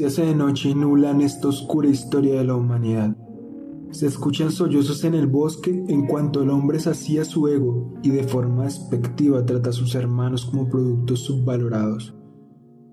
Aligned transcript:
Se 0.00 0.06
hace 0.06 0.24
de 0.24 0.34
noche 0.34 0.70
y 0.70 0.74
nublan 0.74 1.20
esta 1.20 1.48
oscura 1.48 1.86
historia 1.86 2.36
de 2.36 2.44
la 2.44 2.54
humanidad. 2.54 3.14
Se 3.90 4.06
escuchan 4.06 4.50
sollozos 4.50 5.04
en 5.04 5.12
el 5.12 5.26
bosque 5.26 5.84
en 5.88 6.06
cuanto 6.06 6.42
el 6.42 6.48
hombre 6.48 6.80
sacía 6.80 7.22
su 7.26 7.46
ego 7.48 7.92
y 8.02 8.08
de 8.08 8.24
forma 8.24 8.64
despectiva 8.64 9.44
trata 9.44 9.68
a 9.68 9.72
sus 9.74 9.94
hermanos 9.94 10.46
como 10.46 10.70
productos 10.70 11.20
subvalorados, 11.20 12.14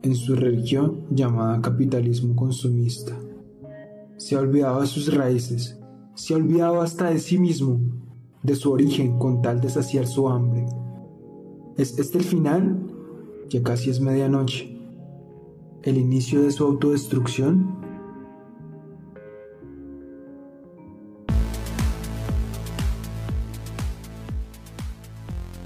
en 0.01 0.15
su 0.15 0.35
religión 0.35 1.05
llamada 1.09 1.61
capitalismo 1.61 2.35
consumista. 2.35 3.17
Se 4.17 4.35
ha 4.35 4.39
olvidado 4.39 4.81
de 4.81 4.87
sus 4.87 5.15
raíces, 5.15 5.79
se 6.13 6.33
ha 6.33 6.35
olvidado 6.35 6.81
hasta 6.81 7.09
de 7.09 7.19
sí 7.19 7.37
mismo, 7.37 7.79
de 8.43 8.55
su 8.55 8.69
origen 8.69 9.17
con 9.17 9.41
tal 9.41 9.61
de 9.61 9.69
saciar 9.69 10.07
su 10.07 10.27
hambre. 10.27 10.65
¿Es 11.77 11.97
este 11.99 12.17
el 12.17 12.25
final? 12.25 12.85
Ya 13.47 13.63
casi 13.63 13.91
es 13.91 14.01
medianoche. 14.01 14.76
¿El 15.83 15.97
inicio 15.97 16.41
de 16.41 16.51
su 16.51 16.65
autodestrucción? 16.65 17.77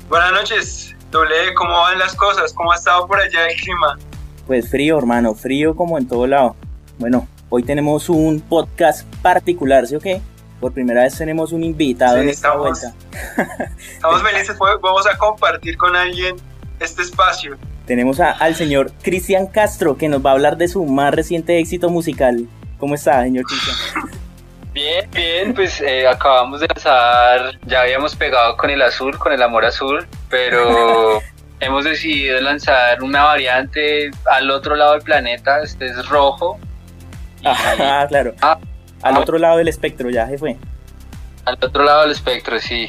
Buenas 0.09 0.33
noches, 0.33 0.95
Doble, 1.09 1.53
¿cómo 1.55 1.71
van 1.71 1.97
las 1.97 2.13
cosas? 2.15 2.53
¿Cómo 2.53 2.73
ha 2.73 2.75
estado 2.75 3.07
por 3.07 3.19
allá 3.19 3.47
el 3.47 3.55
clima? 3.55 3.97
Pues 4.45 4.69
frío, 4.69 4.97
hermano, 4.97 5.33
frío 5.33 5.75
como 5.75 5.97
en 5.97 6.07
todo 6.07 6.27
lado. 6.27 6.55
Bueno, 6.99 7.27
hoy 7.49 7.63
tenemos 7.63 8.09
un 8.09 8.41
podcast 8.41 9.07
particular, 9.21 9.87
¿sí 9.87 9.95
o 9.95 10.01
qué? 10.01 10.21
Por 10.59 10.73
primera 10.73 11.03
vez 11.03 11.17
tenemos 11.17 11.53
un 11.53 11.63
invitado 11.63 12.17
en 12.17 12.29
esta 12.29 12.49
estamos, 12.49 12.81
vuelta. 12.81 13.73
estamos 13.79 14.21
felices, 14.21 14.55
pues, 14.57 14.73
vamos 14.81 15.07
a 15.07 15.17
compartir 15.17 15.77
con 15.77 15.95
alguien 15.95 16.35
este 16.79 17.01
espacio. 17.01 17.57
Tenemos 17.91 18.21
a- 18.21 18.31
al 18.31 18.55
señor 18.55 18.93
Cristian 19.01 19.47
Castro, 19.47 19.97
que 19.97 20.07
nos 20.07 20.25
va 20.25 20.29
a 20.29 20.33
hablar 20.33 20.55
de 20.55 20.69
su 20.69 20.85
más 20.85 21.13
reciente 21.13 21.59
éxito 21.59 21.89
musical. 21.89 22.45
¿Cómo 22.77 22.95
está, 22.95 23.21
señor 23.23 23.43
Cristian? 23.43 23.75
Bien, 24.73 25.09
bien, 25.11 25.53
pues 25.53 25.81
eh, 25.81 26.07
acabamos 26.07 26.61
de 26.61 26.67
lanzar, 26.67 27.59
ya 27.65 27.81
habíamos 27.81 28.15
pegado 28.15 28.55
con 28.55 28.69
el 28.69 28.81
azul, 28.81 29.17
con 29.17 29.33
el 29.33 29.41
amor 29.43 29.65
azul, 29.65 30.07
pero 30.29 31.19
hemos 31.59 31.83
decidido 31.83 32.39
lanzar 32.39 33.03
una 33.03 33.23
variante 33.25 34.09
al 34.31 34.49
otro 34.51 34.77
lado 34.77 34.93
del 34.93 35.01
planeta, 35.01 35.61
este 35.61 35.87
es 35.87 36.07
rojo, 36.07 36.57
Ah, 37.43 38.05
claro. 38.07 38.33
Ah, 38.41 38.57
Al 39.01 39.17
ah. 39.17 39.19
otro 39.19 39.37
lado 39.37 39.57
del 39.57 39.67
espectro 39.67 40.09
ya 40.09 40.27
se 40.29 40.37
fue. 40.37 40.55
al 41.43 41.57
otro 41.61 41.83
lado 41.83 42.03
del 42.03 42.11
espectro, 42.11 42.57
sí. 42.57 42.87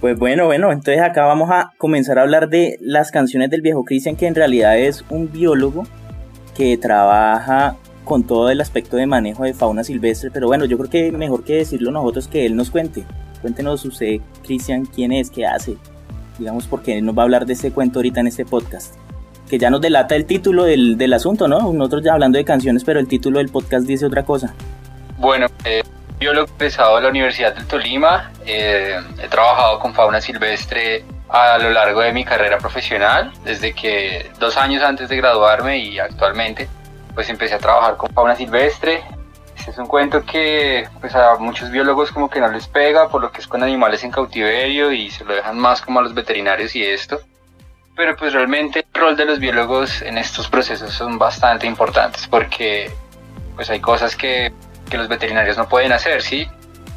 Pues 0.00 0.16
bueno, 0.16 0.46
bueno, 0.46 0.70
entonces 0.70 1.02
acá 1.02 1.24
vamos 1.24 1.50
a 1.50 1.72
comenzar 1.76 2.18
a 2.18 2.22
hablar 2.22 2.48
de 2.48 2.78
las 2.80 3.10
canciones 3.10 3.50
del 3.50 3.62
viejo 3.62 3.84
Cristian, 3.84 4.14
que 4.14 4.28
en 4.28 4.36
realidad 4.36 4.78
es 4.78 5.04
un 5.10 5.32
biólogo 5.32 5.84
que 6.56 6.76
trabaja 6.76 7.76
con 8.04 8.24
todo 8.24 8.48
el 8.50 8.60
aspecto 8.60 8.96
de 8.96 9.06
manejo 9.06 9.42
de 9.42 9.54
fauna 9.54 9.82
silvestre, 9.82 10.30
pero 10.32 10.46
bueno, 10.46 10.66
yo 10.66 10.78
creo 10.78 10.88
que 10.88 11.12
mejor 11.12 11.44
que 11.44 11.56
decirlo 11.56 11.90
nosotros 11.90 12.28
que 12.28 12.46
él 12.46 12.54
nos 12.54 12.70
cuente. 12.70 13.04
Cuéntenos 13.42 13.84
usted, 13.84 14.20
Cristian, 14.44 14.86
quién 14.86 15.12
es, 15.12 15.30
qué 15.30 15.46
hace, 15.46 15.76
digamos, 16.38 16.66
porque 16.68 16.98
él 16.98 17.04
nos 17.04 17.16
va 17.18 17.22
a 17.22 17.24
hablar 17.24 17.44
de 17.44 17.54
este 17.54 17.72
cuento 17.72 17.98
ahorita 17.98 18.20
en 18.20 18.28
este 18.28 18.44
podcast. 18.44 18.94
Que 19.50 19.58
ya 19.58 19.68
nos 19.68 19.80
delata 19.80 20.14
el 20.14 20.26
título 20.26 20.64
del, 20.64 20.96
del 20.96 21.12
asunto, 21.12 21.48
¿no? 21.48 21.72
Nosotros 21.72 22.04
ya 22.04 22.12
hablando 22.12 22.38
de 22.38 22.44
canciones, 22.44 22.84
pero 22.84 23.00
el 23.00 23.08
título 23.08 23.38
del 23.38 23.48
podcast 23.48 23.86
dice 23.86 24.06
otra 24.06 24.24
cosa. 24.24 24.54
Bueno, 25.18 25.46
eh, 25.64 25.82
biólogo 26.18 26.52
egresado 26.56 26.96
de 26.96 27.02
la 27.02 27.08
Universidad 27.08 27.54
del 27.54 27.66
Tolima, 27.66 28.32
eh, 28.44 29.00
he 29.22 29.28
trabajado 29.28 29.78
con 29.78 29.94
fauna 29.94 30.20
silvestre 30.20 31.04
a 31.28 31.58
lo 31.58 31.70
largo 31.70 32.00
de 32.00 32.12
mi 32.12 32.24
carrera 32.24 32.58
profesional, 32.58 33.32
desde 33.44 33.74
que 33.74 34.30
dos 34.38 34.56
años 34.56 34.82
antes 34.82 35.08
de 35.08 35.16
graduarme 35.16 35.78
y 35.78 35.98
actualmente, 35.98 36.68
pues 37.14 37.28
empecé 37.28 37.54
a 37.54 37.58
trabajar 37.58 37.96
con 37.96 38.12
fauna 38.12 38.34
silvestre. 38.34 39.02
Este 39.56 39.70
es 39.70 39.78
un 39.78 39.86
cuento 39.86 40.24
que 40.24 40.88
pues 41.00 41.14
a 41.14 41.36
muchos 41.38 41.70
biólogos 41.70 42.10
como 42.10 42.30
que 42.30 42.40
no 42.40 42.48
les 42.48 42.66
pega 42.66 43.08
por 43.08 43.20
lo 43.20 43.30
que 43.30 43.40
es 43.40 43.46
con 43.46 43.62
animales 43.62 44.02
en 44.04 44.10
cautiverio 44.10 44.92
y 44.92 45.10
se 45.10 45.24
lo 45.24 45.34
dejan 45.34 45.58
más 45.58 45.82
como 45.82 46.00
a 46.00 46.02
los 46.02 46.14
veterinarios 46.14 46.74
y 46.74 46.84
esto. 46.84 47.20
Pero 47.94 48.16
pues 48.16 48.32
realmente 48.32 48.86
el 48.92 49.00
rol 49.00 49.16
de 49.16 49.24
los 49.24 49.38
biólogos 49.40 50.02
en 50.02 50.16
estos 50.16 50.48
procesos 50.48 50.92
son 50.92 51.18
bastante 51.18 51.66
importantes 51.66 52.26
porque 52.28 52.90
pues 53.56 53.68
hay 53.68 53.80
cosas 53.80 54.14
que 54.14 54.52
que 54.88 54.98
los 54.98 55.08
veterinarios 55.08 55.56
no 55.56 55.68
pueden 55.68 55.92
hacer, 55.92 56.22
¿sí? 56.22 56.46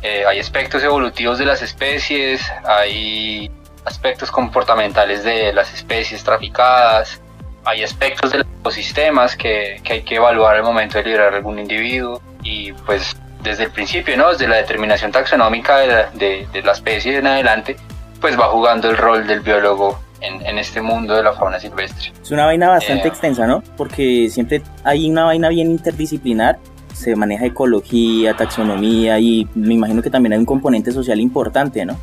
Eh, 0.01 0.23
hay 0.27 0.39
aspectos 0.39 0.83
evolutivos 0.83 1.37
de 1.37 1.45
las 1.45 1.61
especies, 1.61 2.41
hay 2.65 3.51
aspectos 3.85 4.31
comportamentales 4.31 5.23
de 5.23 5.53
las 5.53 5.73
especies 5.73 6.23
traficadas, 6.23 7.21
hay 7.65 7.83
aspectos 7.83 8.31
de 8.31 8.39
los 8.39 8.47
ecosistemas 8.59 9.35
que, 9.35 9.79
que 9.83 9.93
hay 9.93 10.01
que 10.03 10.15
evaluar 10.15 10.55
al 10.55 10.63
momento 10.63 10.97
de 10.97 11.03
liberar 11.03 11.33
algún 11.35 11.59
individuo 11.59 12.21
y 12.43 12.71
pues 12.73 13.15
desde 13.43 13.65
el 13.65 13.71
principio, 13.71 14.17
¿no? 14.17 14.29
Desde 14.31 14.47
la 14.47 14.55
determinación 14.57 15.11
taxonómica 15.11 15.77
de 15.77 15.87
la, 15.87 16.09
de, 16.13 16.47
de 16.51 16.61
la 16.63 16.71
especie 16.73 17.17
en 17.17 17.27
adelante, 17.27 17.75
pues 18.19 18.39
va 18.39 18.47
jugando 18.49 18.89
el 18.89 18.97
rol 18.97 19.25
del 19.27 19.39
biólogo 19.41 19.99
en, 20.21 20.45
en 20.45 20.59
este 20.59 20.79
mundo 20.81 21.15
de 21.15 21.23
la 21.23 21.33
fauna 21.33 21.59
silvestre. 21.59 22.11
Es 22.21 22.29
una 22.31 22.45
vaina 22.45 22.69
bastante 22.69 23.07
Eh. 23.07 23.09
extensa, 23.09 23.47
¿no? 23.47 23.63
Porque 23.77 24.27
siempre 24.29 24.61
hay 24.83 25.09
una 25.09 25.25
vaina 25.25 25.49
bien 25.49 25.71
interdisciplinar. 25.71 26.59
Se 27.01 27.15
maneja 27.15 27.45
ecología, 27.45 28.35
taxonomía 28.35 29.17
y 29.19 29.47
me 29.55 29.73
imagino 29.73 30.01
que 30.03 30.09
también 30.09 30.33
hay 30.33 30.39
un 30.39 30.45
componente 30.45 30.91
social 30.91 31.19
importante, 31.19 31.83
¿no? 31.85 31.97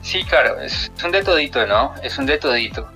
Sí, 0.00 0.24
claro, 0.24 0.58
es, 0.60 0.90
un 1.04 1.12
de 1.12 1.22
todito, 1.22 1.66
¿no? 1.66 1.92
Es 2.02 2.16
un 2.18 2.26
de 2.26 2.38
todito. 2.38 2.88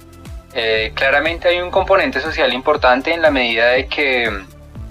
Eh, 0.55 0.93
claramente 0.95 1.49
hay 1.49 1.59
un 1.61 1.71
componente 1.71 2.21
social 2.21 2.53
importante 2.55 3.13
en 3.13 3.21
la 3.21 3.31
medida 3.31 3.67
de 3.69 3.87
que, 3.87 4.33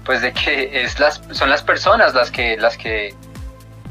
pues 0.04 0.22
de 0.22 0.32
que 0.32 0.82
es 0.84 1.00
las, 1.00 1.20
son 1.32 1.50
las 1.50 1.62
personas 1.62 2.14
las 2.14 2.30
que, 2.30 2.56
las 2.56 2.76
que 2.78 3.12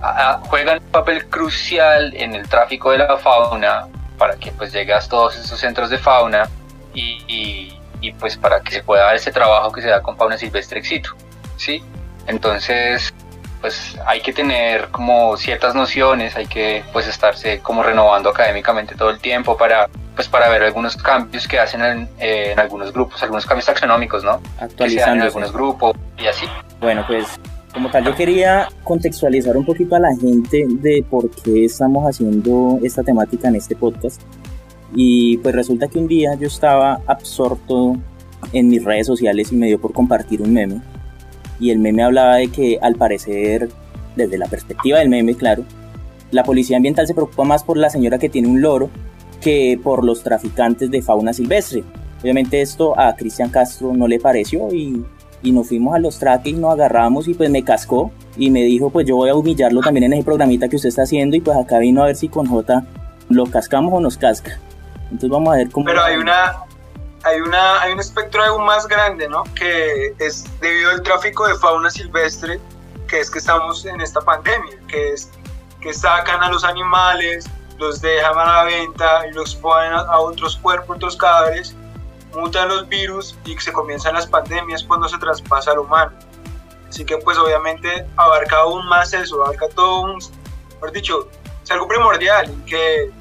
a- 0.02 0.40
juegan 0.46 0.78
un 0.82 0.92
papel 0.92 1.26
crucial 1.28 2.14
en 2.16 2.34
el 2.36 2.48
tráfico 2.48 2.92
de 2.92 3.00
la 3.00 3.18
fauna 3.18 3.88
para 4.18 4.38
que 4.38 4.52
pues 4.52 4.72
llegue 4.72 4.94
a 4.94 5.00
todos 5.02 5.36
esos 5.38 5.60
centros 5.60 5.90
de 5.90 5.98
fauna 5.98 6.50
y, 6.94 7.18
y- 7.28 7.80
y, 8.02 8.14
pues 8.14 8.38
para 8.38 8.62
que 8.62 8.72
se 8.72 8.82
pueda 8.84 9.04
dar 9.04 9.16
ese 9.16 9.32
trabajo 9.32 9.72
que 9.72 9.82
se 9.82 9.90
da 9.90 10.02
con 10.02 10.16
fauna 10.16 10.38
silvestre 10.38 10.80
éxito, 10.80 11.10
¿sí? 11.58 11.84
Entonces, 12.28 13.14
pues 13.62 13.98
hay 14.06 14.22
que 14.22 14.34
tener 14.34 14.90
como 14.90 15.38
ciertas 15.38 15.74
nociones, 15.76 16.36
hay 16.36 16.46
que 16.46 16.84
pues 16.94 17.08
estarse 17.08 17.60
como 17.60 17.84
renovando 17.84 18.30
académicamente 18.30 18.96
todo 18.96 19.10
el 19.10 19.20
tiempo 19.20 19.58
para 19.58 19.90
pues 20.16 20.28
para 20.28 20.50
ver 20.50 20.64
algunos 20.64 20.96
cambios 20.96 21.48
que 21.48 21.60
hacen 21.60 21.82
en, 21.84 22.10
eh, 22.20 22.52
en 22.54 22.60
algunos 22.60 22.94
grupos, 22.94 23.22
algunos 23.22 23.46
cambios 23.46 23.66
taxonómicos, 23.66 24.24
¿no? 24.24 24.40
En 24.60 24.66
Actualizándose. 24.66 25.28
algunos 25.28 25.52
grupos 25.52 25.96
y 26.18 26.28
así. 26.28 26.46
Bueno, 26.80 27.04
pues 27.06 27.26
como 27.74 27.92
tal, 27.92 28.06
yo 28.06 28.16
quería 28.16 28.70
contextualizar 28.86 29.58
un 29.58 29.66
poquito 29.66 29.96
a 29.98 30.00
la 30.00 30.16
gente 30.16 30.66
de 30.70 31.04
por 31.10 31.30
qué 31.30 31.66
estamos 31.66 32.06
haciendo 32.06 32.80
esta 32.82 33.04
temática 33.04 33.50
en 33.50 33.56
este 33.56 33.76
podcast. 33.76 34.22
Y 34.96 35.38
pues 35.40 35.54
resulta 35.54 35.88
que 35.90 36.00
un 36.00 36.08
día 36.08 36.36
yo 36.36 36.48
estaba 36.48 37.02
absorto 37.06 37.98
en 38.54 38.70
mis 38.70 38.82
redes 38.84 39.08
sociales 39.08 39.52
y 39.52 39.58
me 39.58 39.68
dio 39.68 39.80
por 39.82 39.92
compartir 39.92 40.42
un 40.42 40.54
meme. 40.54 40.82
Y 41.60 41.72
el 41.72 41.80
meme 41.80 42.04
hablaba 42.04 42.36
de 42.36 42.50
que 42.50 42.80
al 42.82 42.96
parecer, 42.96 43.70
desde 44.16 44.38
la 44.38 44.48
perspectiva 44.48 45.00
del 45.00 45.10
meme, 45.10 45.36
claro, 45.36 45.64
la 46.32 46.44
policía 46.44 46.78
ambiental 46.78 47.08
se 47.08 47.14
preocupa 47.14 47.44
más 47.44 47.64
por 47.64 47.78
la 47.78 47.90
señora 47.90 48.18
que 48.18 48.30
tiene 48.30 48.48
un 48.48 48.62
loro 48.62 48.90
que 49.42 49.80
por 49.82 50.04
los 50.04 50.24
traficantes 50.24 50.92
de 50.92 51.02
fauna 51.02 51.34
silvestre. 51.34 51.84
Obviamente 52.22 52.62
esto 52.62 53.00
a 53.00 53.16
Cristian 53.16 53.50
Castro 53.50 53.94
no 53.94 54.08
le 54.08 54.20
pareció 54.20 54.74
y 54.74 55.06
y 55.46 55.52
nos 55.52 55.68
fuimos 55.68 55.96
a 55.96 56.00
los 56.00 56.18
traques 56.18 56.54
y 56.54 56.56
nos 56.56 56.74
agarramos 56.74 57.28
y 57.28 57.36
pues 57.36 57.50
me 57.50 57.64
cascó 57.64 58.12
y 58.36 58.50
me 58.50 58.64
dijo 58.64 58.90
pues 58.90 59.06
yo 59.06 59.16
voy 59.16 59.30
a 59.30 59.36
humillarlo 59.36 59.80
también 59.82 60.06
en 60.06 60.14
ese 60.14 60.24
programita 60.24 60.68
que 60.68 60.76
usted 60.76 60.90
está 60.90 61.04
haciendo 61.04 61.38
y 61.38 61.42
pues 61.42 61.56
acá 61.56 61.78
vino 61.78 62.02
a 62.02 62.08
ver 62.08 62.16
si 62.16 62.28
con 62.28 62.48
J 62.48 62.84
lo 63.30 63.46
cascamos 63.46 63.94
o 63.94 64.00
nos 64.00 64.18
casca. 64.18 64.60
Entonces 65.06 65.30
vamos 65.30 65.54
a 65.54 65.58
ver 65.58 65.70
cómo... 65.70 65.86
Pero 65.86 66.04
hay 66.04 66.18
una, 66.18 66.54
hay 67.26 67.42
una, 67.42 67.82
hay 67.82 67.92
un 67.92 68.00
espectro 68.00 68.44
aún 68.44 68.66
más 68.66 68.88
grande, 68.88 69.28
¿no? 69.28 69.44
Que 69.56 70.14
es 70.20 70.46
debido 70.62 70.92
al 70.92 71.02
tráfico 71.02 71.48
de 71.48 71.56
fauna 71.56 71.90
silvestre, 71.90 72.60
que 73.08 73.20
es 73.20 73.32
que 73.32 73.40
estamos 73.40 73.84
en 73.86 74.00
esta 74.00 74.22
pandemia, 74.22 74.78
que 74.88 75.14
es 75.14 75.32
que 75.82 75.92
sacan 75.92 76.44
a 76.44 76.50
los 76.50 76.64
animales, 76.64 77.46
los 77.80 78.00
dejan 78.00 78.38
a 78.38 78.46
la 78.46 78.64
venta 78.66 79.28
y 79.28 79.34
los 79.34 79.56
ponen 79.56 79.94
a, 79.94 80.20
otros 80.20 80.58
cuerpos, 80.58 80.98
otros 80.98 81.18
cadáveres, 81.18 81.76
mutan 82.36 82.70
los 82.70 82.88
virus 82.88 83.36
y 83.46 83.58
se 83.58 83.74
comienzan 83.74 84.14
las 84.14 84.28
pandemias 84.28 84.84
cuando 84.84 85.10
se 85.10 85.18
traspasa 85.18 85.72
al 85.72 85.80
humano. 85.80 86.12
Así 86.88 87.04
que 87.06 87.18
pues 87.18 87.40
obviamente 87.40 88.06
abarca 88.18 88.58
aún 88.58 88.86
más 88.88 89.14
eso, 89.14 89.44
abarca 89.44 89.68
todo 89.70 90.02
un, 90.02 90.20
mejor 90.76 90.92
dicho, 90.92 91.28
es 91.64 91.72
algo 91.72 91.88
primordial 91.88 92.54
que 92.68 93.12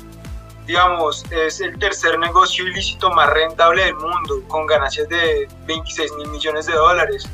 digamos, 0.67 1.25
es 1.31 1.61
el 1.61 1.79
tercer 1.79 2.19
negocio 2.19 2.67
ilícito 2.67 3.11
más 3.11 3.31
rentable 3.31 3.85
del 3.85 3.95
mundo, 3.95 4.43
con 4.49 4.67
ganancias 4.67 5.09
de 5.09 5.49
26 5.67 6.13
mil 6.19 6.29
millones 6.29 6.67
de 6.67 6.75
dólares. 6.75 7.29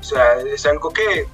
O 0.00 0.04
sea, 0.04 0.40
es 0.40 0.66
algo 0.66 0.90
que 0.90 1.26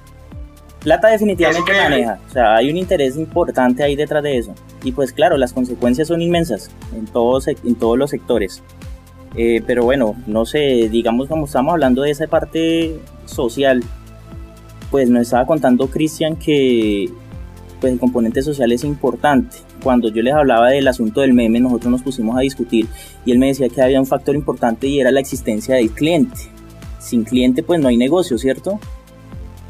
Plata 0.81 1.09
definitivamente 1.09 1.73
maneja, 1.73 2.19
o 2.27 2.33
sea, 2.33 2.55
hay 2.55 2.71
un 2.71 2.75
interés 2.75 3.15
importante 3.15 3.83
ahí 3.83 3.95
detrás 3.95 4.23
de 4.23 4.37
eso. 4.37 4.55
Y 4.83 4.91
pues 4.93 5.13
claro, 5.13 5.37
las 5.37 5.53
consecuencias 5.53 6.07
son 6.07 6.23
inmensas 6.23 6.71
en 6.95 7.05
todos, 7.05 7.47
en 7.47 7.75
todos 7.75 7.99
los 7.99 8.09
sectores. 8.09 8.63
Eh, 9.35 9.61
pero 9.65 9.83
bueno, 9.83 10.15
no 10.25 10.45
sé, 10.45 10.89
digamos 10.89 11.27
como 11.27 11.45
estamos 11.45 11.71
hablando 11.73 12.01
de 12.01 12.09
esa 12.09 12.25
parte 12.25 12.99
social. 13.25 13.83
Pues 14.89 15.07
nos 15.09 15.21
estaba 15.21 15.45
contando 15.45 15.87
Cristian 15.87 16.35
que 16.35 17.09
pues 17.79 17.93
el 17.93 17.99
componente 17.99 18.41
social 18.41 18.71
es 18.71 18.83
importante. 18.83 19.57
Cuando 19.83 20.09
yo 20.09 20.21
les 20.21 20.33
hablaba 20.33 20.69
del 20.69 20.87
asunto 20.87 21.21
del 21.21 21.33
meme, 21.33 21.59
nosotros 21.59 21.91
nos 21.91 22.01
pusimos 22.03 22.37
a 22.37 22.41
discutir 22.41 22.87
y 23.25 23.31
él 23.31 23.39
me 23.39 23.47
decía 23.47 23.67
que 23.69 23.81
había 23.81 23.99
un 23.99 24.05
factor 24.05 24.35
importante 24.35 24.87
y 24.87 24.99
era 24.99 25.11
la 25.11 25.19
existencia 25.19 25.75
del 25.75 25.91
cliente. 25.91 26.51
Sin 26.99 27.23
cliente 27.23 27.63
pues 27.63 27.79
no 27.79 27.87
hay 27.87 27.97
negocio, 27.97 28.37
¿cierto? 28.37 28.79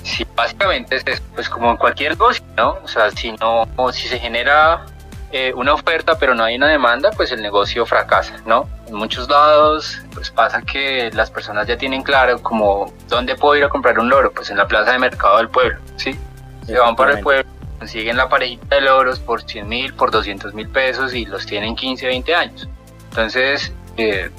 Sí, 0.04 0.26
básicamente 0.36 0.98
es 1.06 1.22
pues 1.36 1.48
como 1.48 1.72
en 1.72 1.78
cualquier 1.78 2.12
negocio, 2.12 2.44
¿no? 2.58 2.78
O 2.84 2.88
sea, 2.88 3.12
si 3.12 3.32
no, 3.34 3.68
si 3.94 4.08
se 4.08 4.20
genera 4.20 4.86
eh, 5.32 5.54
una 5.56 5.74
oferta 5.74 6.18
pero 6.18 6.36
no 6.36 6.44
hay 6.44 6.56
una 6.56 6.68
demanda, 6.68 7.12
pues 7.12 7.32
el 7.32 7.42
negocio 7.42 7.86
fracasa, 7.86 8.36
¿no? 8.46 8.68
En 8.88 8.96
muchos 8.96 9.30
lados, 9.30 10.02
pues 10.14 10.30
pasa 10.32 10.62
que 10.62 11.10
las 11.14 11.32
personas 11.32 11.68
ya 11.68 11.78
tienen 11.78 12.02
claro 12.02 12.42
como 12.42 12.92
dónde 13.08 13.36
puedo 13.36 13.56
ir 13.56 13.64
a 13.64 13.70
comprar 13.70 13.98
un 14.00 14.10
loro, 14.10 14.32
pues 14.32 14.50
en 14.50 14.58
la 14.58 14.68
plaza 14.68 14.92
de 14.92 15.00
mercado 15.00 15.38
del 15.38 15.48
pueblo, 15.48 15.80
¿sí? 15.96 16.18
Se 16.66 16.78
van 16.78 16.96
para 16.96 17.14
el 17.14 17.20
pueblo, 17.22 17.50
consiguen 17.82 18.16
la 18.16 18.30
parejita 18.30 18.76
de 18.76 18.82
loros 18.82 19.18
por 19.18 19.42
100 19.42 19.68
mil, 19.68 19.94
por 19.96 20.12
200 20.12 20.54
mil 20.54 20.70
pesos 20.70 21.16
y 21.16 21.26
los 21.26 21.48
tienen 21.48 21.76
15, 21.76 22.06
20 22.06 22.36
años. 22.36 22.70
Entonces, 23.10 23.74
eh, 23.98 24.30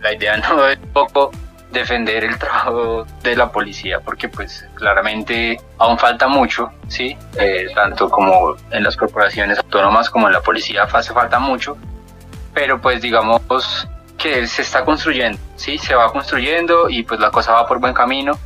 la 0.00 0.14
idea 0.14 0.36
no 0.48 0.68
es 0.68 0.78
poco 0.92 1.32
defender 1.72 2.22
el 2.22 2.38
trabajo 2.38 3.04
de 3.24 3.34
la 3.34 3.50
policía 3.50 3.98
porque 3.98 4.28
pues 4.28 4.64
claramente 4.74 5.60
aún 5.78 5.98
falta 5.98 6.28
mucho, 6.28 6.70
¿sí? 6.86 7.16
Eh, 7.38 7.66
tanto 7.74 8.08
como 8.08 8.54
en 8.70 8.84
las 8.84 8.96
corporaciones 8.96 9.58
autónomas 9.58 10.08
como 10.08 10.28
en 10.28 10.34
la 10.34 10.40
policía 10.40 10.84
hace 10.84 11.12
falta 11.12 11.40
mucho, 11.40 11.76
pero 12.54 12.80
pues 12.80 13.02
digamos 13.02 13.40
que 14.16 14.46
se 14.46 14.62
está 14.62 14.84
construyendo, 14.84 15.40
¿sí? 15.56 15.76
Se 15.76 15.96
va 15.96 16.12
construyendo 16.12 16.88
y 16.88 17.02
pues 17.02 17.18
la 17.18 17.32
cosa 17.32 17.52
va 17.52 17.66
por 17.66 17.80
buen 17.80 17.94
camino. 17.94 18.38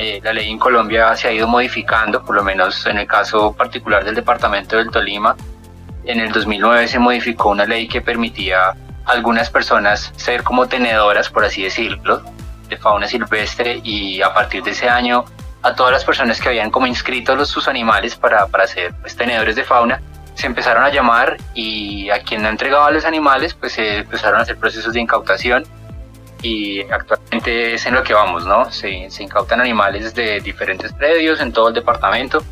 Eh, 0.00 0.20
la 0.22 0.32
ley 0.32 0.48
en 0.48 0.60
Colombia 0.60 1.16
se 1.16 1.26
ha 1.26 1.32
ido 1.32 1.48
modificando, 1.48 2.24
por 2.24 2.36
lo 2.36 2.44
menos 2.44 2.86
en 2.86 2.98
el 2.98 3.06
caso 3.08 3.52
particular 3.52 4.04
del 4.04 4.14
departamento 4.14 4.76
del 4.76 4.92
Tolima. 4.92 5.34
En 6.04 6.20
el 6.20 6.30
2009 6.30 6.86
se 6.86 7.00
modificó 7.00 7.48
una 7.48 7.64
ley 7.64 7.88
que 7.88 8.00
permitía 8.00 8.68
a 8.68 8.76
algunas 9.06 9.50
personas 9.50 10.12
ser 10.14 10.44
como 10.44 10.68
tenedoras, 10.68 11.28
por 11.28 11.44
así 11.44 11.64
decirlo, 11.64 12.22
de 12.68 12.76
fauna 12.76 13.08
silvestre 13.08 13.80
y 13.82 14.22
a 14.22 14.32
partir 14.32 14.62
de 14.62 14.70
ese 14.70 14.88
año 14.88 15.24
a 15.62 15.74
todas 15.74 15.92
las 15.92 16.04
personas 16.04 16.40
que 16.40 16.48
habían 16.48 16.70
como 16.70 16.86
inscrito 16.86 17.34
los, 17.34 17.48
sus 17.48 17.66
animales 17.66 18.14
para, 18.14 18.46
para 18.46 18.68
ser 18.68 18.94
pues, 19.00 19.16
tenedores 19.16 19.56
de 19.56 19.64
fauna 19.64 20.00
se 20.34 20.46
empezaron 20.46 20.84
a 20.84 20.90
llamar 20.90 21.36
y 21.54 22.08
a 22.10 22.22
quien 22.22 22.42
no 22.42 22.48
entregaba 22.48 22.92
los 22.92 23.04
animales 23.04 23.54
pues 23.54 23.72
se 23.72 23.98
empezaron 23.98 24.38
a 24.38 24.42
hacer 24.44 24.56
procesos 24.56 24.92
de 24.92 25.00
incautación 25.00 25.64
y 26.42 26.82
actualmente 26.82 27.74
es 27.74 27.86
en 27.86 27.94
lo 27.94 28.02
que 28.02 28.14
vamos, 28.14 28.46
¿no? 28.46 28.70
Se, 28.70 29.10
se 29.10 29.22
incautan 29.22 29.60
animales 29.60 30.14
de 30.14 30.40
diferentes 30.40 30.92
predios 30.92 31.40
en 31.40 31.52
todo 31.52 31.68
el 31.68 31.74
departamento 31.74 32.42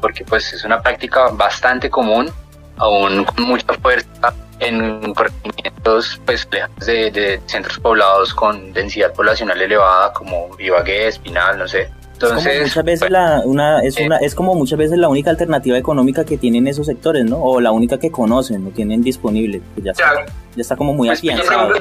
porque 0.00 0.24
pues 0.24 0.52
es 0.52 0.64
una 0.64 0.80
práctica 0.80 1.28
bastante 1.32 1.90
común, 1.90 2.30
aún 2.76 3.24
con 3.24 3.44
mucha 3.44 3.72
fuerza 3.74 4.34
en 4.58 5.12
corregimientos 5.14 6.20
pues, 6.24 6.48
de, 6.86 7.10
de, 7.10 7.40
centros 7.46 7.78
poblados 7.78 8.32
con 8.34 8.72
densidad 8.72 9.12
poblacional 9.12 9.60
elevada 9.60 10.12
como 10.12 10.48
Ibagué, 10.58 11.08
Espinal, 11.08 11.58
no 11.58 11.68
sé. 11.68 11.90
Entonces, 12.14 12.62
muchas 12.62 12.84
veces 12.84 13.00
pues, 13.00 13.10
la, 13.10 13.42
una, 13.44 13.80
es, 13.80 13.98
una, 13.98 14.16
es 14.18 14.34
como 14.34 14.54
muchas 14.54 14.78
veces 14.78 14.96
la 14.96 15.08
única 15.08 15.28
alternativa 15.28 15.76
económica 15.76 16.24
que 16.24 16.38
tienen 16.38 16.66
esos 16.66 16.86
sectores, 16.86 17.26
¿no? 17.26 17.42
O 17.42 17.60
la 17.60 17.72
única 17.72 17.98
que 17.98 18.10
conocen, 18.10 18.64
no 18.64 18.70
tienen 18.70 19.02
disponible. 19.02 19.60
Pues 19.74 19.84
ya, 19.84 19.90
está, 19.90 20.24
ya 20.54 20.62
está 20.62 20.76
como 20.76 20.94
muy 20.94 21.08
pues 21.08 21.18
afianzado. 21.18 21.74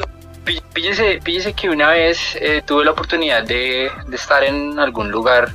Píllese, 0.73 1.19
píllese, 1.23 1.53
que 1.53 1.69
una 1.69 1.89
vez 1.89 2.37
eh, 2.39 2.61
tuve 2.65 2.85
la 2.85 2.91
oportunidad 2.91 3.43
de, 3.43 3.89
de, 4.07 4.15
estar 4.15 4.43
en 4.43 4.77
algún 4.79 5.09
lugar 5.09 5.49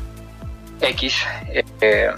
X 0.80 1.24
eh, 1.80 2.10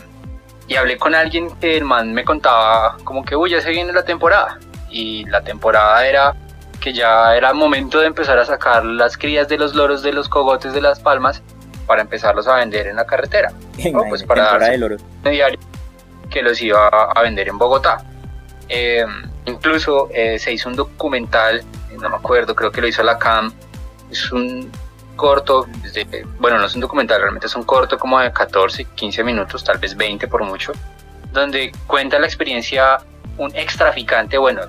y 0.67 0.77
hablé 0.77 0.97
con 0.97 1.15
alguien 1.15 1.51
que 1.61 1.77
el 1.77 1.85
man 1.85 2.15
me 2.15 2.25
contaba 2.25 2.97
como 3.05 3.25
que, 3.25 3.37
uy, 3.37 3.51
ya 3.51 3.61
se 3.61 3.71
viene 3.71 3.93
la 3.93 4.05
temporada 4.05 4.59
y 4.91 5.25
la 5.27 5.43
temporada 5.43 6.07
era 6.07 6.35
que 6.81 6.93
ya 6.93 7.37
era 7.37 7.53
momento 7.53 8.01
de 8.01 8.07
empezar 8.07 8.39
a 8.39 8.45
sacar 8.45 8.85
las 8.85 9.17
crías 9.17 9.49
de 9.49 9.59
los 9.59 9.75
loros 9.75 10.03
de 10.03 10.13
los 10.13 10.29
cogotes 10.29 10.73
de 10.73 10.81
las 10.81 10.99
palmas 10.99 11.43
para 11.87 12.03
empezarlos 12.03 12.49
a 12.49 12.57
vender 12.57 12.87
en 12.89 12.97
la 12.97 13.07
carretera. 13.07 13.53
pues 14.09 14.23
para 14.25 14.59
dar 14.59 14.93
un 14.93 15.31
diario 15.31 15.59
que 16.31 16.43
los 16.43 16.61
iba 16.61 16.89
a 16.89 17.23
vender 17.23 17.49
en 17.49 17.59
Bogotá. 17.59 18.05
Eh, 18.69 19.05
incluso 19.45 20.09
eh, 20.13 20.39
se 20.39 20.53
hizo 20.53 20.69
un 20.69 20.77
documental, 20.77 21.63
no 22.03 22.11
me 22.11 22.17
acuerdo, 22.17 22.55
creo 22.55 22.71
que 22.71 22.81
lo 22.81 22.89
hizo 22.89 23.03
la 23.03 23.19
CAM, 23.19 23.53
es 24.11 24.31
un 24.33 24.71
corto, 25.17 25.67
bueno, 26.39 26.59
no 26.59 26.67
es 26.67 26.75
un 26.75 26.81
documental, 26.81 27.21
realmente 27.21 27.47
es 27.47 27.55
un 27.55 27.63
corto 27.63 27.99
como 27.99 28.19
de 28.19 28.33
14, 28.33 28.85
15 28.95 29.25
minutos, 29.25 29.63
tal 29.65 29.79
vez 29.79 29.97
20 29.97 30.27
por 30.29 30.45
mucho, 30.45 30.73
donde 31.33 31.73
cuenta 31.87 32.19
la 32.19 32.27
experiencia 32.27 32.99
un 33.39 33.55
ex 33.55 33.77
traficante, 33.77 34.37
bueno, 34.39 34.63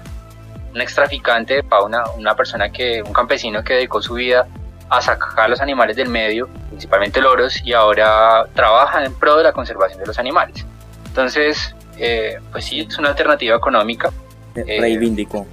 un 0.74 0.82
ex 0.82 0.96
traficante 0.96 1.56
de 1.56 1.64
fauna, 1.64 2.04
una 2.18 2.36
persona 2.36 2.72
que, 2.72 3.02
un 3.02 3.14
campesino 3.14 3.64
que 3.64 3.74
dedicó 3.74 4.02
su 4.02 4.14
vida 4.16 4.48
a 4.90 5.02
sacar 5.02 5.50
los 5.50 5.62
animales 5.62 5.96
del 5.96 6.10
medio, 6.10 6.48
principalmente 6.70 7.20
loros, 7.20 7.62
y 7.66 7.74
ahora 7.74 8.46
trabaja 8.54 9.04
en 9.04 9.14
pro 9.14 9.38
de 9.38 9.44
la 9.44 9.54
conservación 9.54 10.00
de 10.00 10.06
los 10.06 10.20
animales. 10.20 10.66
Entonces, 11.08 11.76
eh, 11.98 12.40
pues 12.52 12.66
sí, 12.66 12.82
es 12.82 12.98
una 12.98 13.10
alternativa 13.10 13.56
económica. 13.56 14.12
Eh, 14.56 14.78
Reivindico. 14.80 15.48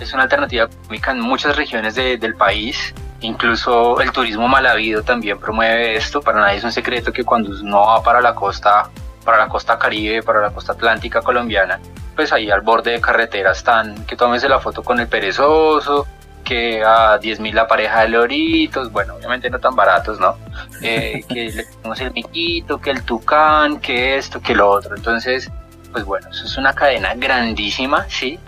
Es 0.00 0.12
una 0.12 0.24
alternativa 0.24 0.64
económica 0.64 1.10
en 1.12 1.20
muchas 1.20 1.56
regiones 1.56 1.94
del 1.94 2.34
país. 2.34 2.94
Incluso 3.20 4.00
el 4.00 4.12
turismo 4.12 4.48
mal 4.48 4.66
habido 4.66 5.02
también 5.02 5.38
promueve 5.38 5.96
esto. 5.96 6.20
Para 6.20 6.40
nadie 6.40 6.58
es 6.58 6.64
un 6.64 6.72
secreto 6.72 7.12
que 7.12 7.24
cuando 7.24 7.50
uno 7.50 7.80
va 7.86 8.02
para 8.02 8.20
la 8.20 8.34
costa, 8.34 8.90
para 9.24 9.38
la 9.38 9.48
costa 9.48 9.78
caribe, 9.78 10.22
para 10.22 10.40
la 10.40 10.50
costa 10.50 10.72
atlántica 10.72 11.22
colombiana, 11.22 11.80
pues 12.14 12.32
ahí 12.32 12.50
al 12.50 12.60
borde 12.60 12.92
de 12.92 13.00
carretera 13.00 13.52
están, 13.52 14.04
que 14.04 14.16
tómese 14.16 14.48
la 14.48 14.60
foto 14.60 14.82
con 14.82 15.00
el 15.00 15.08
perezoso, 15.08 16.06
que 16.44 16.84
a 16.84 17.18
10.000 17.18 17.52
la 17.54 17.66
pareja 17.66 18.02
de 18.02 18.10
loritos, 18.10 18.92
bueno, 18.92 19.14
obviamente 19.14 19.48
no 19.50 19.58
tan 19.58 19.74
baratos, 19.74 20.20
¿no? 20.20 20.36
Eh, 20.82 21.24
que 21.28 21.50
le 21.50 21.64
tenemos 21.64 22.00
el 22.00 22.12
miquito, 22.12 22.80
que 22.80 22.90
el 22.90 23.02
tucán, 23.02 23.80
que 23.80 24.16
esto, 24.16 24.40
que 24.40 24.54
lo 24.54 24.68
otro. 24.68 24.94
Entonces, 24.94 25.50
pues 25.90 26.04
bueno, 26.04 26.28
eso 26.30 26.44
es 26.44 26.56
una 26.56 26.74
cadena 26.74 27.14
grandísima, 27.14 28.04
¿sí? 28.08 28.38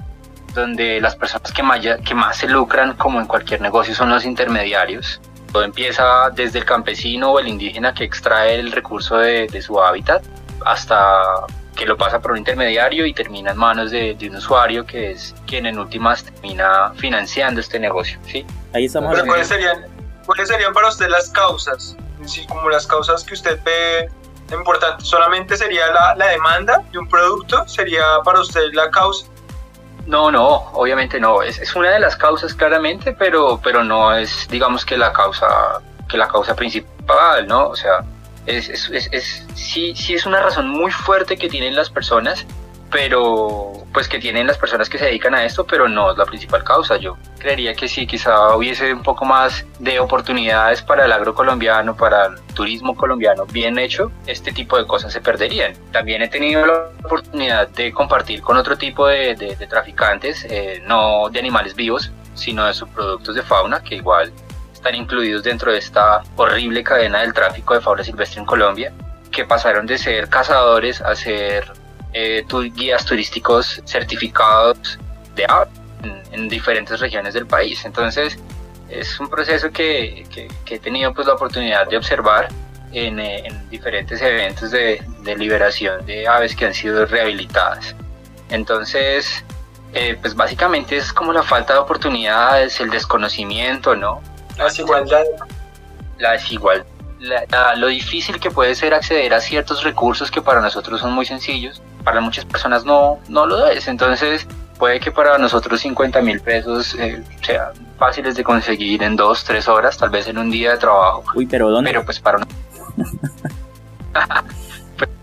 Donde 0.57 1.01
las 1.01 1.15
personas 1.15 1.53
que 1.53 1.63
más, 1.63 1.81
que 2.05 2.15
más 2.15 2.39
se 2.39 2.49
lucran, 2.49 2.97
como 2.97 3.21
en 3.21 3.27
cualquier 3.27 3.61
negocio, 3.61 3.95
son 3.95 4.11
los 4.11 4.25
intermediarios. 4.25 5.21
Todo 5.53 5.63
empieza 5.63 6.31
desde 6.31 6.59
el 6.59 6.65
campesino 6.65 7.31
o 7.31 7.39
el 7.39 7.47
indígena 7.47 7.95
que 7.95 8.05
extrae 8.05 8.59
el 8.59 8.73
recurso 8.73 9.19
de, 9.19 9.47
de 9.47 9.63
su 9.63 9.81
hábitat 9.81 10.25
hasta 10.65 11.47
que 11.77 11.85
lo 11.85 11.97
pasa 11.97 12.21
por 12.21 12.33
un 12.33 12.39
intermediario 12.39 13.07
y 13.07 13.13
termina 13.13 13.53
en 13.53 13.59
manos 13.59 13.91
de, 13.91 14.17
un 14.29 14.37
usuario 14.37 14.85
que 14.85 15.13
es 15.13 15.35
quien 15.47 15.67
en 15.67 15.79
últimas 15.79 16.25
termina 16.25 16.93
financiando 16.97 17.61
este 17.61 17.79
negocio. 17.79 18.19
¿sí? 18.27 18.45
Ahí 18.73 18.87
estamos 18.87 19.13
Pero 19.15 19.27
¿cuáles 19.27 19.47
serían, 19.47 19.87
¿cuáles 20.25 20.49
serían 20.49 20.73
para 20.73 20.89
usted 20.89 21.09
las 21.09 21.29
causas? 21.29 21.97
Sí, 22.25 22.47
como 22.47 22.69
las 22.71 22.87
causas 22.87 23.23
que 23.23 23.35
usted 23.35 23.61
ve 23.63 24.09
importantes. 24.53 25.07
¿Solamente 25.07 25.57
sería 25.57 25.87
la, 25.93 26.15
la 26.17 26.29
demanda 26.29 26.83
de 26.91 26.99
un 26.99 27.09
producto? 27.09 27.69
¿Sería 27.69 28.03
para 28.25 28.41
usted 28.41 28.63
la 28.73 28.91
causa? 28.91 29.27
No, 30.07 30.31
no, 30.31 30.71
obviamente 30.75 31.19
no. 31.19 31.43
Es, 31.43 31.59
es, 31.59 31.75
una 31.75 31.91
de 31.91 31.99
las 31.99 32.17
causas 32.17 32.55
claramente, 32.55 33.13
pero, 33.13 33.61
pero 33.63 33.83
no 33.83 34.15
es, 34.15 34.47
digamos 34.49 34.85
que 34.85 34.97
la 34.97 35.13
causa, 35.13 35.47
que 36.09 36.17
la 36.17 36.29
causa 36.29 36.55
principal, 36.55 37.47
¿no? 37.47 37.69
O 37.69 37.77
sea, 37.77 38.05
es, 38.47 38.69
es, 38.69 39.09
es, 39.11 39.47
sí, 39.55 39.95
sí 39.97 40.15
es 40.15 40.25
una 40.25 40.41
razón 40.41 40.69
muy 40.69 40.93
fuerte 40.93 41.37
que 41.37 41.49
tienen 41.49 41.75
las 41.75 41.91
personas, 41.91 42.47
pero 42.97 43.73
pues 43.93 44.09
que 44.09 44.19
tienen 44.19 44.47
las 44.47 44.57
personas 44.57 44.89
que 44.89 44.97
se 44.97 45.05
dedican 45.05 45.35
a 45.35 45.45
esto, 45.45 45.67
pero 45.67 45.87
no 45.87 46.13
es 46.13 46.17
la 46.17 46.25
principal 46.25 46.65
causa. 46.65 46.97
Yo 46.97 47.19
creería 47.39 47.75
que 47.75 47.89
sí, 47.89 48.07
quizá 48.07 48.57
hubiese 48.57 48.91
un 48.91 49.03
poco 49.03 49.27
más 49.27 49.67
de 49.79 50.01
oportunidades 50.01 50.81
para 50.81 51.05
el 51.05 51.13
agro 51.13 51.35
colombiano, 51.35 51.95
para 51.95 52.29
el 52.29 52.41
turismo 52.55 52.97
colombiano 52.97 53.45
bien 53.45 53.79
hecho, 53.79 54.11
este 54.27 54.51
tipo 54.51 54.79
de 54.79 54.87
cosas 54.87 55.13
se 55.13 55.21
perderían. 55.21 55.75
También 55.93 56.23
he 56.23 56.29
tenido 56.29 56.65
la 56.65 56.89
oportunidad 57.05 57.69
de 57.69 57.93
compartir 57.93 58.41
con 58.41 58.57
otro 58.57 58.79
tipo 58.79 59.07
de, 59.07 59.35
de, 59.35 59.67
traficantes, 59.67 60.47
eh, 60.49 60.83
no 60.87 61.29
de 61.29 61.39
animales 61.39 61.75
vivos, 61.75 62.11
sino 62.33 62.65
de 62.65 62.73
subproductos 62.73 63.35
de 63.35 63.43
fauna, 63.43 63.83
que 63.83 63.97
igual 63.97 64.33
están 64.73 64.95
incluidos 64.95 65.43
dentro 65.43 65.71
de 65.71 65.77
esta 65.77 66.23
horrible 66.37 66.83
cadena 66.83 67.21
del 67.21 67.35
tráfico 67.35 67.75
de 67.75 67.83
fauna 67.83 68.03
silvestre 68.03 68.41
en 68.41 68.47
Colombia, 68.47 68.91
que 69.31 69.45
pasaron 69.45 69.85
de 69.85 69.99
ser 69.99 70.31
cazadores 70.31 71.03
a 71.03 71.15
ser 71.15 71.71
eh, 72.19 72.47
guías 72.75 73.05
turísticos 73.05 73.83
certificados 73.85 74.99
de 75.35 75.45
ave 75.47 75.71
en, 76.33 76.49
diferentes 76.49 76.99
regiones 76.99 77.35
del 77.35 77.47
país. 77.47 77.85
Entonces, 77.85 78.39
es 78.89 79.21
un 79.21 79.29
proceso 79.29 79.71
que, 79.71 80.25
he 80.67 80.79
tenido 80.79 81.13
pues, 81.13 81.27
la 81.27 81.35
oportunidad 81.35 81.87
de 81.87 81.99
observar 81.99 82.49
en, 82.93 83.21
eh, 83.21 83.49
diferentes 83.69 84.23
eventos 84.23 84.71
de, 84.71 85.05
liberación 85.37 86.07
de 86.07 86.27
aves 86.27 86.57
que 86.57 86.65
han 86.65 86.73
sido 86.73 87.05
rehabilitadas. 87.05 87.95
Entonces, 88.49 89.45
eh, 89.93 90.17
pues 90.19 90.35
básicamente 90.35 90.97
es 90.97 91.13
como 91.13 91.35
la 91.35 91.43
falta 91.43 91.75
de 91.75 91.81
oportunidades, 91.81 92.81
el 92.81 92.89
desconocimiento, 92.89 93.95
¿no? 93.95 94.23
La 94.57 94.65
desigualdad. 94.65 95.25
La 96.19 96.33
desigualdad, 96.33 96.87
lo 97.77 97.89
difícil 97.89 98.41
que 98.41 98.51
puede 98.51 98.75
ser 98.75 98.95
acceder 98.95 99.35
a 99.35 99.41
ciertos 99.41 99.85
recursos 99.85 100.31
que 100.31 100.41
para 100.41 100.63
nosotros 100.63 101.01
son 101.01 101.13
muy 101.13 101.27
sencillos, 101.27 101.83
para 102.07 102.21
muchas 102.21 102.45
personas 102.45 102.85
no, 102.85 103.19
no 103.29 103.47
lo 103.47 103.67
es. 103.67 103.89
Entonces, 103.89 104.47
puede 104.79 105.01
que 105.01 105.11
para 105.11 105.39
nosotros 105.39 105.81
50 105.81 106.23
mil 106.23 106.41
pesos 106.41 106.95
eh, 106.95 107.21
sean 107.43 107.73
fáciles 107.99 108.37
de 108.37 108.45
conseguir 108.45 109.03
en 109.03 109.17
dos, 109.17 109.43
tres 109.43 109.67
horas, 109.67 109.99
tal 109.99 110.11
vez 110.11 110.29
en 110.29 110.39
un 110.39 110.49
día 110.49 110.71
de 110.71 110.79
trabajo. 110.79 111.25
Uy, 111.35 111.47
pero 111.47 111.69
¿dónde? 111.69 111.91
Pero 111.91 112.05
pues 112.05 112.21
para 112.21 112.39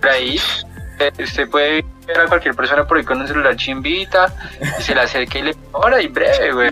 por 0.01 0.09
ahí 0.09 0.37
eh, 0.99 1.11
usted 1.23 1.49
puede 1.49 1.85
ver 2.05 2.19
a 2.19 2.27
cualquier 2.27 2.53
persona 2.53 2.85
por 2.85 2.97
ahí 2.97 3.05
con 3.05 3.21
un 3.21 3.27
celular 3.29 3.55
chimbita 3.55 4.33
y 4.77 4.81
se 4.81 4.93
le 4.93 4.99
acerca 4.99 5.39
y 5.39 5.43
le 5.43 5.55
ahora 5.71 6.01
y 6.01 6.07
breve, 6.07 6.51
güey. 6.51 6.71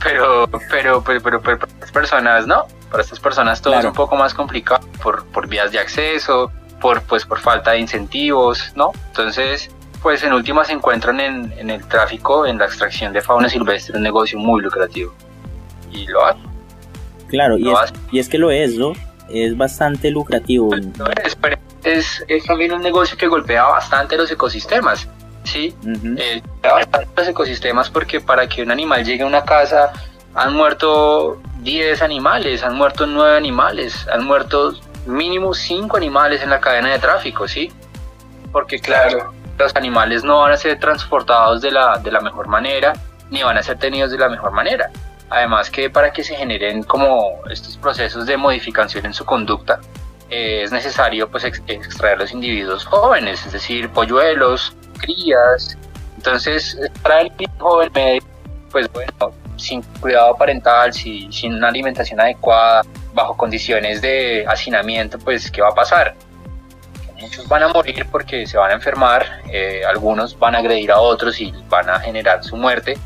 Pero, 0.00 0.48
pero, 0.70 1.02
pero, 1.02 1.20
pero, 1.20 1.42
para 1.42 1.66
estas 1.66 1.90
personas 1.90 2.46
no. 2.46 2.66
Para 2.88 3.02
estas 3.02 3.18
personas 3.18 3.60
todo 3.60 3.74
es 3.74 3.84
un 3.84 3.94
poco 3.94 4.14
más 4.14 4.32
complicado 4.32 4.86
por, 5.02 5.24
por 5.26 5.48
vías 5.48 5.72
de 5.72 5.80
acceso, 5.80 6.52
por, 6.80 7.02
pues, 7.02 7.24
por 7.24 7.38
falta 7.38 7.72
de 7.72 7.80
incentivos, 7.80 8.72
¿no? 8.74 8.92
Entonces, 9.08 9.70
pues 10.02 10.22
en 10.22 10.32
última 10.32 10.64
se 10.64 10.72
encuentran 10.72 11.20
en, 11.20 11.52
en 11.58 11.70
el 11.70 11.86
tráfico, 11.86 12.46
en 12.46 12.58
la 12.58 12.64
extracción 12.64 13.12
de 13.12 13.20
fauna 13.20 13.48
silvestre, 13.48 13.96
un 13.96 14.02
negocio 14.02 14.38
muy 14.38 14.62
lucrativo. 14.62 15.14
Y 15.92 16.06
lo 16.06 16.24
hacen. 16.24 16.42
Claro, 17.28 17.58
y, 17.58 17.68
es, 17.68 17.92
y 18.10 18.18
es 18.18 18.28
que 18.28 18.38
lo 18.38 18.50
es, 18.50 18.76
¿no? 18.76 18.92
Es 19.28 19.56
bastante 19.56 20.10
lucrativo. 20.10 20.74
es, 20.74 21.38
es, 21.84 22.24
es, 22.26 22.44
también 22.44 22.72
un 22.72 22.82
negocio 22.82 23.16
que 23.16 23.28
golpea 23.28 23.64
bastante 23.64 24.16
los 24.16 24.30
ecosistemas. 24.30 25.08
¿sí? 25.44 25.74
Eh, 26.16 26.42
los 27.16 27.28
ecosistemas 27.28 27.90
porque 27.90 28.20
para 28.20 28.48
que 28.48 28.62
un 28.62 28.70
animal 28.70 29.04
llegue 29.04 29.22
a 29.22 29.26
una 29.26 29.44
casa 29.44 29.92
han 30.34 30.54
muerto 30.54 31.40
10 31.62 32.02
animales, 32.02 32.62
han 32.62 32.76
muerto 32.76 33.06
9 33.06 33.36
animales, 33.36 34.06
han 34.12 34.24
muerto 34.24 34.74
mínimo 35.06 35.54
5 35.54 35.96
animales 35.96 36.42
en 36.42 36.50
la 36.50 36.60
cadena 36.60 36.90
de 36.90 36.98
tráfico, 36.98 37.48
¿sí? 37.48 37.72
Porque 38.52 38.78
claro, 38.78 39.32
los 39.58 39.74
animales 39.76 40.24
no 40.24 40.40
van 40.40 40.52
a 40.52 40.56
ser 40.56 40.78
transportados 40.78 41.60
de 41.60 41.70
la, 41.70 41.98
de 41.98 42.10
la 42.10 42.20
mejor 42.20 42.48
manera, 42.48 42.92
ni 43.30 43.42
van 43.42 43.56
a 43.56 43.62
ser 43.62 43.78
tenidos 43.78 44.10
de 44.10 44.18
la 44.18 44.28
mejor 44.28 44.52
manera. 44.52 44.90
Además 45.28 45.70
que 45.70 45.88
para 45.90 46.12
que 46.12 46.24
se 46.24 46.34
generen 46.34 46.82
como 46.82 47.40
estos 47.48 47.76
procesos 47.76 48.26
de 48.26 48.36
modificación 48.36 49.06
en 49.06 49.14
su 49.14 49.24
conducta, 49.24 49.80
eh, 50.28 50.62
es 50.62 50.72
necesario 50.72 51.28
pues 51.28 51.44
extraer 51.44 52.18
los 52.18 52.32
individuos 52.32 52.84
jóvenes, 52.84 53.44
es 53.46 53.52
decir, 53.52 53.88
polluelos, 53.90 54.74
crías. 54.98 55.76
Entonces, 56.16 56.78
para 57.02 57.20
el 57.22 57.32
joven 57.58 57.90
medio, 57.94 58.22
pues 58.70 58.90
bueno, 58.92 59.32
sin 59.56 59.82
cuidado 60.00 60.36
parental, 60.36 60.92
si, 60.92 61.30
sin 61.32 61.54
una 61.54 61.68
alimentación 61.68 62.20
adecuada, 62.20 62.82
bajo 63.12 63.36
condiciones 63.36 64.00
de 64.00 64.44
hacinamiento, 64.46 65.18
pues 65.18 65.50
¿qué 65.50 65.62
va 65.62 65.68
a 65.68 65.74
pasar? 65.74 66.14
Muchos 67.20 67.46
van 67.48 67.62
a 67.62 67.68
morir 67.68 68.06
porque 68.10 68.46
se 68.46 68.56
van 68.56 68.70
a 68.70 68.74
enfermar, 68.74 69.42
eh, 69.50 69.82
algunos 69.86 70.38
van 70.38 70.54
a 70.54 70.58
agredir 70.58 70.90
a 70.90 70.98
otros 70.98 71.40
y 71.40 71.52
van 71.68 71.90
a 71.90 72.00
generar 72.00 72.42
su 72.42 72.56
muerte 72.56 72.96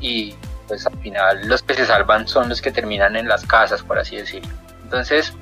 y 0.00 0.34
pues 0.66 0.86
al 0.86 0.98
final 0.98 1.46
los 1.46 1.62
que 1.62 1.74
se 1.74 1.86
salvan 1.86 2.26
son 2.26 2.48
los 2.48 2.62
que 2.62 2.70
terminan 2.70 3.16
en 3.16 3.28
las 3.28 3.44
casas, 3.44 3.82
por 3.82 3.98
así 3.98 4.16
decirlo. 4.16 4.54
Entonces, 4.84 5.34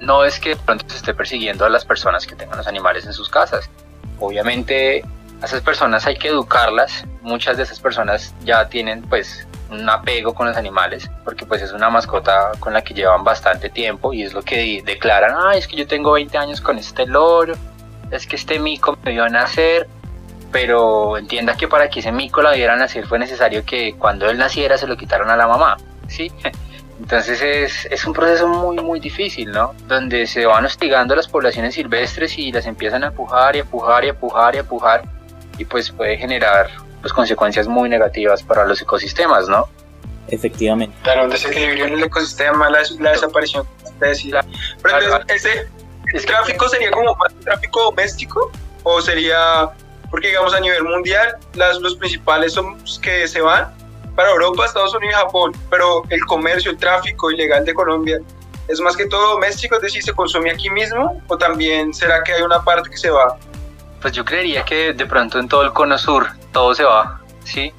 no 0.00 0.24
es 0.24 0.38
que 0.38 0.50
de 0.50 0.56
pronto 0.56 0.84
se 0.88 0.96
esté 0.96 1.14
persiguiendo 1.14 1.64
a 1.64 1.68
las 1.68 1.84
personas 1.84 2.26
que 2.26 2.34
tengan 2.34 2.58
los 2.58 2.66
animales 2.66 3.06
en 3.06 3.12
sus 3.12 3.28
casas. 3.28 3.70
Obviamente 4.18 5.04
a 5.40 5.46
esas 5.46 5.60
personas 5.60 6.06
hay 6.06 6.16
que 6.16 6.28
educarlas. 6.28 7.04
Muchas 7.22 7.56
de 7.56 7.62
esas 7.64 7.80
personas 7.80 8.34
ya 8.44 8.68
tienen 8.68 9.02
pues 9.02 9.46
un 9.70 9.88
apego 9.88 10.34
con 10.34 10.46
los 10.46 10.56
animales 10.56 11.10
porque 11.24 11.44
pues 11.46 11.62
es 11.62 11.72
una 11.72 11.90
mascota 11.90 12.52
con 12.58 12.72
la 12.72 12.82
que 12.82 12.94
llevan 12.94 13.24
bastante 13.24 13.68
tiempo 13.68 14.12
y 14.12 14.22
es 14.22 14.32
lo 14.32 14.42
que 14.42 14.82
declaran, 14.84 15.34
ah, 15.36 15.56
es 15.56 15.66
que 15.66 15.76
yo 15.76 15.86
tengo 15.86 16.12
20 16.12 16.36
años 16.38 16.60
con 16.60 16.78
este 16.78 17.06
loro, 17.06 17.54
es 18.10 18.26
que 18.26 18.36
este 18.36 18.58
mico 18.58 18.98
me 19.04 19.12
vio 19.12 19.28
nacer, 19.28 19.86
pero 20.50 21.18
entienda 21.18 21.56
que 21.56 21.68
para 21.68 21.90
que 21.90 22.00
ese 22.00 22.12
mico 22.12 22.42
la 22.42 22.52
viera 22.52 22.76
nacer 22.76 23.06
fue 23.06 23.18
necesario 23.18 23.64
que 23.64 23.94
cuando 23.98 24.28
él 24.30 24.38
naciera 24.38 24.78
se 24.78 24.86
lo 24.86 24.96
quitaron 24.96 25.30
a 25.30 25.36
la 25.36 25.46
mamá, 25.46 25.76
¿sí? 26.08 26.32
Entonces 27.00 27.40
es, 27.42 27.84
es, 27.92 28.04
un 28.06 28.12
proceso 28.12 28.48
muy 28.48 28.76
muy 28.78 28.98
difícil, 28.98 29.52
¿no? 29.52 29.72
Donde 29.86 30.26
se 30.26 30.46
van 30.46 30.64
hostigando 30.64 31.14
las 31.14 31.28
poblaciones 31.28 31.74
silvestres 31.74 32.36
y 32.38 32.50
las 32.50 32.66
empiezan 32.66 33.04
a 33.04 33.08
empujar 33.08 33.54
y 33.54 33.60
empujar 33.60 34.04
y 34.04 34.08
empujar 34.08 34.54
y 34.56 34.58
empujar 34.58 35.02
y 35.58 35.64
pues 35.64 35.92
puede 35.92 36.16
generar 36.16 36.68
pues 37.00 37.12
consecuencias 37.12 37.68
muy 37.68 37.88
negativas 37.88 38.42
para 38.42 38.66
los 38.66 38.80
ecosistemas, 38.80 39.48
¿no? 39.48 39.68
Efectivamente. 40.28 40.94
Claro, 41.02 41.24
un 41.24 41.30
desequilibrio 41.30 41.86
en 41.86 41.94
el 41.94 42.04
ecosistema, 42.04 42.68
la, 42.68 42.80
la 43.00 43.12
desaparición 43.12 43.66
de 44.00 44.44
Pero 44.82 44.98
entonces, 44.98 45.66
¿ese 46.12 46.26
tráfico 46.26 46.68
sería 46.68 46.90
como 46.90 47.14
más 47.16 47.34
tráfico 47.44 47.84
doméstico 47.84 48.50
o 48.82 49.00
sería, 49.00 49.70
porque 50.10 50.28
digamos 50.28 50.54
a 50.54 50.60
nivel 50.60 50.84
mundial, 50.84 51.36
las, 51.54 51.78
los 51.78 51.96
principales 51.96 52.52
son 52.52 52.78
los 52.78 52.98
que 52.98 53.26
se 53.26 53.40
van 53.40 53.72
para 54.14 54.30
Europa, 54.30 54.64
Estados 54.64 54.94
Unidos 54.94 55.14
y 55.14 55.18
Japón, 55.24 55.52
pero 55.70 56.02
el 56.10 56.20
comercio, 56.26 56.70
el 56.70 56.76
tráfico 56.76 57.30
ilegal 57.30 57.64
de 57.64 57.72
Colombia 57.72 58.20
es 58.68 58.80
más 58.80 58.96
que 58.96 59.06
todo 59.06 59.34
doméstico, 59.34 59.76
es 59.76 59.82
decir, 59.82 60.02
se 60.02 60.12
consume 60.12 60.50
aquí 60.50 60.68
mismo 60.68 61.22
o 61.28 61.38
también 61.38 61.94
será 61.94 62.22
que 62.22 62.32
hay 62.32 62.42
una 62.42 62.62
parte 62.62 62.90
que 62.90 62.98
se 62.98 63.10
va 63.10 63.38
pues 64.00 64.12
yo 64.12 64.24
creería 64.24 64.64
que 64.64 64.92
de 64.92 65.06
pronto 65.06 65.38
en 65.38 65.48
todo 65.48 65.62
el 65.62 65.72
cono 65.72 65.98
sur 65.98 66.28
todo 66.52 66.74
se 66.74 66.84
va, 66.84 67.20
¿sí? 67.44 67.72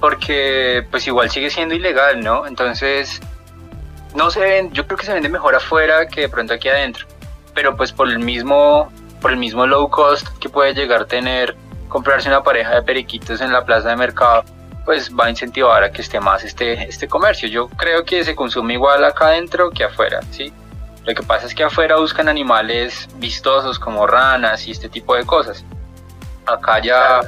Porque 0.00 0.86
pues 0.90 1.06
igual 1.06 1.30
sigue 1.30 1.50
siendo 1.50 1.74
ilegal, 1.74 2.20
¿no? 2.20 2.46
Entonces, 2.46 3.20
no 4.14 4.30
se 4.30 4.40
ven, 4.40 4.72
yo 4.72 4.86
creo 4.86 4.98
que 4.98 5.06
se 5.06 5.12
vende 5.12 5.28
mejor 5.28 5.54
afuera 5.54 6.06
que 6.06 6.22
de 6.22 6.28
pronto 6.28 6.54
aquí 6.54 6.68
adentro. 6.68 7.06
Pero 7.54 7.76
pues 7.76 7.92
por 7.92 8.08
el 8.08 8.18
mismo, 8.18 8.92
por 9.20 9.30
el 9.30 9.36
mismo 9.36 9.66
low 9.66 9.88
cost 9.90 10.28
que 10.38 10.48
puede 10.48 10.74
llegar 10.74 11.02
a 11.02 11.06
tener 11.06 11.56
comprarse 11.88 12.28
una 12.28 12.42
pareja 12.42 12.74
de 12.74 12.82
periquitos 12.82 13.40
en 13.40 13.52
la 13.52 13.64
plaza 13.64 13.90
de 13.90 13.96
mercado, 13.96 14.44
pues 14.84 15.10
va 15.14 15.26
a 15.26 15.30
incentivar 15.30 15.82
a 15.82 15.90
que 15.90 16.02
esté 16.02 16.20
más 16.20 16.44
este, 16.44 16.84
este 16.88 17.08
comercio. 17.08 17.48
Yo 17.48 17.68
creo 17.68 18.04
que 18.04 18.24
se 18.24 18.34
consume 18.34 18.74
igual 18.74 19.04
acá 19.04 19.28
adentro 19.28 19.70
que 19.70 19.84
afuera, 19.84 20.20
¿sí? 20.30 20.52
Lo 21.06 21.14
que 21.14 21.22
pasa 21.22 21.46
es 21.46 21.54
que 21.54 21.62
afuera 21.62 21.96
buscan 21.96 22.28
animales 22.28 23.08
vistosos 23.16 23.78
como 23.78 24.06
ranas 24.06 24.66
y 24.66 24.72
este 24.72 24.88
tipo 24.88 25.14
de 25.14 25.24
cosas. 25.24 25.64
Acá 26.46 26.80
ya, 26.82 27.20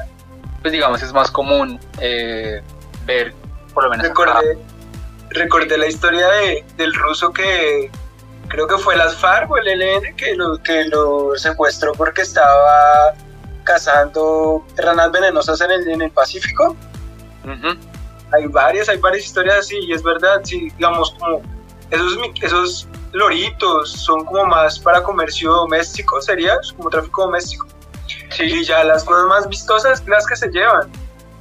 pues 0.63 0.73
digamos, 0.73 1.01
es 1.03 1.13
más 1.13 1.31
común 1.31 1.79
eh, 2.01 2.61
ver, 3.07 3.33
por 3.73 3.85
lo 3.85 3.91
menos. 3.91 4.09
Recordé, 4.09 4.59
recordé 5.31 5.79
la 5.79 5.87
historia 5.87 6.29
de, 6.29 6.65
del 6.77 6.93
ruso 6.93 7.33
que 7.33 7.89
creo 8.49 8.67
que 8.67 8.79
fue 8.79 8.97
las 8.97 9.15
FARC 9.15 9.49
o 9.49 9.59
el 9.59 9.69
ELN 9.69 10.17
que 10.17 10.35
lo, 10.35 10.61
que 10.63 10.85
lo 10.87 11.37
secuestró 11.37 11.93
porque 11.93 12.23
estaba 12.23 13.15
cazando 13.63 14.65
ranas 14.77 15.13
venenosas 15.13 15.61
en 15.61 15.71
el, 15.71 15.89
en 15.89 16.03
el 16.03 16.11
Pacífico. 16.11 16.75
Hay 18.33 18.47
varias, 18.47 18.89
hay 18.89 18.99
varias 18.99 19.25
historias 19.25 19.59
así, 19.59 19.79
y 19.79 19.93
es 19.93 20.03
verdad, 20.03 20.41
sí, 20.43 20.69
digamos, 20.77 21.13
como 21.13 21.41
esos, 21.91 22.19
esos 22.43 22.89
loritos 23.13 23.93
son 23.93 24.25
como 24.25 24.45
más 24.47 24.79
para 24.79 25.03
comercio 25.03 25.53
doméstico, 25.53 26.21
sería 26.21 26.55
como 26.77 26.91
tráfico 26.91 27.25
doméstico. 27.25 27.67
Sí. 28.31 28.45
Y 28.45 28.65
ya 28.65 28.85
las 28.85 29.05
cosas 29.05 29.27
más 29.27 29.49
vistosas 29.49 30.03
las 30.07 30.27
que 30.27 30.37
se 30.37 30.49
llevan. 30.49 30.91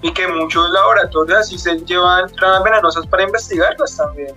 Y 0.02 0.12
que 0.14 0.28
muchos 0.28 0.70
laboratorios 0.70 1.40
así 1.40 1.58
se 1.58 1.78
llevan 1.80 2.30
ranas 2.38 2.64
venenosas 2.64 3.08
para 3.08 3.24
investigarlas 3.24 3.98
también. 3.98 4.36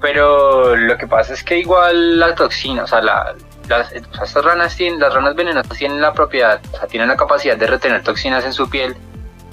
Pero 0.00 0.76
lo 0.76 0.96
que 0.96 1.06
pasa 1.06 1.32
es 1.32 1.42
que 1.42 1.58
igual 1.58 2.20
la 2.20 2.34
toxina, 2.34 2.84
o 2.84 2.86
sea, 2.86 3.00
la, 3.00 3.34
las, 3.68 3.90
estas 3.92 4.34
ranas 4.34 4.76
tienen, 4.76 5.00
las 5.00 5.12
ranas 5.12 5.34
venenosas 5.34 5.76
tienen 5.76 6.00
la 6.00 6.12
propiedad, 6.12 6.60
o 6.72 6.76
sea, 6.76 6.86
tienen 6.86 7.08
la 7.08 7.16
capacidad 7.16 7.56
de 7.56 7.66
retener 7.66 8.02
toxinas 8.04 8.44
en 8.44 8.52
su 8.52 8.68
piel 8.68 8.96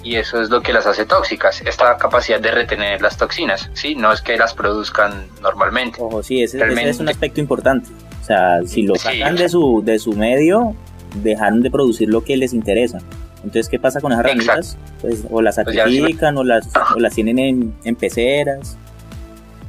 y 0.05 0.17
eso 0.17 0.39
es 0.39 0.51
lo 0.51 0.61
que 0.61 0.71
las 0.71 0.85
hace 0.85 1.05
tóxicas, 1.05 1.61
esta 1.65 1.97
capacidad 1.97 2.39
de 2.39 2.51
retener 2.51 3.01
las 3.01 3.17
toxinas, 3.17 3.71
¿sí? 3.73 3.95
No 3.95 4.13
es 4.13 4.21
que 4.21 4.37
las 4.37 4.53
produzcan 4.53 5.25
normalmente. 5.41 5.99
Ojo, 5.99 6.21
sí, 6.21 6.43
ese, 6.43 6.59
es 6.87 6.99
un 6.99 7.09
aspecto 7.09 7.41
importante. 7.41 7.89
O 8.21 8.23
sea, 8.23 8.59
si 8.67 8.83
lo 8.83 8.95
sacan 8.95 9.35
de, 9.35 9.49
su, 9.49 9.81
de 9.83 9.97
su 9.97 10.13
medio, 10.13 10.75
dejaron 11.23 11.63
de 11.63 11.71
producir 11.71 12.07
lo 12.07 12.23
que 12.23 12.37
les 12.37 12.53
interesa. 12.53 12.99
Entonces, 13.37 13.67
¿qué 13.67 13.79
pasa 13.79 13.99
con 13.99 14.11
esas 14.11 14.25
ranitas? 14.25 14.77
Pues 15.01 15.23
o 15.27 15.41
las 15.41 15.55
pues 15.55 15.75
sacrifican 15.75 16.37
o, 16.37 16.43
las, 16.43 16.69
o 16.95 16.99
las 16.99 17.15
tienen 17.15 17.39
en, 17.39 17.75
en 17.83 17.95
peceras. 17.95 18.77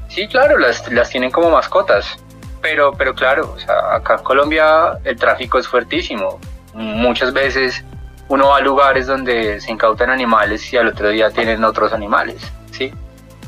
Sí, 0.08 0.28
claro, 0.28 0.58
las, 0.58 0.92
las 0.92 1.08
tienen 1.08 1.30
como 1.30 1.50
mascotas. 1.50 2.18
Pero, 2.60 2.92
pero 2.92 3.14
claro, 3.14 3.54
o 3.56 3.58
sea, 3.58 3.94
acá 3.94 4.16
en 4.18 4.24
Colombia 4.24 4.98
el 5.02 5.16
tráfico 5.16 5.58
es 5.58 5.66
fuertísimo. 5.66 6.38
Muchas 6.74 7.32
veces 7.32 7.82
uno 8.28 8.48
va 8.48 8.58
a 8.58 8.60
lugares 8.60 9.06
donde 9.06 9.60
se 9.60 9.70
incautan 9.70 10.10
animales 10.10 10.72
y 10.72 10.76
al 10.76 10.88
otro 10.88 11.10
día 11.10 11.30
tienen 11.30 11.62
otros 11.64 11.92
animales, 11.92 12.40
¿sí? 12.72 12.92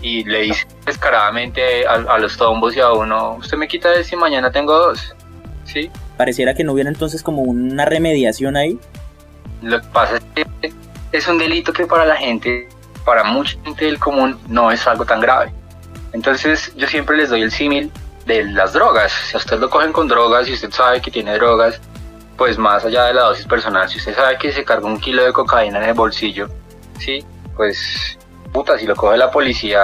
Y 0.01 0.25
le 0.25 0.43
dice 0.43 0.67
descaradamente 0.87 1.87
a, 1.87 2.19
los 2.19 2.37
tombos 2.37 2.77
y 2.77 2.81
a 2.81 2.93
uno, 2.93 3.35
usted 3.35 3.57
me 3.57 3.67
quita 3.67 3.91
de 3.91 4.07
y 4.11 4.17
mañana 4.17 4.53
tengo 4.53 4.73
dos, 4.73 5.15
¿sí? 5.65 5.91
Pareciera 6.17 6.55
que 6.55 6.63
no 6.63 6.73
hubiera 6.73 6.91
entonces 6.91 7.23
como 7.23 7.43
una 7.43 7.85
remediación 7.85 8.57
ahí. 8.57 8.79
Lo 9.63 9.81
que 9.81 9.89
pasa 9.89 10.17
es 10.17 10.47
que 10.61 10.73
es 11.11 11.27
un 11.27 11.39
delito 11.39 11.73
que 11.73 11.87
para 11.87 12.05
la 12.05 12.17
gente, 12.17 12.69
para 13.05 13.25
mucha 13.25 13.57
gente 13.65 13.87
del 13.87 13.99
común, 13.99 14.39
no 14.49 14.71
es 14.71 14.87
algo 14.87 15.05
tan 15.05 15.21
grave. 15.21 15.53
Entonces 16.13 16.73
yo 16.77 16.87
siempre 16.87 17.17
les 17.17 17.31
doy 17.31 17.43
el 17.43 17.51
símil 17.51 17.91
de 18.27 18.45
las 18.45 18.73
drogas. 18.73 19.13
Si 19.13 19.37
a 19.37 19.39
usted 19.39 19.59
lo 19.59 19.69
cogen 19.69 19.93
con 19.93 20.07
drogas 20.07 20.49
y 20.49 20.53
usted 20.53 20.71
sabe 20.71 21.01
que 21.01 21.11
tiene 21.11 21.35
drogas, 21.35 21.81
pues 22.39 22.57
más 22.57 22.85
allá 22.85 23.07
de 23.07 23.15
la 23.15 23.23
dosis 23.23 23.47
personal, 23.47 23.89
si 23.89 23.99
usted 23.99 24.15
sabe 24.15 24.39
que 24.39 24.53
se 24.53 24.65
carga 24.65 24.87
un 24.87 25.01
kilo 25.01 25.25
de 25.25 25.33
cocaína 25.33 25.79
en 25.79 25.89
el 25.89 25.95
bolsillo, 25.95 26.49
sí, 26.97 27.23
pues 27.57 28.17
puta, 28.53 28.79
si 28.79 28.87
lo 28.87 28.95
coge 28.95 29.19
la 29.19 29.29
policía 29.29 29.81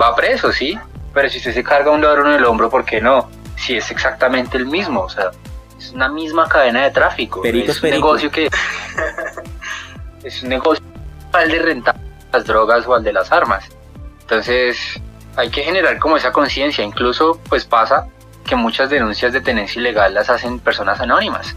va 0.00 0.14
preso, 0.14 0.52
sí, 0.52 0.78
pero 1.14 1.30
si 1.30 1.38
usted 1.38 1.54
se 1.54 1.64
carga 1.64 1.90
un 1.90 2.02
ladrón 2.02 2.28
en 2.28 2.34
el 2.34 2.44
hombro, 2.44 2.68
¿por 2.68 2.84
qué 2.84 3.00
no? 3.00 3.30
Si 3.56 3.74
es 3.74 3.90
exactamente 3.90 4.58
el 4.58 4.66
mismo, 4.66 5.00
o 5.00 5.08
sea, 5.08 5.30
es 5.78 5.90
una 5.92 6.10
misma 6.10 6.46
cadena 6.46 6.84
de 6.84 6.90
tráfico, 6.90 7.42
es 7.42 7.82
un 7.82 7.90
negocio 7.90 8.30
que 8.30 8.50
es 10.22 10.42
un 10.42 10.50
negocio 10.50 10.84
al 11.32 11.50
de 11.50 11.58
rentar 11.58 11.96
las 12.30 12.44
drogas 12.44 12.86
o 12.86 12.94
al 12.94 13.02
de 13.02 13.14
las 13.14 13.32
armas. 13.32 13.64
Entonces, 14.20 15.00
hay 15.36 15.48
que 15.48 15.62
generar 15.62 15.98
como 15.98 16.18
esa 16.18 16.32
conciencia, 16.32 16.84
incluso 16.84 17.40
pues 17.48 17.64
pasa 17.64 18.06
que 18.44 18.56
muchas 18.56 18.90
denuncias 18.90 19.32
de 19.32 19.40
tenencia 19.40 19.80
ilegal 19.80 20.12
las 20.12 20.28
hacen 20.28 20.60
personas 20.60 21.00
anónimas 21.00 21.56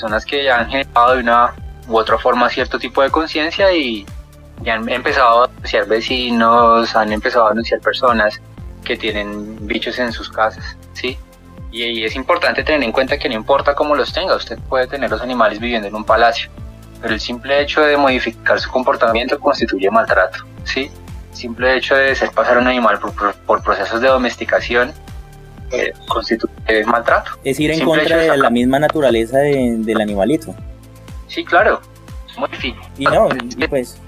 personas 0.00 0.24
que 0.24 0.44
ya 0.44 0.60
han 0.60 0.70
generado 0.70 1.14
de 1.14 1.20
una 1.20 1.52
u 1.86 1.98
otra 1.98 2.16
forma 2.16 2.48
cierto 2.48 2.78
tipo 2.78 3.02
de 3.02 3.10
conciencia 3.10 3.70
y, 3.70 4.06
han 4.66 4.88
empezado 4.90 5.44
a 5.44 5.48
denunciar 5.48 5.86
vecinos, 5.86 6.94
han 6.94 7.12
empezado 7.12 7.46
a 7.46 7.48
denunciar 7.50 7.80
personas 7.80 8.40
que 8.84 8.94
tienen 8.96 9.66
bichos 9.66 9.98
en 9.98 10.12
sus 10.12 10.28
casas, 10.30 10.76
¿sí? 10.92 11.18
Y, 11.70 12.04
es 12.04 12.14
importante 12.14 12.62
tener 12.62 12.82
en 12.82 12.92
cuenta 12.92 13.18
que 13.18 13.28
no 13.28 13.34
importa 13.34 13.74
cómo 13.74 13.94
los 13.94 14.12
tenga, 14.12 14.36
usted 14.36 14.58
puede 14.68 14.86
tener 14.86 15.10
los 15.10 15.22
animales 15.22 15.60
viviendo 15.60 15.88
en 15.88 15.94
un 15.94 16.04
palacio, 16.04 16.50
pero 17.00 17.14
el 17.14 17.20
simple 17.20 17.60
hecho 17.60 17.82
de 17.82 17.96
modificar 17.96 18.58
su 18.58 18.70
comportamiento 18.70 19.38
constituye 19.38 19.90
maltrato, 19.90 20.44
¿sí? 20.64 20.90
El 21.30 21.36
simple 21.36 21.76
hecho 21.76 21.94
de 21.94 22.12
hacer 22.12 22.30
pasar 22.30 22.58
un 22.58 22.66
animal 22.66 22.98
por 23.46 23.62
procesos 23.62 24.00
de 24.00 24.08
domesticación 24.08 24.92
eh, 25.70 25.92
constituye 26.08 26.84
maltrato. 26.86 27.32
Es 27.44 27.60
ir 27.60 27.70
en 27.70 27.84
contra 27.84 28.16
de 28.16 28.36
la 28.36 28.50
misma 28.50 28.78
naturaleza 28.78 29.38
del 29.38 30.00
animalito. 30.00 30.54
Sí, 31.28 31.44
claro. 31.44 31.80
Y 32.96 33.04
no, 33.04 33.28
pues. 33.68 33.98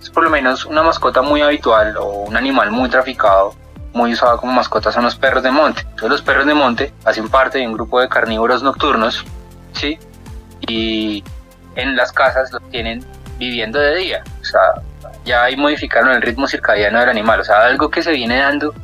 Es 0.00 0.10
por 0.10 0.24
lo 0.24 0.30
menos 0.30 0.64
una 0.64 0.82
mascota 0.82 1.22
muy 1.22 1.40
habitual 1.40 1.96
o 1.96 2.24
un 2.24 2.36
animal 2.36 2.70
muy 2.70 2.88
traficado, 2.88 3.54
muy 3.92 4.12
usado 4.12 4.38
como 4.38 4.52
mascota 4.52 4.90
son 4.90 5.04
los 5.04 5.16
perros 5.16 5.42
de 5.42 5.50
monte. 5.50 5.82
Entonces, 5.82 6.10
los 6.10 6.22
perros 6.22 6.46
de 6.46 6.54
monte 6.54 6.92
hacen 7.04 7.28
parte 7.28 7.58
de 7.58 7.66
un 7.66 7.74
grupo 7.74 8.00
de 8.00 8.08
carnívoros 8.08 8.62
nocturnos, 8.62 9.24
¿sí? 9.72 9.98
Y 10.66 11.22
en 11.76 11.96
las 11.96 12.12
casas 12.12 12.52
los 12.52 12.62
tienen 12.70 13.04
viviendo 13.38 13.78
de 13.78 13.96
día. 13.96 14.24
O 14.40 14.44
sea, 14.44 14.60
ya 15.24 15.44
ahí 15.44 15.56
modificaron 15.56 16.10
el 16.10 16.22
ritmo 16.22 16.46
circadiano 16.46 17.00
del 17.00 17.08
animal. 17.08 17.40
O 17.40 17.44
sea, 17.44 17.64
algo 17.64 17.90
que 17.90 18.02
se 18.02 18.12
viene 18.12 18.38
dando 18.38 18.74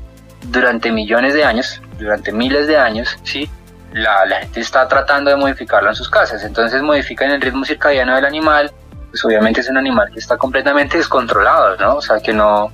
durante 0.45 0.91
millones 0.93 1.35
de 1.35 1.45
años, 1.45 1.81
durante 1.99 2.33
miles 2.33 2.67
de 2.67 2.77
años, 2.77 3.17
¿sí? 3.23 3.49
La, 3.93 4.27
la, 4.27 4.41
gente 4.41 4.61
está 4.61 4.89
tratando 4.89 5.31
de 5.31 5.37
modificarlo 5.37 5.89
en 5.89 5.95
sus 5.95 6.11
casas. 6.11 6.45
Entonces 6.45 6.83
modifican 6.83 7.31
el 7.31 7.41
ritmo 7.41 7.65
circadiano 7.65 8.15
del 8.17 8.25
animal. 8.25 8.73
Pues 9.11 9.25
obviamente 9.25 9.61
es 9.61 9.71
un 9.71 9.77
animal 9.77 10.11
que 10.13 10.19
está 10.19 10.37
completamente 10.37 10.99
descontrolado, 10.99 11.77
¿no? 11.77 11.97
O 11.97 12.03
sea, 12.03 12.19
que 12.19 12.33
no, 12.33 12.73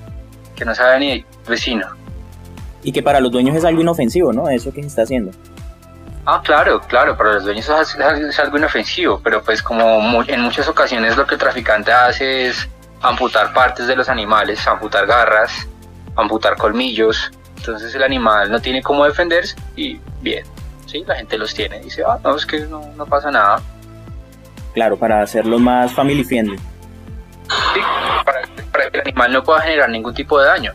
que 0.57 0.65
no 0.65 0.75
sabe 0.75 0.99
ni 0.99 1.25
vecino. 1.47 1.87
Y 2.83 2.93
que 2.93 3.03
para 3.03 3.21
los 3.21 3.31
dueños 3.31 3.55
es 3.55 3.65
algo 3.65 3.83
inofensivo, 3.83 4.33
¿no? 4.33 4.49
Eso 4.49 4.73
que 4.73 4.81
se 4.81 4.89
está 4.89 5.03
haciendo. 5.03 5.33
Ah, 6.25 6.41
claro, 6.43 6.81
claro, 6.81 7.17
para 7.17 7.35
los 7.35 7.45
dueños 7.45 7.69
es, 7.69 7.97
es 7.97 8.39
algo 8.39 8.57
inofensivo, 8.57 9.21
pero 9.23 9.43
pues 9.43 9.62
como 9.62 10.23
en 10.27 10.41
muchas 10.41 10.69
ocasiones 10.69 11.17
lo 11.17 11.27
que 11.27 11.35
el 11.35 11.41
traficante 11.41 11.93
hace 11.93 12.49
es 12.49 12.69
amputar 13.03 13.53
partes 13.53 13.87
de 13.87 13.97
los 13.97 14.09
animales, 14.09 14.67
amputar 14.67 15.07
garras, 15.07 15.67
amputar 16.16 16.57
colmillos, 16.57 17.31
entonces 17.61 17.94
el 17.94 18.03
animal 18.03 18.51
no 18.51 18.59
tiene 18.59 18.83
cómo 18.83 19.05
defenderse 19.05 19.55
y 19.77 20.01
bien, 20.23 20.44
sí, 20.87 21.05
la 21.07 21.16
gente 21.16 21.37
los 21.37 21.53
tiene 21.55 21.77
y 21.77 21.85
dice, 21.85 22.03
ah, 22.07 22.18
no, 22.25 22.35
es 22.35 22.46
que 22.46 22.61
no, 22.61 22.81
no 22.96 23.05
pasa 23.05 23.31
nada. 23.31 23.61
Claro, 24.73 24.96
para 24.96 25.20
hacerlo 25.20 25.59
más 25.59 25.92
family 25.92 26.25
friendly. 26.25 26.57
Sí, 26.57 27.81
para, 28.25 28.42
que 28.90 28.99
el 28.99 29.01
animal 29.03 29.33
no 29.33 29.44
pueda 29.44 29.61
generar 29.61 29.90
ningún 29.90 30.14
tipo 30.14 30.40
de 30.40 30.46
daño. 30.46 30.73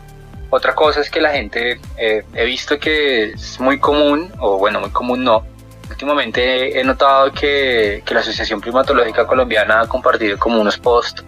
Otra 0.50 0.76
cosa 0.76 1.00
es 1.00 1.10
que 1.10 1.20
la 1.20 1.32
gente, 1.32 1.80
eh, 1.96 2.22
he 2.34 2.44
visto 2.44 2.78
que 2.78 3.32
es 3.32 3.58
muy 3.58 3.80
común, 3.80 4.32
o 4.38 4.58
bueno, 4.58 4.78
muy 4.78 4.90
común 4.90 5.24
no, 5.24 5.44
últimamente 5.90 6.78
he 6.78 6.84
notado 6.84 7.32
que, 7.32 8.00
que 8.04 8.14
la 8.14 8.20
Asociación 8.20 8.60
Primatológica 8.60 9.26
Colombiana 9.26 9.80
ha 9.80 9.88
compartido 9.88 10.38
como 10.38 10.60
unos 10.60 10.78
posts 10.78 11.24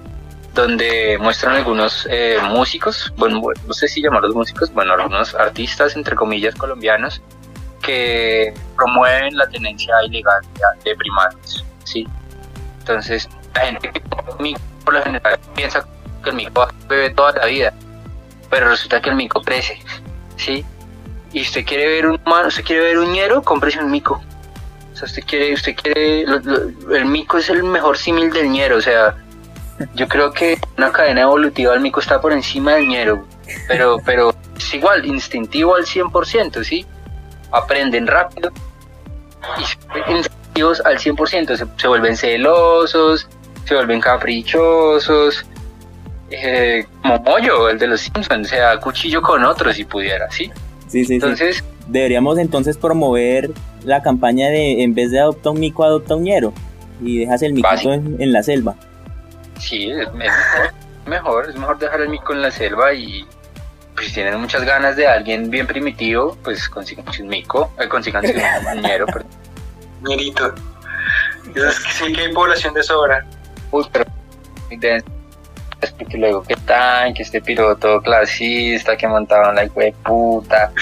donde 0.59 1.17
muestran 1.21 1.55
algunos 1.55 2.09
eh, 2.11 2.37
músicos, 2.43 3.13
bueno, 3.17 3.41
no 3.65 3.73
sé 3.73 3.87
si 3.87 4.03
llamarlos 4.03 4.35
músicos, 4.35 4.73
bueno, 4.73 4.95
algunos 4.95 5.33
artistas, 5.37 5.95
entre 5.95 6.17
comillas, 6.17 6.57
colombianos, 6.57 7.23
que 7.81 8.53
promueven 8.77 9.37
la 9.37 9.49
tenencia 9.49 9.95
ilegal 10.05 10.43
de 10.85 10.97
primates, 10.97 11.65
¿sí? 11.85 12.09
Entonces, 12.81 13.29
la 13.55 13.67
gente 13.67 13.93
que 13.93 14.01
por 14.01 14.95
lo 14.95 15.03
general, 15.03 15.39
piensa 15.55 15.87
que 16.25 16.31
el 16.31 16.37
mico 16.37 16.69
bebe 16.89 17.11
toda 17.11 17.33
la 17.33 17.47
vida, 17.47 17.73
pero 18.51 18.69
resulta 18.69 19.01
que 19.01 19.11
el 19.11 19.17
mico 19.17 19.41
crece, 19.43 19.79
¿sí? 20.37 20.65
Y 21.33 21.43
usted 21.43 21.65
quiere 21.65 21.87
ver 21.87 22.07
un 22.09 22.21
humano, 22.27 22.49
usted 22.49 22.65
quiere 22.65 22.83
ver 22.83 22.99
un 22.99 23.13
ñero, 23.13 23.43
cómprese 23.43 23.79
un 23.79 23.93
mico. 23.93 24.21
O 24.93 24.97
sea, 24.97 25.07
usted 25.07 25.23
quiere, 25.25 25.55
usted 25.55 25.77
quiere, 25.77 26.23
el 26.23 27.05
mico 27.05 27.39
es 27.39 27.49
el 27.49 27.63
mejor 27.63 27.97
símil 27.97 28.33
del 28.33 28.49
ñero, 28.49 28.79
o 28.79 28.81
sea, 28.81 29.15
yo 29.95 30.09
creo 30.09 30.33
que 30.33 30.59
una 30.77 30.91
cadena 30.91 31.23
evolutiva 31.23 31.73
del 31.73 31.81
mico 31.81 32.01
está 32.01 32.21
por 32.21 32.33
encima 32.33 32.75
del 32.75 32.89
ñero, 32.89 33.25
pero, 33.67 33.99
pero 34.05 34.35
es 34.57 34.75
igual, 34.75 35.07
instintivo 35.07 35.75
al 35.75 35.85
100%, 35.85 36.65
¿sí? 36.65 36.85
Aprenden 37.53 38.07
rápido 38.07 38.51
y 39.57 40.13
instintivos 40.13 40.81
al 40.85 40.99
100%, 40.99 41.57
se, 41.57 41.67
se 41.77 41.89
vuelven 41.89 42.17
celosos, 42.17 43.29
se 43.65 43.75
vuelven 43.75 44.01
caprichosos, 44.01 45.47
eh, 46.31 46.85
como 47.03 47.19
Moyo, 47.21 47.69
el 47.69 47.79
de 47.79 47.87
los 47.87 48.01
Simpsons, 48.01 48.49
o 48.49 48.51
sea, 48.51 48.79
cuchillo 48.79 49.23
con 49.23 49.45
otro 49.45 49.73
si 49.73 49.85
pudiera, 49.85 50.31
¿sí? 50.31 50.51
Sí, 50.89 51.05
sí, 51.05 51.15
entonces, 51.15 51.65
Deberíamos 51.87 52.39
entonces 52.39 52.77
promover 52.77 53.51
la 53.85 54.03
campaña 54.03 54.49
de 54.49 54.83
en 54.83 54.95
vez 54.95 55.11
de 55.11 55.21
adopta 55.21 55.51
un 55.51 55.61
mico, 55.61 55.85
adopta 55.85 56.17
un 56.17 56.25
ñero 56.25 56.53
y 57.03 57.19
dejas 57.19 57.41
el 57.43 57.55
mico 57.55 57.69
en 57.91 58.33
la 58.33 58.43
selva. 58.43 58.77
Sí, 59.59 59.91
es 59.91 60.13
mejor, 60.13 61.49
es 61.49 61.57
mejor, 61.57 61.79
dejar 61.79 62.01
el 62.01 62.09
mico 62.09 62.33
en 62.33 62.43
la 62.43 62.51
selva 62.51 62.93
y 62.93 63.27
pues 63.95 64.09
si 64.09 64.15
tienen 64.15 64.41
muchas 64.41 64.65
ganas 64.65 64.97
de 64.97 65.07
alguien 65.07 65.51
bien 65.51 65.67
primitivo, 65.67 66.37
pues 66.45 66.69
consigan 66.69 67.07
un 67.21 67.29
mico, 67.29 67.73
eh, 67.81 67.89
consigan 67.89 68.25
un 68.25 68.83
ñero, 68.83 69.07
perdón. 69.07 69.31
Es 71.55 71.81
que 71.81 71.93
sí 71.93 72.13
que 72.13 72.21
hay 72.23 72.33
población 72.33 72.75
de 72.75 72.83
sobra. 72.83 73.27
Uy, 73.71 73.85
pero 73.93 74.05
porque 75.97 76.17
luego 76.17 76.43
que 76.43 76.57
tan, 76.57 77.15
que 77.15 77.23
este 77.23 77.41
piloto 77.41 78.01
clasista 78.03 78.97
que 78.97 79.07
montaban 79.07 79.55
la 79.55 79.65
hijo 79.65 79.81
de 79.81 79.95
puta. 80.05 80.73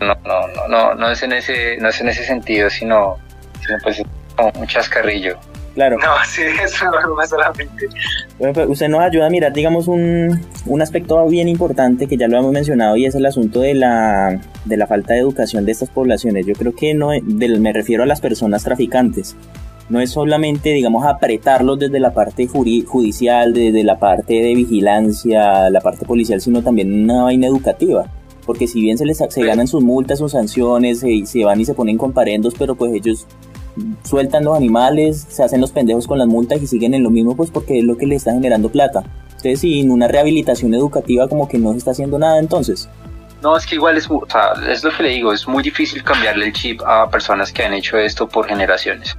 no, 0.00 0.14
no, 0.24 0.48
no, 0.48 0.68
no, 0.68 0.94
no 0.94 1.10
es 1.10 1.22
en 1.22 1.32
ese, 1.32 1.76
no 1.78 1.88
es 1.88 2.00
en 2.00 2.08
ese 2.08 2.24
sentido, 2.24 2.70
sino, 2.70 3.18
sino 3.64 3.78
pues 3.82 4.02
como 4.34 4.50
un 4.56 4.66
chascarrillo. 4.66 5.38
Claro. 5.76 5.98
No, 5.98 6.06
sí, 6.26 6.40
eso 6.64 6.86
no 6.86 7.20
es 7.20 7.28
solamente. 7.28 7.86
Bueno, 8.38 8.54
pues 8.54 8.66
usted 8.66 8.88
nos 8.88 9.02
ayuda 9.02 9.26
a 9.26 9.30
mirar, 9.30 9.52
digamos, 9.52 9.88
un, 9.88 10.40
un, 10.64 10.82
aspecto 10.82 11.22
bien 11.28 11.48
importante 11.48 12.06
que 12.06 12.16
ya 12.16 12.28
lo 12.28 12.38
hemos 12.38 12.50
mencionado 12.50 12.96
y 12.96 13.04
es 13.04 13.14
el 13.14 13.26
asunto 13.26 13.60
de 13.60 13.74
la, 13.74 14.40
de 14.64 14.76
la 14.78 14.86
falta 14.86 15.12
de 15.12 15.20
educación 15.20 15.66
de 15.66 15.72
estas 15.72 15.90
poblaciones. 15.90 16.46
Yo 16.46 16.54
creo 16.54 16.74
que 16.74 16.94
no, 16.94 17.10
me 17.26 17.72
refiero 17.74 18.04
a 18.04 18.06
las 18.06 18.22
personas 18.22 18.64
traficantes. 18.64 19.36
No 19.90 20.00
es 20.00 20.10
solamente, 20.10 20.70
digamos, 20.70 21.04
apretarlos 21.04 21.78
desde 21.78 22.00
la 22.00 22.14
parte 22.14 22.46
judicial, 22.46 23.52
desde 23.52 23.84
la 23.84 23.98
parte 23.98 24.32
de 24.32 24.54
vigilancia, 24.54 25.68
la 25.68 25.80
parte 25.82 26.06
policial, 26.06 26.40
sino 26.40 26.62
también 26.62 27.04
una 27.04 27.24
vaina 27.24 27.46
educativa 27.46 28.06
porque 28.46 28.68
si 28.68 28.80
bien 28.80 28.96
se 28.96 29.04
les 29.04 29.18
se 29.18 29.44
ganan 29.44 29.66
sus 29.66 29.82
multas, 29.82 30.20
sus 30.20 30.30
sanciones, 30.30 31.00
se, 31.00 31.26
se 31.26 31.44
van 31.44 31.60
y 31.60 31.64
se 31.64 31.74
ponen 31.74 31.98
comparendos, 31.98 32.54
pero 32.56 32.76
pues 32.76 32.92
ellos 32.94 33.26
sueltan 34.04 34.44
los 34.44 34.56
animales, 34.56 35.26
se 35.28 35.42
hacen 35.42 35.60
los 35.60 35.72
pendejos 35.72 36.06
con 36.06 36.18
las 36.18 36.26
multas 36.26 36.62
y 36.62 36.66
siguen 36.66 36.94
en 36.94 37.02
lo 37.02 37.10
mismo 37.10 37.36
pues 37.36 37.50
porque 37.50 37.78
es 37.78 37.84
lo 37.84 37.96
que 37.96 38.06
le 38.06 38.16
está 38.16 38.32
generando 38.32 38.70
plata. 38.70 39.04
Entonces 39.28 39.60
sin 39.60 39.90
una 39.90 40.08
rehabilitación 40.08 40.74
educativa 40.74 41.28
como 41.28 41.48
que 41.48 41.58
no 41.58 41.72
se 41.72 41.78
está 41.78 41.90
haciendo 41.92 42.18
nada 42.18 42.38
entonces. 42.38 42.88
No, 43.42 43.56
es 43.56 43.66
que 43.66 43.74
igual 43.74 43.96
es, 43.96 44.08
o 44.10 44.26
sea, 44.28 44.54
es 44.68 44.82
lo 44.82 44.90
que 44.90 45.02
le 45.02 45.08
digo, 45.10 45.32
es 45.32 45.46
muy 45.46 45.62
difícil 45.62 46.02
cambiarle 46.02 46.46
el 46.46 46.52
chip 46.52 46.80
a 46.82 47.08
personas 47.10 47.52
que 47.52 47.64
han 47.64 47.74
hecho 47.74 47.98
esto 47.98 48.26
por 48.26 48.46
generaciones. 48.46 49.16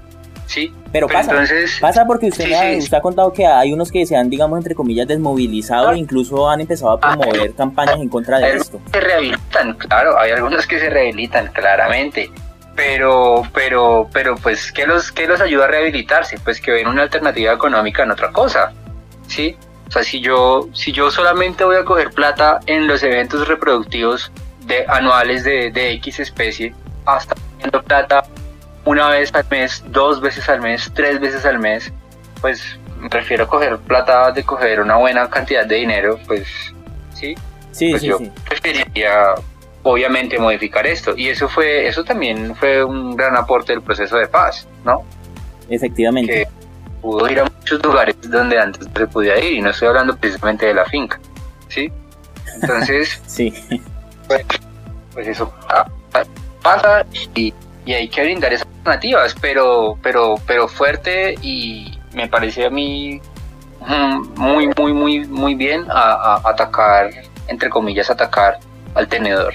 Sí, 0.47 0.73
pero, 0.93 1.07
pasa, 1.07 1.31
entonces, 1.31 1.77
pasa 1.81 2.05
porque 2.07 2.27
usted, 2.27 2.51
ha, 2.53 3.01
contado 3.01 3.33
que 3.33 3.45
hay 3.45 3.73
unos 3.73 3.91
que 3.91 4.05
se 4.05 4.15
han, 4.15 4.29
digamos, 4.29 4.57
entre 4.57 4.75
comillas, 4.75 5.05
desmovilizado 5.05 5.91
e 5.91 5.97
incluso 5.97 6.49
han 6.49 6.61
empezado 6.61 6.93
a 6.93 6.99
promover 6.99 7.53
campañas 7.53 7.97
en 7.99 8.07
contra 8.07 8.39
de 8.39 8.55
esto. 8.55 8.79
Se 8.93 9.01
rehabilitan, 9.01 9.73
claro, 9.73 10.17
hay 10.17 10.31
algunos 10.31 10.65
que 10.65 10.79
se 10.79 10.89
rehabilitan, 10.89 11.51
claramente, 11.51 12.31
pero, 12.77 13.41
pero, 13.55 14.07
pero, 14.13 14.35
pues, 14.35 14.71
¿qué 14.71 14.85
los, 14.85 15.11
qué 15.11 15.25
los 15.25 15.41
ayuda 15.41 15.65
a 15.65 15.67
rehabilitarse? 15.67 16.37
Pues 16.37 16.61
que 16.61 16.71
ven 16.71 16.87
una 16.87 17.01
alternativa 17.01 17.51
económica 17.51 18.03
en 18.03 18.11
otra 18.11 18.31
cosa, 18.31 18.71
¿sí? 19.27 19.57
O 19.87 19.91
sea, 19.91 20.03
si 20.03 20.21
yo, 20.21 20.69
si 20.73 20.91
yo 20.91 21.09
solamente 21.09 21.63
voy 21.63 21.77
a 21.77 21.83
coger 21.83 22.11
plata 22.11 22.59
en 22.67 22.85
los 22.85 23.01
eventos 23.01 23.47
reproductivos 23.47 24.31
de 24.67 24.85
anuales 24.87 25.43
de, 25.43 25.71
de 25.71 25.93
X 25.93 26.19
especie 26.19 26.75
hasta 27.05 27.33
teniendo 27.33 27.81
plata 27.81 28.23
una 28.85 29.09
vez 29.09 29.33
al 29.33 29.45
mes, 29.49 29.83
dos 29.87 30.21
veces 30.21 30.47
al 30.47 30.61
mes, 30.61 30.91
tres 30.93 31.19
veces 31.19 31.45
al 31.45 31.57
mes, 31.57 31.91
pues 32.41 32.77
prefiero 33.09 33.47
coger 33.47 33.79
plata 33.79 34.31
de 34.31 34.43
coger 34.43 34.81
una 34.81 34.97
buena 34.97 35.27
cantidad 35.31 35.65
de 35.65 35.77
dinero, 35.77 36.19
pues 36.27 36.47
sí. 37.15 37.33
Sí, 37.71 37.89
pues 37.89 38.01
sí, 38.03 38.07
yo 38.07 38.19
sí. 38.19 38.31
preferiría 38.47 39.33
obviamente 39.91 40.37
modificar 40.39 40.85
esto 40.87 41.13
y 41.17 41.29
eso 41.29 41.47
fue 41.49 41.87
eso 41.87 42.03
también 42.03 42.55
fue 42.55 42.83
un 42.83 43.15
gran 43.15 43.35
aporte 43.35 43.73
del 43.73 43.81
proceso 43.81 44.17
de 44.17 44.27
paz, 44.27 44.67
¿no? 44.85 45.03
Efectivamente. 45.69 46.31
Que 46.31 46.47
pudo 47.01 47.29
ir 47.29 47.39
a 47.39 47.43
muchos 47.45 47.83
lugares 47.83 48.15
donde 48.23 48.59
antes 48.59 48.87
no 48.87 48.93
se 48.95 49.07
podía 49.07 49.37
ir 49.43 49.53
y 49.53 49.61
no 49.61 49.69
estoy 49.69 49.87
hablando 49.89 50.15
precisamente 50.17 50.65
de 50.65 50.73
la 50.73 50.85
finca, 50.85 51.19
¿sí? 51.69 51.91
Entonces, 52.61 53.21
Sí. 53.27 53.53
pues 55.13 55.27
eso 55.27 55.51
pa- 55.67 55.89
pa- 56.11 56.25
pasa 56.61 57.05
y, 57.35 57.53
y 57.85 57.93
hay 57.93 58.07
que 58.09 58.21
brindar 58.23 58.53
esas 58.53 58.67
alternativas, 58.79 59.35
pero, 59.39 59.97
pero, 60.01 60.35
pero 60.45 60.67
fuerte 60.67 61.35
y 61.41 61.97
me 62.13 62.27
parece 62.27 62.65
a 62.65 62.69
mí 62.69 63.21
mm, 63.81 64.39
muy, 64.39 64.69
muy, 64.77 64.93
muy, 64.93 65.25
muy 65.27 65.55
bien 65.55 65.85
a, 65.89 66.35
a 66.35 66.49
atacar, 66.49 67.09
entre 67.47 67.69
comillas, 67.69 68.09
atacar 68.09 68.57
al 68.95 69.07
tenedor. 69.07 69.53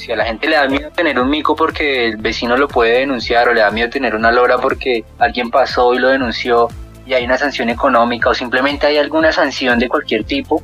Si 0.00 0.10
a 0.10 0.16
la 0.16 0.24
gente 0.24 0.48
le 0.48 0.56
da 0.56 0.66
miedo 0.66 0.90
tener 0.92 1.20
un 1.20 1.28
mico 1.28 1.54
porque 1.54 2.06
el 2.06 2.16
vecino 2.16 2.56
lo 2.56 2.68
puede 2.68 3.00
denunciar 3.00 3.50
o 3.50 3.52
le 3.52 3.60
da 3.60 3.70
miedo 3.70 3.90
tener 3.90 4.14
una 4.14 4.32
lora 4.32 4.56
porque 4.56 5.04
alguien 5.18 5.50
pasó 5.50 5.92
y 5.92 5.98
lo 5.98 6.08
denunció 6.08 6.68
y 7.04 7.12
hay 7.12 7.26
una 7.26 7.36
sanción 7.36 7.68
económica 7.68 8.30
o 8.30 8.34
simplemente 8.34 8.86
hay 8.86 8.96
alguna 8.96 9.30
sanción 9.30 9.78
de 9.78 9.90
cualquier 9.90 10.24
tipo, 10.24 10.62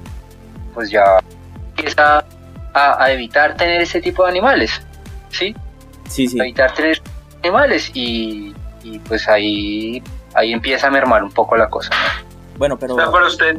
pues 0.72 0.88
ya 0.88 1.18
empieza 1.76 2.24
a, 2.72 3.04
a 3.04 3.12
evitar 3.12 3.58
tener 3.58 3.82
ese 3.82 4.00
tipo 4.00 4.22
de 4.24 4.30
animales, 4.30 4.80
¿sí? 5.28 5.54
Sí, 6.08 6.28
sí. 6.28 6.40
Evitar 6.40 6.72
tener 6.72 7.02
animales 7.42 7.90
y, 7.92 8.54
y 8.84 8.98
pues 9.00 9.28
ahí, 9.28 10.02
ahí 10.32 10.54
empieza 10.54 10.86
a 10.86 10.90
mermar 10.90 11.22
un 11.22 11.30
poco 11.30 11.58
la 11.58 11.68
cosa. 11.68 11.90
Bueno, 12.56 12.78
pero 12.78 12.94
O 12.94 12.96
sea, 12.96 13.10
para 13.10 13.26
usted, 13.26 13.58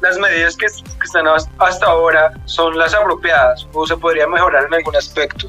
las 0.00 0.18
medidas 0.18 0.56
que, 0.56 0.66
están 0.66 1.26
has- 1.28 1.48
hasta 1.58 1.86
ahora 1.86 2.32
son 2.44 2.76
las 2.78 2.94
apropiadas 2.94 3.66
o 3.72 3.86
se 3.86 3.96
podría 3.96 4.26
mejorar 4.26 4.64
en 4.64 4.74
algún 4.74 4.96
aspecto. 4.96 5.48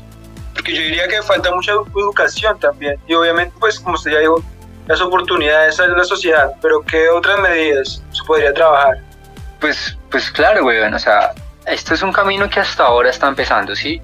Porque 0.53 0.73
yo 0.75 0.81
diría 0.81 1.07
que 1.07 1.21
falta 1.21 1.53
mucha 1.53 1.71
educación 1.71 2.60
también. 2.60 2.99
Y 3.07 3.13
obviamente, 3.13 3.53
pues, 3.60 3.79
como 3.79 3.95
usted 3.95 4.12
ya 4.12 4.19
dijo, 4.19 4.41
las 4.88 5.01
oportunidades 5.01 5.77
de 5.77 5.88
la 5.89 6.03
sociedad. 6.03 6.53
Pero 6.62 6.81
¿qué 6.81 7.10
otras 7.10 7.39
medidas 7.39 8.01
se 8.12 8.23
podría 8.25 8.53
trabajar? 8.53 8.97
Pues, 9.60 9.97
pues 10.10 10.31
claro, 10.31 10.65
weón, 10.65 10.93
o 10.93 10.99
sea, 10.99 11.33
esto 11.65 11.93
es 11.93 12.01
un 12.01 12.12
camino 12.13 12.49
que 12.49 12.60
hasta 12.60 12.86
ahora 12.86 13.10
está 13.10 13.27
empezando, 13.27 13.75
¿sí? 13.75 14.01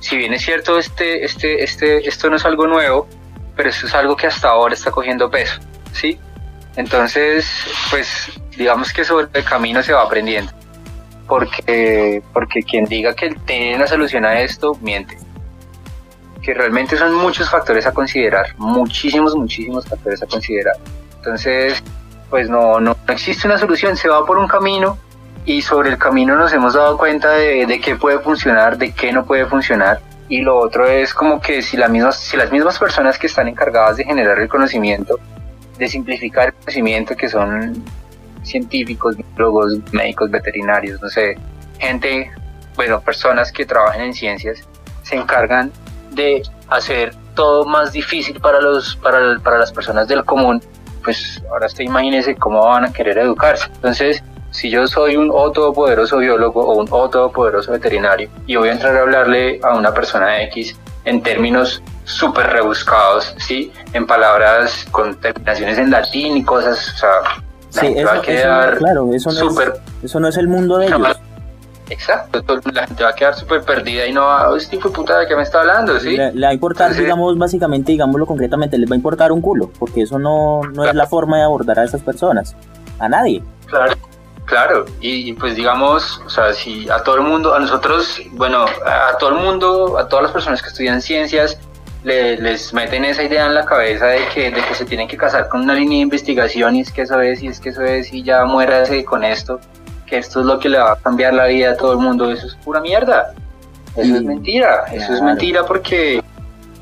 Si 0.00 0.16
bien 0.16 0.34
es 0.34 0.42
cierto, 0.42 0.78
este, 0.78 1.24
este, 1.24 1.64
este, 1.64 2.06
esto 2.08 2.28
no 2.28 2.36
es 2.36 2.44
algo 2.44 2.66
nuevo, 2.66 3.08
pero 3.56 3.70
esto 3.70 3.86
es 3.86 3.94
algo 3.94 4.14
que 4.16 4.26
hasta 4.26 4.48
ahora 4.50 4.74
está 4.74 4.90
cogiendo 4.90 5.30
peso, 5.30 5.58
¿sí? 5.92 6.20
Entonces, 6.76 7.46
pues, 7.90 8.30
digamos 8.56 8.92
que 8.92 9.04
sobre 9.04 9.28
el 9.32 9.44
camino 9.44 9.82
se 9.82 9.92
va 9.92 10.02
aprendiendo. 10.02 10.52
Porque, 11.26 12.22
porque 12.32 12.62
quien 12.62 12.84
diga 12.84 13.14
que 13.14 13.34
tiene 13.46 13.76
una 13.76 13.86
solución 13.86 14.24
a 14.24 14.40
esto, 14.40 14.76
miente. 14.80 15.18
Que 16.42 16.54
realmente 16.54 16.96
son 16.96 17.14
muchos 17.14 17.50
factores 17.50 17.86
a 17.86 17.92
considerar, 17.92 18.54
muchísimos, 18.58 19.34
muchísimos 19.34 19.86
factores 19.86 20.22
a 20.22 20.26
considerar. 20.26 20.76
Entonces, 21.16 21.82
pues 22.30 22.48
no, 22.48 22.78
no, 22.78 22.96
no 23.06 23.12
existe 23.12 23.48
una 23.48 23.58
solución, 23.58 23.96
se 23.96 24.08
va 24.08 24.24
por 24.24 24.38
un 24.38 24.46
camino 24.46 24.98
y 25.44 25.62
sobre 25.62 25.90
el 25.90 25.98
camino 25.98 26.36
nos 26.36 26.52
hemos 26.52 26.74
dado 26.74 26.98
cuenta 26.98 27.30
de, 27.30 27.66
de 27.66 27.80
qué 27.80 27.96
puede 27.96 28.18
funcionar, 28.20 28.76
de 28.76 28.92
qué 28.92 29.12
no 29.12 29.24
puede 29.24 29.46
funcionar. 29.46 30.00
Y 30.28 30.40
lo 30.40 30.58
otro 30.58 30.86
es 30.86 31.14
como 31.14 31.40
que 31.40 31.62
si, 31.62 31.76
la 31.76 31.88
misma, 31.88 32.12
si 32.12 32.36
las 32.36 32.50
mismas 32.50 32.78
personas 32.78 33.18
que 33.18 33.28
están 33.28 33.48
encargadas 33.48 33.96
de 33.96 34.04
generar 34.04 34.38
el 34.40 34.48
conocimiento, 34.48 35.18
de 35.78 35.88
simplificar 35.88 36.48
el 36.48 36.54
conocimiento, 36.54 37.16
que 37.16 37.28
son 37.28 37.82
científicos, 38.42 39.16
biólogos, 39.16 39.78
médicos, 39.92 40.30
veterinarios, 40.30 41.00
no 41.02 41.08
sé, 41.08 41.36
gente, 41.78 42.30
bueno, 42.76 43.00
personas 43.00 43.50
que 43.52 43.66
trabajan 43.66 44.02
en 44.02 44.14
ciencias, 44.14 44.60
se 45.02 45.16
encargan 45.16 45.72
de 46.12 46.42
hacer 46.68 47.14
todo 47.34 47.64
más 47.64 47.92
difícil 47.92 48.40
para, 48.40 48.60
los, 48.60 48.96
para, 48.96 49.38
para 49.40 49.58
las 49.58 49.72
personas 49.72 50.08
del 50.08 50.24
común, 50.24 50.62
pues 51.04 51.42
ahora 51.50 51.66
usted 51.66 51.84
imagínese 51.84 52.34
cómo 52.34 52.64
van 52.64 52.84
a 52.84 52.92
querer 52.92 53.18
educarse. 53.18 53.66
Entonces, 53.74 54.22
si 54.50 54.70
yo 54.70 54.86
soy 54.88 55.16
un 55.16 55.30
o 55.32 55.52
todopoderoso 55.52 56.18
biólogo 56.18 56.66
o 56.66 56.78
un 56.78 56.88
o 56.90 57.10
todopoderoso 57.10 57.72
veterinario 57.72 58.30
y 58.46 58.56
voy 58.56 58.70
a 58.70 58.72
entrar 58.72 58.96
a 58.96 59.00
hablarle 59.00 59.60
a 59.62 59.76
una 59.76 59.92
persona 59.92 60.42
X 60.44 60.74
en 61.06 61.22
términos 61.22 61.82
súper 62.04 62.48
rebuscados, 62.48 63.34
¿sí? 63.38 63.72
En 63.94 64.06
palabras 64.06 64.84
con 64.90 65.14
terminaciones 65.18 65.78
en 65.78 65.90
latín 65.90 66.36
y 66.36 66.44
cosas, 66.44 66.92
o 66.94 66.98
sea, 66.98 67.10
Sí, 67.70 67.86
eso, 67.96 68.06
va 68.06 68.12
a 68.12 68.14
eso- 68.16 68.22
quedar 68.22 68.78
claro, 68.78 69.10
eso 69.12 69.30
no, 69.32 69.38
súper 69.50 69.68
es, 69.98 70.04
eso 70.04 70.20
no 70.20 70.28
es 70.28 70.36
el 70.36 70.48
mundo 70.48 70.76
de 70.78 70.86
ellos. 70.86 71.16
Exacto, 71.88 72.42
la 72.72 72.86
gente 72.86 73.04
va 73.04 73.10
a 73.10 73.14
quedar 73.14 73.34
súper 73.36 73.62
perdida 73.62 74.06
y 74.06 74.12
no 74.12 74.22
va, 74.22 74.50
"Oh, 74.50 74.56
este 74.56 74.74
hijo 74.76 74.88
de 74.88 74.94
puta 74.96 75.18
de 75.20 75.26
qué 75.28 75.36
me 75.36 75.42
está 75.42 75.60
hablando, 75.60 75.98
¿sí? 76.00 76.16
Le, 76.16 76.32
le 76.32 76.46
va 76.46 76.50
a 76.50 76.54
importar, 76.54 76.86
Entonces- 76.88 77.04
digamos, 77.04 77.38
básicamente, 77.38 77.92
digámoslo 77.92 78.26
concretamente, 78.26 78.76
les 78.76 78.90
va 78.90 78.94
a 78.94 78.96
importar 78.96 79.30
un 79.30 79.40
culo, 79.40 79.70
porque 79.78 80.02
eso 80.02 80.18
no, 80.18 80.62
no 80.74 80.84
es 80.84 80.94
la 80.94 81.06
forma 81.06 81.36
de 81.38 81.44
abordar 81.44 81.78
a 81.78 81.84
esas 81.84 82.02
personas. 82.02 82.56
A 82.98 83.08
nadie. 83.08 83.40
Claro, 83.66 83.94
claro, 84.46 84.86
y, 85.00 85.28
y 85.28 85.32
pues 85.34 85.54
digamos, 85.56 86.20
o 86.24 86.30
sea, 86.30 86.52
si 86.54 86.88
a 86.88 87.02
todo 87.02 87.16
el 87.16 87.22
mundo, 87.22 87.54
a 87.54 87.58
nosotros, 87.58 88.20
bueno, 88.32 88.64
a, 88.86 89.18
todo 89.18 89.30
el 89.30 89.36
mundo, 89.36 89.98
a 89.98 90.08
todas 90.08 90.22
las 90.22 90.32
personas 90.32 90.62
que 90.62 90.68
estudian 90.68 91.02
ciencias, 91.02 91.58
le- 92.04 92.36
les 92.40 92.72
meten 92.72 93.04
esa 93.04 93.22
idea 93.24 93.46
en 93.46 93.54
la 93.54 93.66
cabeza 93.66 94.06
de 94.06 94.26
que, 94.32 94.50
de 94.50 94.62
que 94.62 94.74
se 94.74 94.84
tienen 94.84 95.08
que 95.08 95.16
casar 95.16 95.48
con 95.48 95.62
una 95.62 95.74
línea 95.74 95.96
de 95.98 96.02
investigación 96.02 96.76
y 96.76 96.80
es 96.80 96.90
que 96.92 97.02
eso 97.02 97.20
es, 97.20 97.42
y 97.42 97.48
es 97.48 97.60
que 97.60 97.68
eso 97.70 97.82
es, 97.82 98.12
y 98.12 98.22
ya 98.22 98.44
muérase 98.44 99.04
con 99.04 99.24
esto, 99.24 99.60
que 100.06 100.18
esto 100.18 100.40
es 100.40 100.46
lo 100.46 100.58
que 100.60 100.68
le 100.68 100.78
va 100.78 100.92
a 100.92 100.96
cambiar 100.96 101.34
la 101.34 101.46
vida 101.46 101.72
a 101.72 101.76
todo 101.76 101.92
el 101.92 101.98
mundo, 101.98 102.30
eso 102.30 102.46
es 102.46 102.54
pura 102.56 102.80
mierda. 102.80 103.34
Eso 103.96 104.14
es 104.16 104.22
mentira, 104.22 104.84
eso 104.92 105.14
es 105.14 105.22
mentira 105.22 105.64
porque 105.64 106.22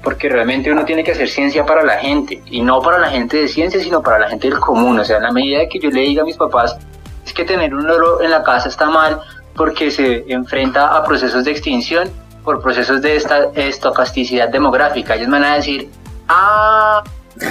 porque 0.03 0.29
realmente 0.29 0.71
uno 0.71 0.85
tiene 0.85 1.03
que 1.05 1.13
hacer 1.13 1.29
ciencia 1.31 1.65
para 1.65 1.83
la 1.83 1.97
gente 1.99 2.43
y 2.47 2.61
no 2.61 2.83
para 2.83 2.99
la 2.99 3.09
gente 3.09 3.37
de 3.39 3.49
ciencia 3.49 3.81
sino 3.81 4.03
para 4.03 4.19
la 4.19 4.29
gente 4.29 4.51
del 4.51 4.59
común. 4.59 4.99
O 4.99 5.05
sea 5.05 5.17
en 5.19 5.23
la 5.23 5.31
medida 5.33 5.61
que 5.71 5.79
yo 5.79 5.91
le 5.91 6.01
diga 6.03 6.23
a 6.23 6.25
mis 6.27 6.37
papás 6.37 6.77
es 7.25 7.33
que 7.33 7.45
tener 7.45 7.75
un 7.75 7.87
loro 7.87 8.21
en 8.23 8.31
la 8.31 8.43
casa 8.43 8.69
está 8.69 8.91
mal 8.91 9.21
porque 9.55 9.91
se 9.91 10.25
enfrenta 10.29 10.97
a 10.97 11.05
procesos 11.05 11.45
de 11.45 11.53
extinción 11.53 12.11
por 12.43 12.61
procesos 12.61 13.01
de 13.01 13.17
esta 13.17 13.51
estocasticidad 13.55 14.49
demográfica. 14.49 15.15
Ellos 15.15 15.29
me 15.29 15.41
van 15.41 15.53
a 15.53 15.55
decir 15.57 15.91
ah 16.29 17.03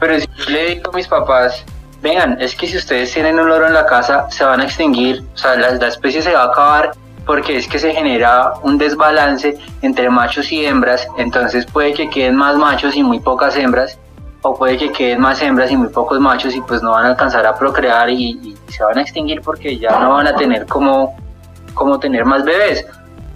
pero 0.00 0.20
si 0.20 0.26
yo 0.36 0.44
le 0.50 0.74
digo 0.74 0.90
a 0.90 0.96
mis 0.96 1.08
papás 1.08 1.64
vengan, 2.02 2.40
es 2.40 2.54
que 2.54 2.66
si 2.66 2.76
ustedes 2.76 3.12
tienen 3.12 3.38
un 3.40 3.48
loro 3.48 3.66
en 3.66 3.74
la 3.74 3.86
casa, 3.86 4.30
se 4.30 4.44
van 4.44 4.60
a 4.60 4.64
extinguir, 4.64 5.24
o 5.34 5.38
sea, 5.38 5.56
la, 5.56 5.70
la 5.72 5.88
especie 5.88 6.22
se 6.22 6.32
va 6.32 6.42
a 6.42 6.46
acabar 6.46 6.92
porque 7.24 7.56
es 7.56 7.66
que 7.66 7.78
se 7.78 7.92
genera 7.92 8.52
un 8.62 8.78
desbalance 8.78 9.58
entre 9.82 10.08
machos 10.08 10.52
y 10.52 10.64
hembras, 10.64 11.08
entonces 11.18 11.66
puede 11.66 11.92
que 11.92 12.08
queden 12.08 12.36
más 12.36 12.56
machos 12.56 12.94
y 12.94 13.02
muy 13.02 13.18
pocas 13.18 13.56
hembras, 13.56 13.98
o 14.42 14.54
puede 14.56 14.76
que 14.76 14.92
queden 14.92 15.20
más 15.20 15.42
hembras 15.42 15.70
y 15.70 15.76
muy 15.76 15.88
pocos 15.88 16.20
machos 16.20 16.54
y 16.54 16.60
pues 16.60 16.82
no 16.82 16.92
van 16.92 17.06
a 17.06 17.08
alcanzar 17.10 17.46
a 17.46 17.56
procrear 17.58 18.08
y, 18.10 18.38
y 18.42 18.72
se 18.72 18.84
van 18.84 18.98
a 18.98 19.02
extinguir 19.02 19.40
porque 19.40 19.78
ya 19.78 19.98
no 19.98 20.10
van 20.10 20.26
a 20.26 20.36
tener 20.36 20.66
como, 20.66 21.16
como 21.74 21.98
tener 21.98 22.24
más 22.24 22.44
bebés. 22.44 22.86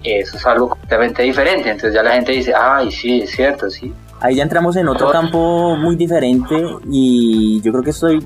Eso 0.03 0.37
es 0.37 0.45
algo 0.45 0.69
completamente 0.69 1.21
diferente, 1.21 1.69
entonces 1.69 1.93
ya 1.93 2.01
la 2.01 2.13
gente 2.13 2.31
dice, 2.31 2.53
ay, 2.55 2.91
sí, 2.91 3.21
es 3.21 3.31
cierto, 3.31 3.69
sí, 3.69 3.93
Ahí 4.21 4.35
ya 4.35 4.43
entramos 4.43 4.75
en 4.75 4.87
otro 4.87 5.09
campo 5.11 5.75
muy 5.75 5.95
diferente 5.95 6.55
y 6.87 7.59
yo 7.61 7.71
creo 7.71 7.83
que 7.83 7.89
estoy 7.89 8.23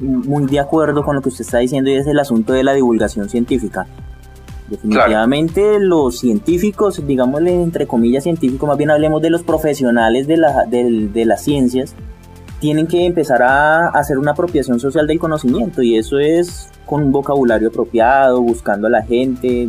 muy 0.00 0.46
de 0.46 0.58
acuerdo 0.58 1.02
con 1.04 1.14
lo 1.14 1.20
que 1.20 1.28
usted 1.28 1.44
está 1.44 1.58
diciendo 1.58 1.90
y 1.90 1.96
es 1.96 2.06
el 2.06 2.18
asunto 2.18 2.54
de 2.54 2.64
la 2.64 2.72
divulgación 2.72 3.28
científica. 3.28 3.86
Definitivamente 4.68 5.78
los 5.78 6.18
científicos, 6.18 7.06
digámosle 7.06 7.54
entre 7.54 7.86
comillas 7.86 8.24
científicos, 8.24 8.68
más 8.68 8.76
bien 8.76 8.90
hablemos 8.90 9.22
de 9.22 9.30
los 9.30 9.42
profesionales 9.42 10.26
de, 10.26 10.36
la, 10.36 10.64
de, 10.64 11.08
de 11.12 11.24
las 11.24 11.44
ciencias, 11.44 11.94
tienen 12.58 12.86
que 12.86 13.06
empezar 13.06 13.42
a 13.42 13.88
hacer 13.88 14.18
una 14.18 14.32
apropiación 14.32 14.80
social 14.80 15.06
del 15.06 15.18
conocimiento 15.18 15.82
y 15.82 15.96
eso 15.96 16.18
es 16.18 16.70
con 16.84 17.02
un 17.02 17.12
vocabulario 17.12 17.68
apropiado, 17.68 18.40
buscando 18.40 18.86
a 18.86 18.90
la 18.90 19.02
gente, 19.02 19.68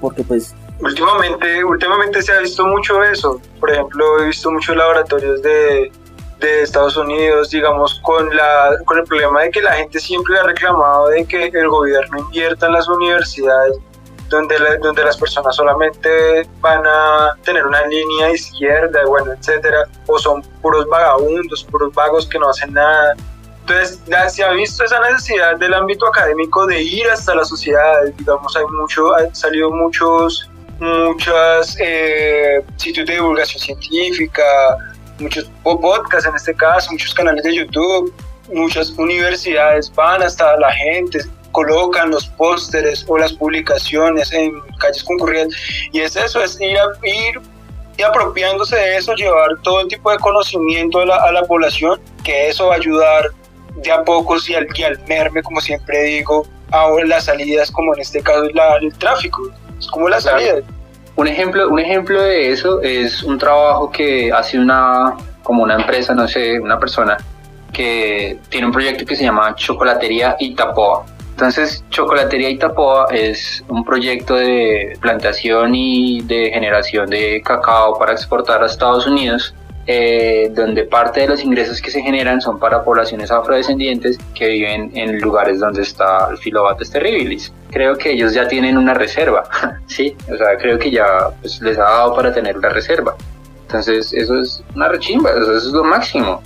porque 0.00 0.22
pues 0.22 0.54
Últimamente, 0.80 1.64
últimamente 1.64 2.20
se 2.20 2.32
ha 2.32 2.40
visto 2.40 2.66
mucho 2.66 3.02
eso. 3.02 3.40
Por 3.60 3.70
ejemplo, 3.70 4.20
he 4.20 4.26
visto 4.26 4.50
muchos 4.50 4.76
laboratorios 4.76 5.40
de, 5.40 5.90
de 6.38 6.62
Estados 6.62 6.96
Unidos, 6.98 7.50
digamos, 7.50 7.98
con, 8.02 8.34
la, 8.34 8.76
con 8.84 8.98
el 8.98 9.04
problema 9.04 9.42
de 9.42 9.50
que 9.50 9.62
la 9.62 9.72
gente 9.72 9.98
siempre 9.98 10.38
ha 10.38 10.42
reclamado 10.42 11.08
de 11.08 11.24
que 11.24 11.46
el 11.46 11.68
gobierno 11.68 12.18
invierta 12.18 12.66
en 12.66 12.72
las 12.72 12.88
universidades, 12.88 13.78
donde, 14.28 14.58
la, 14.58 14.76
donde 14.76 15.04
las 15.04 15.16
personas 15.16 15.54
solamente 15.56 16.48
van 16.60 16.82
a 16.86 17.36
tener 17.44 17.66
una 17.66 17.84
línea 17.86 18.30
izquierda, 18.30 19.04
bueno, 19.06 19.32
etcétera, 19.32 19.84
o 20.06 20.18
son 20.18 20.42
puros 20.62 20.86
vagabundos, 20.88 21.64
puros 21.64 21.92
vagos 21.94 22.26
que 22.26 22.38
no 22.38 22.50
hacen 22.50 22.72
nada. 22.72 23.14
Entonces, 23.60 24.00
ya 24.06 24.28
se 24.28 24.44
ha 24.44 24.50
visto 24.52 24.84
esa 24.84 25.00
necesidad 25.00 25.56
del 25.56 25.74
ámbito 25.74 26.06
académico 26.06 26.66
de 26.66 26.82
ir 26.82 27.08
hasta 27.08 27.34
la 27.34 27.44
sociedad, 27.44 28.04
digamos, 28.16 28.56
hay 28.56 28.64
mucho, 28.66 29.14
han 29.16 29.34
salido 29.34 29.70
muchos, 29.70 30.48
muchos 30.78 31.76
eh, 31.80 32.64
sitios 32.76 33.06
de 33.06 33.14
divulgación 33.14 33.60
científica, 33.60 34.44
muchos 35.18 35.50
podcasts 35.62 36.28
en 36.28 36.36
este 36.36 36.54
caso, 36.54 36.92
muchos 36.92 37.12
canales 37.12 37.42
de 37.42 37.56
YouTube, 37.56 38.14
muchas 38.52 38.90
universidades 38.90 39.92
van 39.94 40.22
hasta 40.22 40.56
la 40.58 40.72
gente, 40.72 41.20
colocan 41.56 42.10
los 42.10 42.26
pósteres 42.26 43.06
o 43.08 43.16
las 43.16 43.32
publicaciones 43.32 44.30
en 44.30 44.60
calles 44.78 45.02
concurridas 45.02 45.48
y 45.90 46.00
es 46.00 46.14
eso, 46.14 46.42
es 46.42 46.60
ir, 46.60 46.76
a, 46.76 46.84
ir 47.02 47.40
y 47.96 48.02
apropiándose 48.02 48.76
de 48.76 48.98
eso, 48.98 49.14
llevar 49.14 49.48
todo 49.62 49.80
el 49.80 49.88
tipo 49.88 50.10
de 50.10 50.18
conocimiento 50.18 51.00
a 51.00 51.06
la, 51.06 51.16
a 51.16 51.32
la 51.32 51.44
población, 51.44 51.98
que 52.22 52.48
eso 52.48 52.66
va 52.66 52.74
a 52.74 52.76
ayudar 52.76 53.30
de 53.76 53.90
a 53.90 54.04
poco 54.04 54.36
y 54.46 54.54
al, 54.54 54.66
y 54.74 54.82
al 54.82 54.98
merme, 55.08 55.42
como 55.42 55.62
siempre 55.62 56.02
digo, 56.02 56.46
a 56.72 56.90
las 57.06 57.24
salidas, 57.24 57.70
como 57.70 57.94
en 57.94 58.02
este 58.02 58.20
caso 58.20 58.50
la, 58.52 58.76
el 58.76 58.92
tráfico, 58.98 59.50
es 59.78 59.86
como 59.86 60.10
la 60.10 60.20
salida. 60.20 60.56
Un 61.14 61.26
ejemplo, 61.26 61.70
un 61.70 61.78
ejemplo 61.78 62.20
de 62.20 62.52
eso 62.52 62.82
es 62.82 63.22
un 63.22 63.38
trabajo 63.38 63.90
que 63.90 64.30
hace 64.30 64.58
una, 64.58 65.16
como 65.42 65.62
una 65.62 65.76
empresa, 65.76 66.14
no 66.14 66.28
sé, 66.28 66.60
una 66.60 66.78
persona 66.78 67.16
que 67.72 68.40
tiene 68.50 68.66
un 68.66 68.72
proyecto 68.72 69.06
que 69.06 69.16
se 69.16 69.24
llama 69.24 69.54
Chocolatería 69.54 70.36
Itapoa 70.38 71.15
entonces, 71.36 71.84
Chocolatería 71.90 72.48
Itapoa 72.48 73.08
es 73.12 73.62
un 73.68 73.84
proyecto 73.84 74.36
de 74.36 74.96
plantación 75.02 75.74
y 75.74 76.22
de 76.22 76.50
generación 76.50 77.10
de 77.10 77.42
cacao 77.42 77.98
para 77.98 78.12
exportar 78.12 78.62
a 78.62 78.66
Estados 78.66 79.06
Unidos, 79.06 79.54
eh, 79.86 80.50
donde 80.54 80.84
parte 80.84 81.20
de 81.20 81.28
los 81.28 81.44
ingresos 81.44 81.82
que 81.82 81.90
se 81.90 82.00
generan 82.00 82.40
son 82.40 82.58
para 82.58 82.82
poblaciones 82.82 83.30
afrodescendientes 83.30 84.16
que 84.34 84.48
viven 84.48 84.90
en 84.94 85.20
lugares 85.20 85.60
donde 85.60 85.82
está 85.82 86.26
el 86.30 86.38
Filobates 86.38 86.90
terribilis. 86.90 87.52
Creo 87.70 87.98
que 87.98 88.12
ellos 88.12 88.32
ya 88.32 88.48
tienen 88.48 88.78
una 88.78 88.94
reserva, 88.94 89.44
¿sí? 89.86 90.16
O 90.32 90.38
sea, 90.38 90.56
creo 90.56 90.78
que 90.78 90.90
ya 90.90 91.28
pues, 91.42 91.60
les 91.60 91.76
ha 91.76 91.82
dado 91.82 92.16
para 92.16 92.32
tener 92.32 92.56
una 92.56 92.70
reserva. 92.70 93.14
Entonces, 93.66 94.10
eso 94.14 94.38
es 94.38 94.64
una 94.74 94.88
rechimba, 94.88 95.32
eso 95.32 95.54
es 95.54 95.64
lo 95.66 95.84
máximo. 95.84 96.40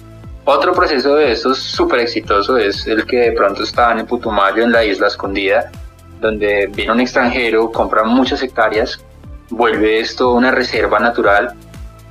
Otro 0.52 0.72
proceso 0.72 1.14
de 1.14 1.30
estos 1.30 1.60
súper 1.60 2.00
exitoso 2.00 2.56
es 2.56 2.84
el 2.88 3.06
que 3.06 3.18
de 3.18 3.32
pronto 3.32 3.62
está 3.62 3.92
en 3.92 4.04
Putumayo, 4.04 4.64
en 4.64 4.72
la 4.72 4.84
isla 4.84 5.06
escondida, 5.06 5.70
donde 6.20 6.66
viene 6.66 6.90
un 6.90 6.98
extranjero, 6.98 7.70
compra 7.70 8.02
muchas 8.02 8.42
hectáreas, 8.42 8.98
vuelve 9.48 10.00
esto 10.00 10.32
una 10.32 10.50
reserva 10.50 10.98
natural, 10.98 11.54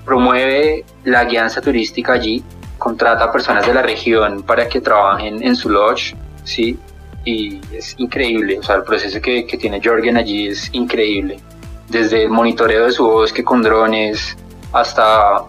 promueve 0.05 0.85
la 1.03 1.25
guianza 1.25 1.59
turística 1.59 2.13
allí, 2.13 2.41
contrata 2.77 3.25
a 3.25 3.31
personas 3.33 3.67
de 3.67 3.73
la 3.73 3.81
región 3.81 4.41
para 4.43 4.69
que 4.69 4.79
trabajen 4.79 5.43
en 5.43 5.57
su 5.57 5.69
lodge, 5.69 6.15
¿sí? 6.45 6.79
Y 7.25 7.59
es 7.73 7.93
increíble, 7.97 8.57
o 8.57 8.63
sea, 8.63 8.77
el 8.77 8.83
proceso 8.83 9.19
que, 9.19 9.45
que 9.45 9.57
tiene 9.57 9.81
Jorgen 9.83 10.15
allí 10.15 10.47
es 10.47 10.69
increíble. 10.71 11.41
Desde 11.89 12.23
el 12.23 12.29
monitoreo 12.29 12.85
de 12.85 12.93
su 12.93 13.05
bosque 13.05 13.43
con 13.43 13.61
drones 13.61 14.37
hasta, 14.71 15.43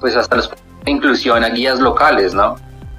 pues 0.00 0.16
hasta 0.16 0.36
los 0.36 0.48
inclusión 0.88 1.44
a 1.44 1.48
guías 1.50 1.80
locales, 1.80 2.34
¿no? 2.34 2.56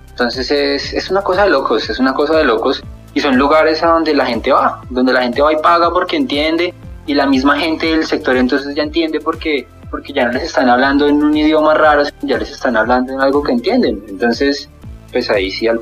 Entonces 0.09 0.51
es, 0.51 0.93
es 0.93 1.09
una 1.09 1.21
cosa 1.21 1.43
de 1.43 1.49
locos, 1.49 1.89
es 1.89 1.99
una 1.99 2.13
cosa 2.13 2.37
de 2.37 2.43
locos 2.43 2.83
y 3.13 3.21
son 3.21 3.37
lugares 3.37 3.83
a 3.83 3.87
donde 3.87 4.13
la 4.13 4.25
gente 4.25 4.51
va, 4.51 4.81
donde 4.89 5.13
la 5.13 5.21
gente 5.21 5.41
va 5.41 5.53
y 5.53 5.57
paga 5.57 5.91
porque 5.91 6.17
entiende 6.17 6.73
y 7.05 7.13
la 7.13 7.25
misma 7.25 7.57
gente 7.57 7.87
del 7.87 8.05
sector 8.05 8.35
entonces 8.35 8.75
ya 8.75 8.83
entiende 8.83 9.19
porque, 9.19 9.67
porque 9.89 10.13
ya 10.13 10.25
no 10.25 10.33
les 10.33 10.43
están 10.43 10.69
hablando 10.69 11.07
en 11.07 11.23
un 11.23 11.35
idioma 11.35 11.73
raro, 11.73 12.03
ya 12.21 12.37
les 12.37 12.51
están 12.51 12.77
hablando 12.77 13.13
en 13.13 13.21
algo 13.21 13.41
que 13.41 13.51
entienden. 13.51 14.03
Entonces, 14.07 14.69
pues 15.11 15.29
ahí 15.29 15.49
sí 15.49 15.67
al 15.67 15.81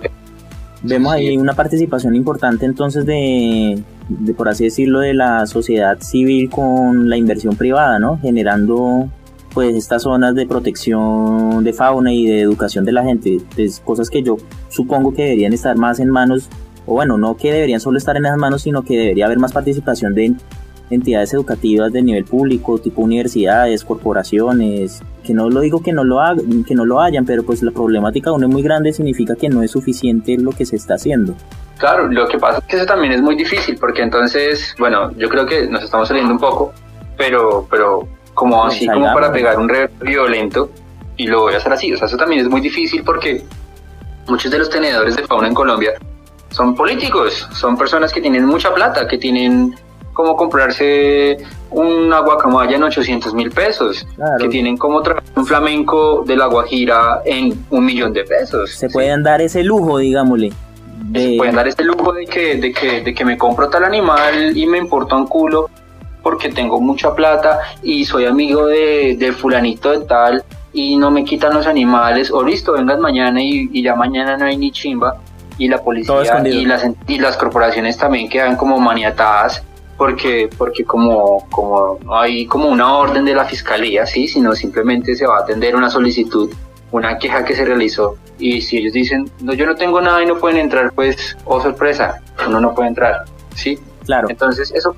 Vemos 0.84 1.12
ahí 1.12 1.36
una 1.38 1.54
participación 1.54 2.16
importante 2.16 2.66
entonces 2.66 3.06
de, 3.06 3.82
de, 4.08 4.34
por 4.34 4.48
así 4.48 4.66
decirlo, 4.66 5.00
de 5.00 5.14
la 5.14 5.46
sociedad 5.48 6.00
civil 6.00 6.50
con 6.50 7.10
la 7.10 7.18
inversión 7.18 7.56
privada, 7.56 8.00
¿no? 8.00 8.20
Generando 8.22 9.10
pues 9.54 9.76
estas 9.76 10.04
zonas 10.04 10.36
de 10.36 10.46
protección 10.46 11.64
de 11.64 11.74
fauna 11.74 12.14
y 12.14 12.26
de 12.26 12.42
educación 12.42 12.86
de 12.86 12.92
la 12.92 13.04
gente, 13.04 13.40
es 13.58 13.80
cosas 13.80 14.10
que 14.10 14.22
yo 14.22 14.38
supongo 14.70 15.14
que 15.14 15.24
deberían 15.24 15.54
estar 15.54 15.76
más 15.78 16.00
en 16.00 16.10
manos, 16.10 16.50
o 16.86 16.94
bueno, 16.94 17.18
no 17.18 17.36
que 17.38 17.52
deberían 17.52 17.80
solo 17.80 17.98
estar 17.98 18.16
en 18.18 18.26
esas 18.26 18.38
manos, 18.38 18.62
sino 18.62 18.84
que 18.84 18.98
debería 18.98 19.26
haber 19.26 19.40
más 19.40 19.52
participación 19.52 20.14
de 20.14 20.36
entidades 20.90 21.34
educativas 21.34 21.92
de 21.92 22.02
nivel 22.02 22.24
público, 22.24 22.78
tipo 22.78 23.02
universidades, 23.02 23.84
corporaciones, 23.84 25.02
que 25.24 25.34
no 25.34 25.50
lo 25.50 25.60
digo 25.60 25.82
que 25.82 25.92
no 25.92 26.04
lo, 26.04 26.22
hagan, 26.22 26.64
que 26.64 26.76
no 26.76 26.86
lo 26.86 27.02
hayan, 27.02 27.26
pero 27.26 27.44
pues 27.44 27.62
la 27.62 27.72
problemática 27.72 28.30
aún 28.30 28.44
es 28.44 28.50
muy 28.50 28.62
grande, 28.62 28.94
significa 28.94 29.36
que 29.36 29.50
no 29.50 29.62
es 29.64 29.72
suficiente 29.72 30.38
lo 30.38 30.52
que 30.52 30.66
se 30.66 30.76
está 30.78 30.96
haciendo. 30.96 31.36
Claro, 31.78 32.08
lo 32.08 32.28
que 32.28 32.40
pasa 32.40 32.60
es 32.60 32.66
que 32.66 32.78
eso 32.78 32.86
también 32.86 33.14
es 33.14 33.22
muy 33.22 33.36
difícil, 33.36 33.78
porque 33.80 34.02
entonces, 34.02 34.74
bueno, 34.80 35.12
yo 35.18 35.30
creo 35.30 35.46
que 35.46 35.68
nos 35.68 35.84
estamos 35.84 36.08
saliendo 36.08 36.34
un 36.34 36.40
poco, 36.40 36.74
pero, 37.18 37.68
pero 37.70 38.08
como 38.38 38.64
así 38.66 38.86
como 38.86 39.12
para 39.16 39.32
pegar 39.32 39.58
un 39.58 39.68
re 39.68 39.90
violento 40.00 40.70
y 41.18 41.26
lo 41.26 41.42
voy 41.42 41.56
a 41.56 41.58
hacer 41.58 41.74
así. 41.74 41.92
O 41.92 41.98
sea, 41.98 42.06
eso 42.06 42.18
también 42.18 42.42
es 42.42 42.48
muy 42.48 42.62
difícil 42.62 43.02
porque 43.04 43.44
muchos 44.28 44.52
de 44.52 44.60
los 44.60 44.70
tenedores 44.70 45.16
de 45.16 45.24
fauna 45.24 45.48
en 45.48 45.56
Colombia 45.56 45.94
son 46.52 46.76
políticos, 46.76 47.50
son 47.54 47.76
personas 47.76 48.14
que 48.14 48.22
tienen 48.22 48.46
mucha 48.46 48.72
plata, 48.76 49.08
que 49.08 49.18
tienen 49.18 49.74
como 50.14 50.36
comprarse 50.36 51.38
una 51.72 52.20
guacamaya 52.20 52.76
en 52.76 52.84
800 52.84 53.34
mil 53.34 53.50
pesos, 53.50 54.06
que 54.40 54.48
tienen 54.50 54.78
como 54.78 55.02
un 55.36 55.46
flamenco 55.46 56.24
de 56.24 56.36
la 56.36 56.46
Guajira 56.46 57.22
en 57.26 57.66
un 57.72 57.86
millón 57.86 58.14
de 58.14 58.24
pesos. 58.24 58.70
Se 58.70 58.88
pueden 58.88 59.24
dar 59.24 59.42
ese 59.42 59.64
lujo, 59.64 59.98
digámosle. 59.98 60.54
Se 61.16 61.38
pueden 61.38 61.56
dar 61.56 61.68
ese 61.68 61.84
lujo 61.84 62.14
de 62.14 62.26
que, 62.28 62.56
de, 62.58 62.72
que, 62.72 63.02
de 63.02 63.14
que 63.16 63.26
me 63.26 63.36
compro 63.36 63.68
tal 63.68 63.84
animal 63.84 64.56
y 64.56 64.68
me 64.68 64.78
importa 64.78 65.16
un 65.16 65.26
culo 65.26 65.72
porque 66.28 66.50
tengo 66.50 66.82
mucha 66.82 67.16
plata 67.16 67.62
y 67.82 68.04
soy 68.04 68.26
amigo 68.26 68.66
de, 68.66 69.34
fulanito 69.40 69.98
de 69.98 70.06
tal 70.06 70.44
y 70.74 70.98
no 70.98 71.10
me 71.10 71.24
quitan 71.24 71.54
los 71.54 71.66
animales, 71.68 72.30
o 72.32 72.44
listo, 72.44 72.74
vengas 72.74 73.00
mañana 73.00 73.42
y, 73.42 73.82
ya 73.82 73.96
mañana 73.96 74.36
no 74.36 74.46
hay 74.46 74.58
ni 74.58 74.70
chimba, 74.70 75.22
y 75.58 75.70
la 75.70 75.78
policía 75.78 76.44
y 76.46 76.66
las, 76.66 76.86
y 77.08 77.20
las 77.20 77.38
corporaciones 77.38 77.98
también 77.98 78.28
quedan 78.28 78.58
como 78.58 78.78
maniatadas 78.78 79.64
porque 79.98 80.50
porque 80.58 80.84
como 80.84 81.48
como 81.50 81.98
hay 82.14 82.46
como 82.46 82.68
una 82.68 82.98
orden 82.98 83.24
de 83.24 83.34
la 83.34 83.46
fiscalía 83.46 84.06
sí 84.06 84.28
sino 84.28 84.54
simplemente 84.54 85.16
se 85.16 85.26
va 85.26 85.38
a 85.38 85.40
atender 85.44 85.78
una 85.78 85.90
solicitud 85.90 86.54
una 86.92 87.18
queja 87.18 87.44
que 87.46 87.56
se 87.56 87.66
realizó 87.66 88.18
y 88.38 88.62
si 88.62 88.78
ellos 88.78 88.94
dicen 88.94 89.32
no 89.42 89.54
yo 89.54 89.66
no 89.66 89.76
tengo 89.76 90.00
nada 90.02 90.22
y 90.22 90.28
no 90.28 90.38
pueden 90.38 90.60
entrar 90.60 90.92
pues 90.94 91.36
oh 91.46 91.60
sorpresa 91.60 92.22
uno 92.46 92.60
no 92.60 92.76
puede 92.76 92.90
entrar 92.90 93.24
sí 93.56 93.80
claro. 94.08 94.28
Entonces 94.30 94.72
eso 94.72 94.96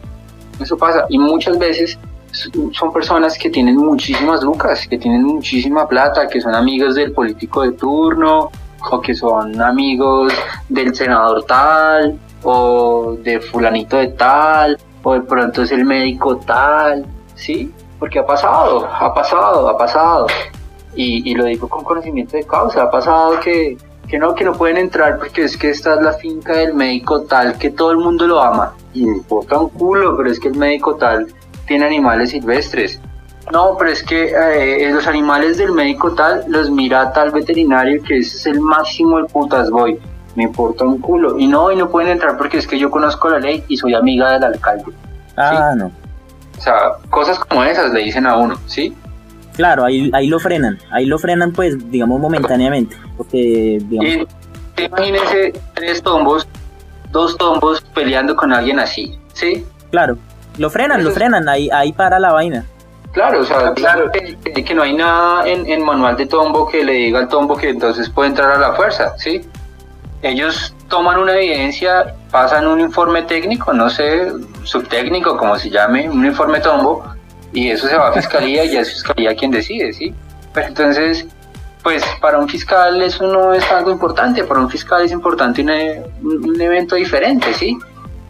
eso 0.59 0.77
pasa. 0.77 1.05
Y 1.09 1.17
muchas 1.17 1.57
veces 1.57 1.97
son 2.71 2.93
personas 2.93 3.37
que 3.37 3.49
tienen 3.49 3.75
muchísimas 3.75 4.43
lucas, 4.43 4.87
que 4.87 4.97
tienen 4.97 5.23
muchísima 5.23 5.87
plata, 5.87 6.27
que 6.27 6.39
son 6.39 6.53
amigos 6.53 6.95
del 6.95 7.11
político 7.11 7.63
de 7.63 7.71
turno, 7.71 8.51
o 8.91 9.01
que 9.01 9.13
son 9.13 9.59
amigos 9.61 10.33
del 10.67 10.95
senador 10.95 11.43
tal, 11.45 12.17
o 12.43 13.17
de 13.21 13.39
fulanito 13.39 13.97
de 13.97 14.09
tal, 14.09 14.77
o 15.03 15.13
de 15.13 15.21
pronto 15.21 15.63
es 15.63 15.71
el 15.71 15.85
médico 15.85 16.37
tal, 16.37 17.05
¿sí? 17.35 17.73
Porque 17.97 18.19
ha 18.19 18.25
pasado, 18.25 18.85
ha 18.85 19.13
pasado, 19.13 19.67
ha 19.69 19.77
pasado. 19.77 20.27
Y, 20.95 21.29
y 21.29 21.35
lo 21.35 21.45
digo 21.45 21.67
con 21.67 21.83
conocimiento 21.83 22.37
de 22.37 22.43
causa, 22.43 22.83
ha 22.83 22.91
pasado 22.91 23.39
que, 23.39 23.77
que 24.09 24.17
no, 24.17 24.33
que 24.33 24.43
no 24.43 24.53
pueden 24.53 24.77
entrar 24.77 25.19
porque 25.19 25.43
es 25.43 25.55
que 25.55 25.69
esta 25.69 25.93
es 25.95 26.01
la 26.01 26.13
finca 26.13 26.53
del 26.53 26.73
médico 26.73 27.21
tal, 27.21 27.57
que 27.57 27.69
todo 27.69 27.91
el 27.91 27.97
mundo 27.97 28.27
lo 28.27 28.41
ama. 28.41 28.73
Y 28.93 29.05
me 29.05 29.17
importa 29.17 29.59
un 29.59 29.69
culo, 29.69 30.17
pero 30.17 30.31
es 30.31 30.39
que 30.39 30.47
el 30.47 30.55
médico 30.55 30.95
tal 30.95 31.27
tiene 31.67 31.85
animales 31.85 32.31
silvestres. 32.31 32.99
No, 33.51 33.75
pero 33.77 33.91
es 33.91 34.03
que 34.03 34.33
eh, 34.35 34.91
los 34.91 35.05
animales 35.07 35.57
del 35.57 35.71
médico 35.71 36.13
tal 36.13 36.43
los 36.47 36.71
mira 36.71 37.13
tal 37.13 37.31
veterinario 37.31 38.01
que 38.03 38.17
ese 38.17 38.37
es 38.37 38.45
el 38.47 38.59
máximo 38.59 39.17
del 39.17 39.27
putas 39.27 39.69
voy. 39.69 39.99
Me 40.35 40.43
importa 40.43 40.85
un 40.85 40.99
culo. 40.99 41.37
Y 41.37 41.47
no, 41.47 41.71
y 41.71 41.75
no 41.75 41.89
pueden 41.89 42.11
entrar 42.11 42.35
porque 42.37 42.57
es 42.57 42.67
que 42.67 42.79
yo 42.79 42.89
conozco 42.89 43.29
la 43.29 43.39
ley 43.39 43.63
y 43.67 43.77
soy 43.77 43.93
amiga 43.93 44.31
del 44.31 44.43
alcalde. 44.43 44.91
Ah, 45.37 45.73
no. 45.75 45.91
O 46.57 46.61
sea, 46.61 46.93
cosas 47.09 47.39
como 47.39 47.63
esas 47.63 47.93
le 47.93 48.01
dicen 48.01 48.25
a 48.25 48.37
uno, 48.37 48.55
¿sí? 48.65 48.95
Claro, 49.59 49.83
ahí, 49.83 50.09
ahí 50.13 50.27
lo 50.27 50.39
frenan, 50.39 50.79
ahí 50.89 51.05
lo 51.05 51.19
frenan 51.19 51.51
pues, 51.51 51.91
digamos, 51.91 52.17
momentáneamente, 52.17 52.95
porque, 53.17 53.77
digamos... 53.89 54.25
imagínense 54.77 55.51
tres 55.73 56.01
tombos, 56.01 56.47
dos 57.11 57.35
tombos 57.35 57.81
peleando 57.93 58.37
con 58.37 58.53
alguien 58.53 58.79
así, 58.79 59.19
¿sí? 59.33 59.65
Claro, 59.91 60.17
lo 60.57 60.69
frenan, 60.69 61.03
lo 61.03 61.11
frenan, 61.11 61.49
ahí, 61.49 61.69
ahí 61.73 61.91
para 61.91 62.19
la 62.19 62.31
vaina. 62.31 62.65
Claro, 63.11 63.41
o 63.41 63.43
sea, 63.43 63.73
claro 63.73 64.09
que, 64.13 64.63
que 64.63 64.73
no 64.73 64.83
hay 64.83 64.93
nada 64.93 65.45
en, 65.45 65.69
en, 65.69 65.83
manual 65.83 66.15
de 66.15 66.25
tombo 66.25 66.65
que 66.69 66.81
le 66.81 66.93
diga 66.93 67.19
al 67.19 67.27
tombo 67.27 67.57
que 67.57 67.67
entonces 67.67 68.09
puede 68.09 68.29
entrar 68.29 68.51
a 68.51 68.59
la 68.59 68.71
fuerza, 68.75 69.17
¿sí? 69.17 69.41
Ellos 70.21 70.73
toman 70.87 71.19
una 71.19 71.33
evidencia, 71.33 72.15
pasan 72.31 72.65
un 72.65 72.79
informe 72.79 73.23
técnico, 73.23 73.73
no 73.73 73.89
sé, 73.89 74.31
subtécnico, 74.63 75.35
como 75.35 75.57
se 75.57 75.69
llame, 75.69 76.09
un 76.09 76.25
informe 76.25 76.61
tombo, 76.61 77.18
y 77.53 77.69
eso 77.69 77.88
se 77.88 77.97
va 77.97 78.09
a 78.09 78.13
fiscalía 78.13 78.65
y 78.65 78.77
es 78.77 78.89
fiscalía 78.89 79.35
quien 79.35 79.51
decide, 79.51 79.91
¿sí? 79.93 80.13
Pero 80.53 80.67
entonces, 80.67 81.27
pues 81.83 82.03
para 82.21 82.38
un 82.39 82.47
fiscal 82.47 83.01
eso 83.01 83.25
no 83.27 83.53
es 83.53 83.69
algo 83.71 83.91
importante, 83.91 84.43
para 84.43 84.59
un 84.59 84.69
fiscal 84.69 85.03
es 85.03 85.12
importante 85.12 85.62
un, 85.62 86.62
evento 86.62 86.95
diferente, 86.95 87.53
¿sí? 87.53 87.77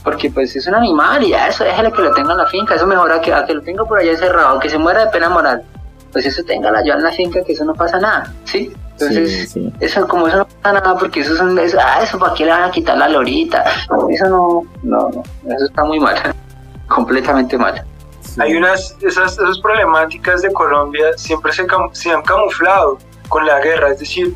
Porque 0.03 0.29
pues 0.29 0.55
es 0.55 0.67
un 0.67 0.75
animal 0.75 1.23
y 1.23 1.34
eso 1.34 1.63
déjale 1.63 1.91
que 1.91 2.01
lo 2.01 2.13
tenga 2.13 2.32
en 2.32 2.38
la 2.38 2.47
finca, 2.47 2.75
eso 2.75 2.88
mejora 2.88 3.19
que, 3.19 3.34
a 3.34 3.45
que 3.45 3.53
lo 3.53 3.62
tenga 3.62 3.84
por 3.86 3.99
allá 3.99 4.12
encerrado, 4.12 4.60
que 4.60 4.69
se 4.69 4.77
muera 4.77 5.05
de 5.05 5.12
pena 5.12 5.29
moral, 5.29 5.63
pues 6.12 6.25
eso 6.25 6.43
tenga 6.43 6.71
la 6.71 6.82
en 6.82 7.03
la 7.03 7.12
finca, 7.12 7.43
que 7.43 7.53
eso 7.53 7.65
no 7.65 7.73
pasa 7.73 7.99
nada, 7.99 8.32
¿sí? 8.45 8.71
Entonces, 8.91 9.58
eso 9.79 10.08
como 10.08 10.27
eso 10.27 10.38
no 10.38 10.45
pasa 10.45 10.73
nada 10.73 10.97
porque 10.97 11.21
eso 11.21 11.36
son, 11.36 11.58
eso, 11.58 11.77
ah, 11.82 12.01
eso 12.03 12.19
para 12.19 12.34
qué 12.34 12.43
le 12.43 12.51
van 12.51 12.63
a 12.63 12.71
quitar 12.71 12.97
la 12.97 13.08
lorita, 13.08 13.63
eso 14.10 14.25
no, 14.25 14.63
no, 14.84 15.10
no 15.10 15.53
eso 15.55 15.65
está 15.65 15.84
muy 15.86 15.99
mal, 15.99 16.15
completamente 16.88 17.58
mal. 17.58 17.84
Hay 18.38 18.55
unas, 18.55 18.95
esas, 19.01 19.34
esas 19.34 19.60
problemáticas 19.60 20.41
de 20.41 20.51
Colombia 20.53 21.12
siempre 21.17 21.51
se, 21.51 21.65
se 21.93 22.12
han 22.12 22.21
camuflado 22.21 22.97
con 23.27 23.45
la 23.45 23.60
guerra, 23.60 23.91
es 23.91 23.99
decir, 23.99 24.34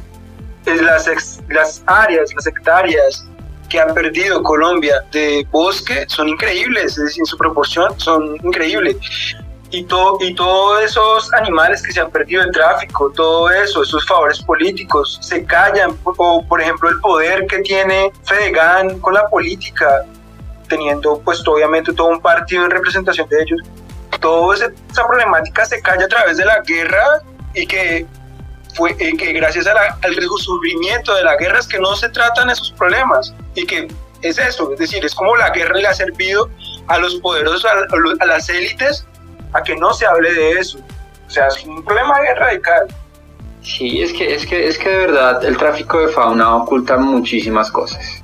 las, 0.66 1.42
las 1.50 1.84
áreas, 1.88 2.34
las 2.34 2.48
hectáreas 2.48 3.28
que 3.70 3.80
ha 3.80 3.88
perdido 3.88 4.42
Colombia 4.44 5.04
de 5.12 5.46
bosque 5.52 6.06
son 6.08 6.30
increíbles, 6.30 6.98
es 6.98 7.06
decir, 7.06 7.22
en 7.22 7.26
su 7.26 7.38
proporción 7.38 8.00
son 8.00 8.36
increíbles. 8.44 8.98
Y, 9.72 9.86
todo, 9.86 10.20
y 10.22 10.36
todos 10.36 10.84
esos 10.84 11.34
animales 11.34 11.82
que 11.82 11.92
se 11.92 12.00
han 12.00 12.12
perdido 12.12 12.44
en 12.44 12.52
tráfico, 12.52 13.12
todo 13.16 13.50
eso, 13.50 13.82
esos 13.82 14.06
favores 14.06 14.40
políticos, 14.44 15.18
se 15.24 15.44
callan, 15.44 15.98
o 16.04 16.46
por 16.48 16.62
ejemplo 16.62 16.90
el 16.90 17.00
poder 17.00 17.48
que 17.48 17.58
tiene 17.60 18.12
Fedegan 18.24 19.00
con 19.00 19.16
la 19.16 19.28
política, 19.30 20.06
teniendo 20.74 21.22
pues 21.24 21.48
obviamente 21.48 21.94
todo 21.94 22.08
un 22.08 22.20
partido 22.20 22.66
en 22.66 22.72
representación 22.72 23.30
de 23.30 23.44
ellos, 23.44 23.62
toda 24.20 24.56
esa 24.56 25.08
problemática 25.08 25.66
se 25.66 25.80
calla 25.82 26.06
a 26.06 26.08
través 26.08 26.38
de 26.38 26.46
la 26.46 26.62
guerra 26.62 27.22
y 27.54 27.68
que 27.68 28.08
fue 28.76 28.96
eh, 28.98 29.16
que 29.16 29.34
gracias 29.34 29.68
al 29.68 30.16
resurgimiento 30.16 31.14
de 31.14 31.24
la 31.24 31.36
guerra 31.36 31.60
es 31.60 31.68
que 31.68 31.78
no 31.78 31.96
se 31.96 32.10
tratan 32.10 32.50
esos 32.50 32.72
problemas 32.72 33.36
y 33.54 33.68
que 33.68 33.88
es 34.24 34.40
eso, 34.40 34.74
es 34.74 34.80
decir, 34.80 35.06
es 35.06 35.14
como 35.14 35.36
la 35.36 35.52
guerra 35.52 35.76
le 35.76 35.88
ha 35.88 35.94
servido 35.94 36.50
a 36.88 36.98
los 36.98 37.16
poderosos, 37.16 37.66
a, 37.66 38.26
las 38.26 38.50
élites, 38.50 39.06
a 39.52 39.62
que 39.62 39.76
no 39.76 39.94
se 39.94 40.06
hable 40.08 40.34
de 40.34 40.52
eso. 40.54 40.80
O 41.28 41.30
sea, 41.30 41.48
es 41.48 41.64
un 41.66 41.84
problema 41.84 42.16
radical. 42.38 42.88
Sí, 43.62 44.02
es 44.02 44.14
que, 44.14 44.34
es 44.34 44.46
que, 44.46 44.68
es 44.68 44.78
que 44.78 44.90
de 44.90 44.98
verdad 44.98 45.44
el 45.44 45.58
tráfico 45.58 46.00
de 46.00 46.08
fauna 46.08 46.56
oculta 46.56 46.98
muchísimas 46.98 47.70
cosas. 47.70 48.23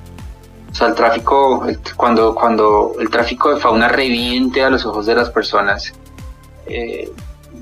Sea, 0.80 0.88
el 0.88 0.94
tráfico, 0.94 1.66
cuando, 1.94 2.34
cuando 2.34 2.94
el 2.98 3.10
tráfico 3.10 3.54
de 3.54 3.60
fauna 3.60 3.86
reviente 3.86 4.64
a 4.64 4.70
los 4.70 4.86
ojos 4.86 5.04
de 5.04 5.14
las 5.14 5.28
personas, 5.28 5.92
eh, 6.66 7.12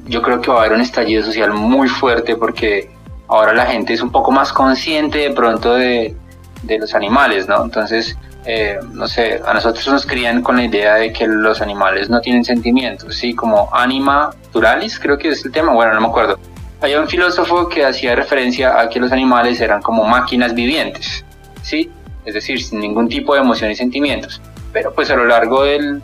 yo 0.06 0.22
creo 0.22 0.40
que 0.40 0.52
va 0.52 0.58
a 0.58 0.60
haber 0.60 0.74
un 0.74 0.82
estallido 0.82 1.24
social 1.24 1.52
muy 1.52 1.88
fuerte 1.88 2.36
porque 2.36 2.88
ahora 3.26 3.54
la 3.54 3.66
gente 3.66 3.92
es 3.92 4.02
un 4.02 4.12
poco 4.12 4.30
más 4.30 4.52
consciente 4.52 5.18
de 5.18 5.30
pronto 5.30 5.74
de, 5.74 6.14
de 6.62 6.78
los 6.78 6.94
animales, 6.94 7.48
¿no? 7.48 7.64
Entonces, 7.64 8.16
eh, 8.44 8.78
no 8.92 9.08
sé, 9.08 9.42
a 9.44 9.52
nosotros 9.52 9.88
nos 9.88 10.06
crían 10.06 10.40
con 10.40 10.54
la 10.54 10.66
idea 10.66 10.94
de 10.94 11.12
que 11.12 11.26
los 11.26 11.60
animales 11.60 12.08
no 12.08 12.20
tienen 12.20 12.44
sentimientos, 12.44 13.16
¿sí? 13.16 13.34
Como 13.34 13.68
anima 13.74 14.30
duralis, 14.52 14.96
creo 14.96 15.18
que 15.18 15.30
es 15.30 15.44
el 15.44 15.50
tema, 15.50 15.72
bueno, 15.72 15.92
no 15.92 16.00
me 16.02 16.06
acuerdo. 16.06 16.38
Hay 16.82 16.94
un 16.94 17.08
filósofo 17.08 17.68
que 17.68 17.84
hacía 17.84 18.14
referencia 18.14 18.78
a 18.78 18.88
que 18.88 19.00
los 19.00 19.10
animales 19.10 19.60
eran 19.60 19.82
como 19.82 20.04
máquinas 20.04 20.54
vivientes, 20.54 21.24
¿sí? 21.62 21.90
Es 22.28 22.34
decir, 22.34 22.62
sin 22.62 22.80
ningún 22.80 23.08
tipo 23.08 23.32
de 23.32 23.40
emoción 23.40 23.70
y 23.70 23.74
sentimientos. 23.74 24.38
Pero 24.70 24.92
pues 24.92 25.10
a 25.10 25.16
lo 25.16 25.24
largo 25.24 25.62
del, 25.62 26.02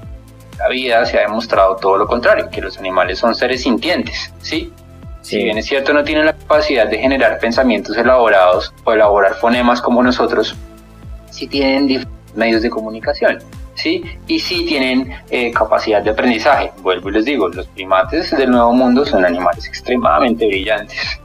la 0.59 0.69
vida 0.71 1.05
se 1.05 1.19
ha 1.19 1.21
demostrado 1.21 1.77
todo 1.77 1.99
lo 1.99 2.07
contrario, 2.07 2.49
que 2.51 2.63
los 2.63 2.79
animales 2.79 3.19
son 3.19 3.35
seres 3.35 3.61
sintientes, 3.61 4.33
¿sí? 4.41 4.73
Si 5.21 5.37
bien 5.37 5.59
es 5.59 5.67
cierto 5.67 5.93
no 5.93 6.03
tienen 6.03 6.25
la 6.25 6.33
capacidad 6.33 6.87
de 6.87 6.99
generar 6.99 7.39
pensamientos 7.39 7.95
elaborados 7.99 8.73
o 8.85 8.93
elaborar 8.95 9.35
fonemas 9.35 9.83
como 9.83 10.03
nosotros, 10.03 10.57
sí 11.31 11.47
tienen 11.47 12.07
medios 12.35 12.63
de 12.63 12.71
comunicación, 12.71 13.39
¿sí? 13.75 14.03
Y 14.27 14.39
sí 14.39 14.65
tienen 14.65 15.13
eh, 15.29 15.53
capacidad 15.53 16.01
de 16.01 16.09
aprendizaje. 16.09 16.73
Vuelvo 16.81 17.11
y 17.11 17.13
les 17.13 17.27
digo, 17.27 17.49
los 17.49 17.67
primates 17.67 18.31
del 18.31 18.51
Nuevo 18.51 18.73
Mundo 18.73 19.05
son 19.05 19.27
animales 19.27 19.67
extremadamente 19.67 20.47
brillantes. 20.47 21.21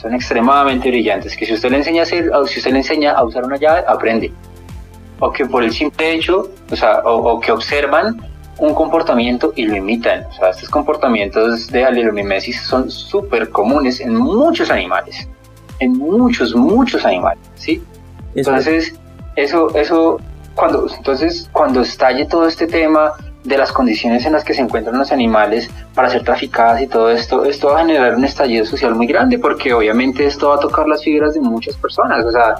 Son 0.00 0.14
extremadamente 0.14 0.88
brillantes, 0.88 1.36
que 1.36 1.44
si 1.44 1.52
usted 1.52 1.70
le 1.70 1.78
enseña 1.78 2.00
a 2.00 2.04
hacer, 2.04 2.30
si 2.46 2.58
usted 2.58 2.72
le 2.72 2.78
enseña 2.78 3.12
a 3.12 3.22
usar 3.22 3.44
una 3.44 3.56
llave, 3.56 3.84
aprende. 3.86 4.32
O 5.18 5.30
que 5.30 5.44
por 5.44 5.62
el 5.62 5.72
simple 5.72 6.14
hecho, 6.14 6.50
o 6.70 6.76
sea, 6.76 7.00
o 7.04 7.38
que 7.38 7.52
observan 7.52 8.16
un 8.60 8.74
comportamiento 8.74 9.52
y 9.56 9.66
lo 9.66 9.76
imitan. 9.76 10.24
O 10.26 10.32
sea, 10.32 10.50
estos 10.50 10.68
comportamientos 10.68 11.68
de 11.68 11.84
alelomimesis 11.84 12.62
son 12.62 12.90
súper 12.90 13.50
comunes 13.50 14.00
en 14.00 14.14
muchos 14.14 14.70
animales. 14.70 15.28
En 15.80 15.92
muchos, 15.92 16.54
muchos 16.54 17.04
animales, 17.04 17.42
¿sí? 17.54 17.82
Entonces, 18.34 18.94
eso, 19.36 19.74
eso, 19.74 20.18
cuando, 20.54 20.86
entonces, 20.94 21.48
cuando 21.52 21.80
estalle 21.80 22.26
todo 22.26 22.46
este 22.46 22.66
tema 22.66 23.14
de 23.44 23.56
las 23.56 23.72
condiciones 23.72 24.26
en 24.26 24.32
las 24.32 24.44
que 24.44 24.52
se 24.52 24.60
encuentran 24.60 24.98
los 24.98 25.12
animales 25.12 25.70
para 25.94 26.10
ser 26.10 26.22
traficadas 26.24 26.82
y 26.82 26.86
todo 26.86 27.10
esto, 27.10 27.44
esto 27.44 27.68
va 27.68 27.76
a 27.76 27.80
generar 27.80 28.14
un 28.14 28.24
estallido 28.24 28.66
social 28.66 28.94
muy 28.94 29.06
grande 29.06 29.38
porque 29.38 29.72
obviamente 29.72 30.26
esto 30.26 30.50
va 30.50 30.56
a 30.56 30.60
tocar 30.60 30.86
las 30.86 31.02
fibras 31.02 31.34
de 31.34 31.40
muchas 31.40 31.74
personas. 31.76 32.24
O 32.24 32.30
sea, 32.30 32.56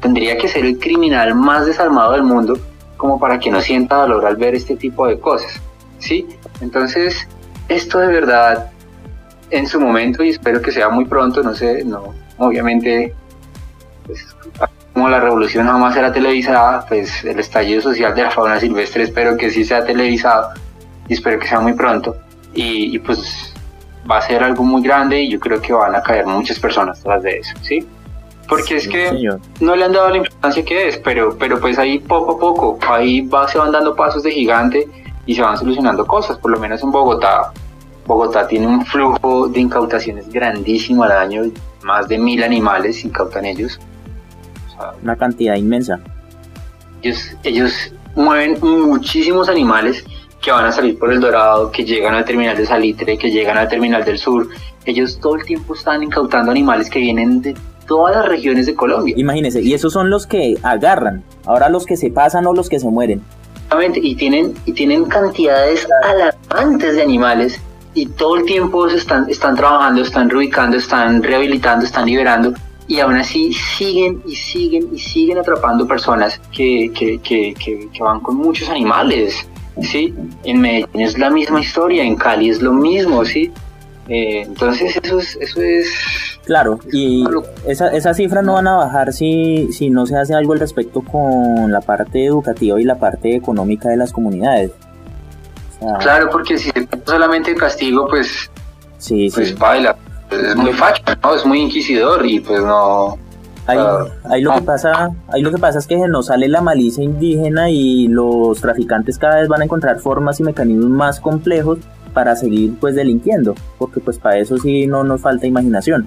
tendría 0.00 0.36
que 0.36 0.48
ser 0.48 0.64
el 0.64 0.78
criminal 0.78 1.34
más 1.34 1.66
desarmado 1.66 2.12
del 2.12 2.22
mundo 2.22 2.58
como 2.96 3.20
para 3.20 3.38
que 3.38 3.50
no 3.50 3.60
sienta 3.60 3.96
dolor 3.96 4.26
al 4.26 4.36
ver 4.36 4.54
este 4.54 4.76
tipo 4.76 5.06
de 5.06 5.18
cosas, 5.20 5.60
¿sí? 5.98 6.26
Entonces, 6.60 7.28
esto 7.68 7.98
de 7.98 8.06
verdad, 8.06 8.70
en 9.50 9.66
su 9.66 9.80
momento, 9.80 10.22
y 10.22 10.30
espero 10.30 10.62
que 10.62 10.72
sea 10.72 10.88
muy 10.88 11.04
pronto, 11.04 11.42
no 11.42 11.54
sé, 11.54 11.84
no, 11.84 12.14
obviamente, 12.38 13.14
pues, 14.06 14.24
como 14.96 15.10
la 15.10 15.20
revolución 15.20 15.66
jamás 15.66 15.92
será 15.92 16.10
televisada, 16.10 16.86
pues 16.88 17.22
el 17.22 17.38
estallido 17.38 17.82
social 17.82 18.14
de 18.14 18.22
la 18.22 18.30
fauna 18.30 18.58
silvestre 18.58 19.02
espero 19.02 19.36
que 19.36 19.50
sí 19.50 19.62
sea 19.62 19.84
televisado 19.84 20.54
y 21.06 21.12
espero 21.12 21.38
que 21.38 21.46
sea 21.46 21.60
muy 21.60 21.74
pronto. 21.74 22.16
Y, 22.54 22.96
y 22.96 22.98
pues 22.98 23.52
va 24.10 24.16
a 24.16 24.22
ser 24.22 24.42
algo 24.42 24.64
muy 24.64 24.80
grande 24.80 25.20
y 25.20 25.32
yo 25.32 25.38
creo 25.38 25.60
que 25.60 25.74
van 25.74 25.94
a 25.94 26.02
caer 26.02 26.24
muchas 26.24 26.58
personas 26.58 27.02
tras 27.02 27.22
de 27.22 27.40
eso, 27.40 27.54
¿sí? 27.60 27.86
porque 28.48 28.76
es 28.76 28.88
que 28.88 29.12
no 29.60 29.76
le 29.76 29.84
han 29.84 29.92
dado 29.92 30.08
la 30.08 30.16
importancia 30.16 30.64
que 30.64 30.88
es, 30.88 30.96
pero, 30.96 31.36
pero 31.36 31.60
pues 31.60 31.78
ahí 31.78 31.98
poco 31.98 32.36
a 32.36 32.38
poco, 32.38 32.78
ahí 32.88 33.20
va, 33.20 33.46
se 33.48 33.58
van 33.58 33.72
dando 33.72 33.94
pasos 33.94 34.22
de 34.22 34.30
gigante 34.30 34.88
y 35.26 35.34
se 35.34 35.42
van 35.42 35.58
solucionando 35.58 36.06
cosas, 36.06 36.38
por 36.38 36.52
lo 36.52 36.58
menos 36.58 36.82
en 36.82 36.90
Bogotá. 36.90 37.52
Bogotá 38.06 38.48
tiene 38.48 38.66
un 38.66 38.86
flujo 38.86 39.46
de 39.48 39.60
incautaciones 39.60 40.30
grandísimo 40.30 41.02
al 41.02 41.12
año, 41.12 41.42
más 41.82 42.08
de 42.08 42.16
mil 42.16 42.42
animales 42.42 43.04
incautan 43.04 43.44
ellos. 43.44 43.78
Una 45.02 45.16
cantidad 45.16 45.56
inmensa. 45.56 46.00
Ellos, 47.02 47.36
ellos 47.42 47.92
mueven 48.14 48.58
muchísimos 48.60 49.48
animales 49.48 50.04
que 50.42 50.50
van 50.50 50.64
a 50.64 50.72
salir 50.72 50.98
por 50.98 51.12
el 51.12 51.20
Dorado, 51.20 51.70
que 51.70 51.84
llegan 51.84 52.14
al 52.14 52.24
terminal 52.24 52.56
de 52.56 52.66
Salitre, 52.66 53.18
que 53.18 53.30
llegan 53.30 53.58
al 53.58 53.68
terminal 53.68 54.04
del 54.04 54.18
Sur. 54.18 54.48
Ellos 54.84 55.18
todo 55.20 55.36
el 55.36 55.44
tiempo 55.44 55.74
están 55.74 56.02
incautando 56.02 56.50
animales 56.50 56.88
que 56.88 57.00
vienen 57.00 57.42
de 57.42 57.54
todas 57.86 58.16
las 58.16 58.26
regiones 58.26 58.66
de 58.66 58.74
Colombia. 58.74 59.14
Imagínense, 59.16 59.62
y 59.62 59.74
esos 59.74 59.92
son 59.92 60.10
los 60.10 60.26
que 60.26 60.56
agarran, 60.62 61.24
ahora 61.44 61.68
los 61.68 61.86
que 61.86 61.96
se 61.96 62.10
pasan 62.10 62.46
o 62.46 62.52
los 62.52 62.68
que 62.68 62.78
se 62.78 62.88
mueren. 62.88 63.22
Y 63.94 64.14
tienen, 64.14 64.54
y 64.64 64.72
tienen 64.72 65.06
cantidades 65.06 65.86
alarmantes 66.04 66.94
de 66.94 67.02
animales 67.02 67.60
y 67.94 68.06
todo 68.06 68.36
el 68.36 68.44
tiempo 68.44 68.86
están, 68.86 69.28
están 69.28 69.56
trabajando, 69.56 70.02
están 70.02 70.30
reubicando, 70.30 70.76
están 70.76 71.22
rehabilitando, 71.22 71.84
están 71.84 72.06
liberando 72.06 72.54
y 72.88 73.00
aún 73.00 73.16
así 73.16 73.52
siguen 73.52 74.22
y 74.26 74.36
siguen 74.36 74.88
y 74.92 74.98
siguen 74.98 75.38
atrapando 75.38 75.86
personas 75.86 76.40
que, 76.52 76.90
que, 76.94 77.18
que, 77.18 77.54
que, 77.54 78.02
van 78.02 78.20
con 78.20 78.36
muchos 78.36 78.68
animales. 78.68 79.46
¿sí? 79.82 80.14
En 80.44 80.60
Medellín 80.60 81.00
es 81.00 81.18
la 81.18 81.30
misma 81.30 81.60
historia, 81.60 82.04
en 82.04 82.16
Cali 82.16 82.50
es 82.50 82.62
lo 82.62 82.72
mismo, 82.72 83.24
¿sí? 83.24 83.52
Eh, 84.08 84.42
entonces 84.42 84.96
eso 85.02 85.18
es, 85.18 85.36
eso 85.40 85.60
es... 85.60 85.88
Claro, 86.44 86.78
y 86.92 87.24
esa, 87.66 87.88
esa 87.88 88.14
cifra 88.14 88.40
no 88.40 88.54
van 88.54 88.68
a 88.68 88.76
bajar 88.76 89.12
si, 89.12 89.68
si 89.72 89.90
no 89.90 90.06
se 90.06 90.16
hace 90.16 90.32
algo 90.32 90.52
al 90.52 90.60
respecto 90.60 91.02
con 91.02 91.72
la 91.72 91.80
parte 91.80 92.24
educativa 92.24 92.80
y 92.80 92.84
la 92.84 93.00
parte 93.00 93.34
económica 93.34 93.88
de 93.88 93.96
las 93.96 94.12
comunidades. 94.12 94.70
claro, 95.98 96.30
porque 96.30 96.56
si 96.56 96.70
solamente 97.04 97.50
el 97.50 97.58
castigo, 97.58 98.06
pues, 98.08 98.48
sí, 98.98 99.28
pues 99.34 99.58
baila. 99.58 99.96
Es 100.30 100.56
muy 100.56 100.72
facho, 100.72 101.02
¿no? 101.22 101.34
Es 101.34 101.46
muy 101.46 101.60
inquisidor 101.60 102.24
y 102.26 102.40
pues 102.40 102.60
no... 102.62 103.18
Ahí, 103.68 104.42
lo 104.42 104.54
que 104.54 104.62
pasa, 104.62 105.10
ahí 105.26 105.42
lo 105.42 105.50
que 105.50 105.58
pasa 105.58 105.80
es 105.80 105.88
que 105.88 105.98
se 105.98 106.06
nos 106.06 106.26
sale 106.26 106.46
la 106.46 106.60
malicia 106.60 107.02
indígena 107.02 107.68
y 107.68 108.06
los 108.06 108.60
traficantes 108.60 109.18
cada 109.18 109.40
vez 109.40 109.48
van 109.48 109.60
a 109.60 109.64
encontrar 109.64 109.98
formas 109.98 110.38
y 110.38 110.44
mecanismos 110.44 110.88
más 110.88 111.18
complejos 111.18 111.78
para 112.14 112.36
seguir 112.36 112.76
pues 112.80 112.94
delinquiendo, 112.94 113.56
porque 113.78 113.98
pues 113.98 114.18
para 114.18 114.38
eso 114.38 114.56
sí 114.56 114.86
no 114.86 115.02
nos 115.02 115.20
falta 115.20 115.48
imaginación. 115.48 116.06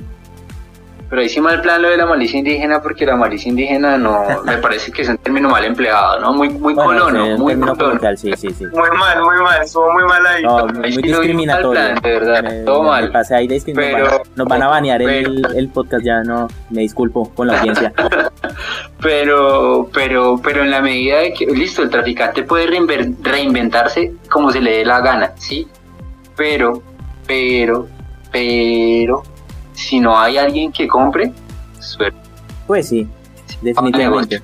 Pero 1.10 1.24
ahí 1.24 1.30
sí 1.30 1.42
mal 1.42 1.60
plan 1.62 1.82
lo 1.82 1.90
de 1.90 1.98
la 1.98 2.06
malicia 2.06 2.38
indígena, 2.38 2.82
porque 2.84 3.04
la 3.04 3.16
malicia 3.16 3.50
indígena 3.50 3.98
no, 3.98 4.44
me 4.46 4.58
parece 4.62 4.92
que 4.92 5.02
es 5.02 5.10
un 5.10 5.18
término 5.18 5.50
mal 5.50 5.66
empleado, 5.66 6.20
¿no? 6.20 6.34
Muy, 6.34 6.50
muy 6.50 6.76
colono, 6.76 7.38
muy 7.38 7.56
colono. 7.56 8.00
Sí, 8.16 8.32
sí, 8.38 8.50
sí. 8.52 8.66
Muy 8.66 8.90
mal, 8.92 9.22
muy 9.22 9.42
mal, 9.42 9.62
estuvo 9.64 9.92
muy 9.92 10.04
mal 10.04 10.26
ahí. 10.28 10.44
No, 10.44 10.68
muy 10.68 10.92
discriminatorio. 10.92 11.82
de 11.82 12.00
verdad, 12.02 12.66
todo 12.66 12.84
mal. 12.84 13.12
Pasé 13.12 13.36
ahí 13.36 13.48
pero, 13.74 14.22
nos 14.36 14.48
van 14.48 14.62
a 14.62 14.68
banear 14.68 15.02
el, 15.02 15.44
el, 15.56 15.70
podcast, 15.70 16.06
ya 16.06 16.22
no, 16.22 16.48
me 16.70 16.82
disculpo 16.82 17.34
con 17.34 17.48
la 17.48 17.60
audiencia. 17.60 17.92
pero, 19.02 19.90
pero, 19.92 20.40
pero 20.44 20.62
en 20.62 20.70
la 20.70 20.82
medida 20.82 21.20
de 21.20 21.34
que, 21.34 21.48
listo, 21.48 21.82
el 21.82 21.90
traficante 21.90 22.44
puede 22.44 22.68
reinventarse 22.68 24.14
como 24.30 24.52
se 24.52 24.62
le 24.62 24.78
dé 24.78 24.86
la 24.86 25.02
gana, 25.02 25.32
¿sí? 25.38 25.68
Pero, 26.36 26.84
pero, 27.26 27.88
pero 28.32 29.24
si 29.80 30.00
no 30.00 30.20
hay 30.20 30.38
alguien 30.38 30.72
que 30.72 30.88
compre, 30.88 31.32
suerte. 31.80 32.20
Pues 32.68 32.90
sí, 32.90 33.08
definitivamente. 33.62 34.42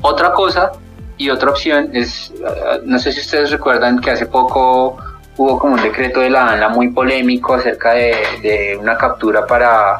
Otra 0.00 0.32
cosa 0.32 0.72
y 1.16 1.30
otra 1.30 1.50
opción 1.50 1.90
es, 1.92 2.32
uh, 2.40 2.80
no 2.84 2.98
sé 2.98 3.12
si 3.12 3.20
ustedes 3.20 3.50
recuerdan 3.50 4.00
que 4.00 4.12
hace 4.12 4.26
poco 4.26 4.96
hubo 5.36 5.58
como 5.58 5.74
un 5.74 5.82
decreto 5.82 6.20
de 6.20 6.30
la 6.30 6.52
ANLA 6.52 6.68
muy 6.68 6.90
polémico 6.90 7.54
acerca 7.54 7.94
de, 7.94 8.78
una 8.80 8.96
captura 8.96 9.46
para 9.46 9.98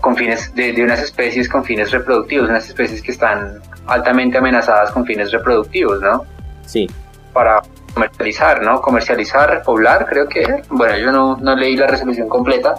con 0.00 0.16
fines 0.16 0.54
de, 0.54 0.72
de, 0.72 0.82
unas 0.82 1.00
especies 1.00 1.48
con 1.48 1.64
fines 1.64 1.90
reproductivos, 1.90 2.48
unas 2.48 2.66
especies 2.68 3.02
que 3.02 3.12
están 3.12 3.60
altamente 3.86 4.38
amenazadas 4.38 4.90
con 4.90 5.04
fines 5.04 5.32
reproductivos, 5.32 6.00
¿no? 6.00 6.24
Sí. 6.66 6.88
Para 7.32 7.62
comercializar, 7.94 8.62
¿no? 8.62 8.80
Comercializar, 8.80 9.50
repoblar, 9.50 10.06
creo 10.06 10.28
que, 10.28 10.62
bueno, 10.70 10.96
yo 10.98 11.10
no, 11.10 11.36
no 11.40 11.56
leí 11.56 11.76
la 11.76 11.88
resolución 11.88 12.28
completa, 12.28 12.76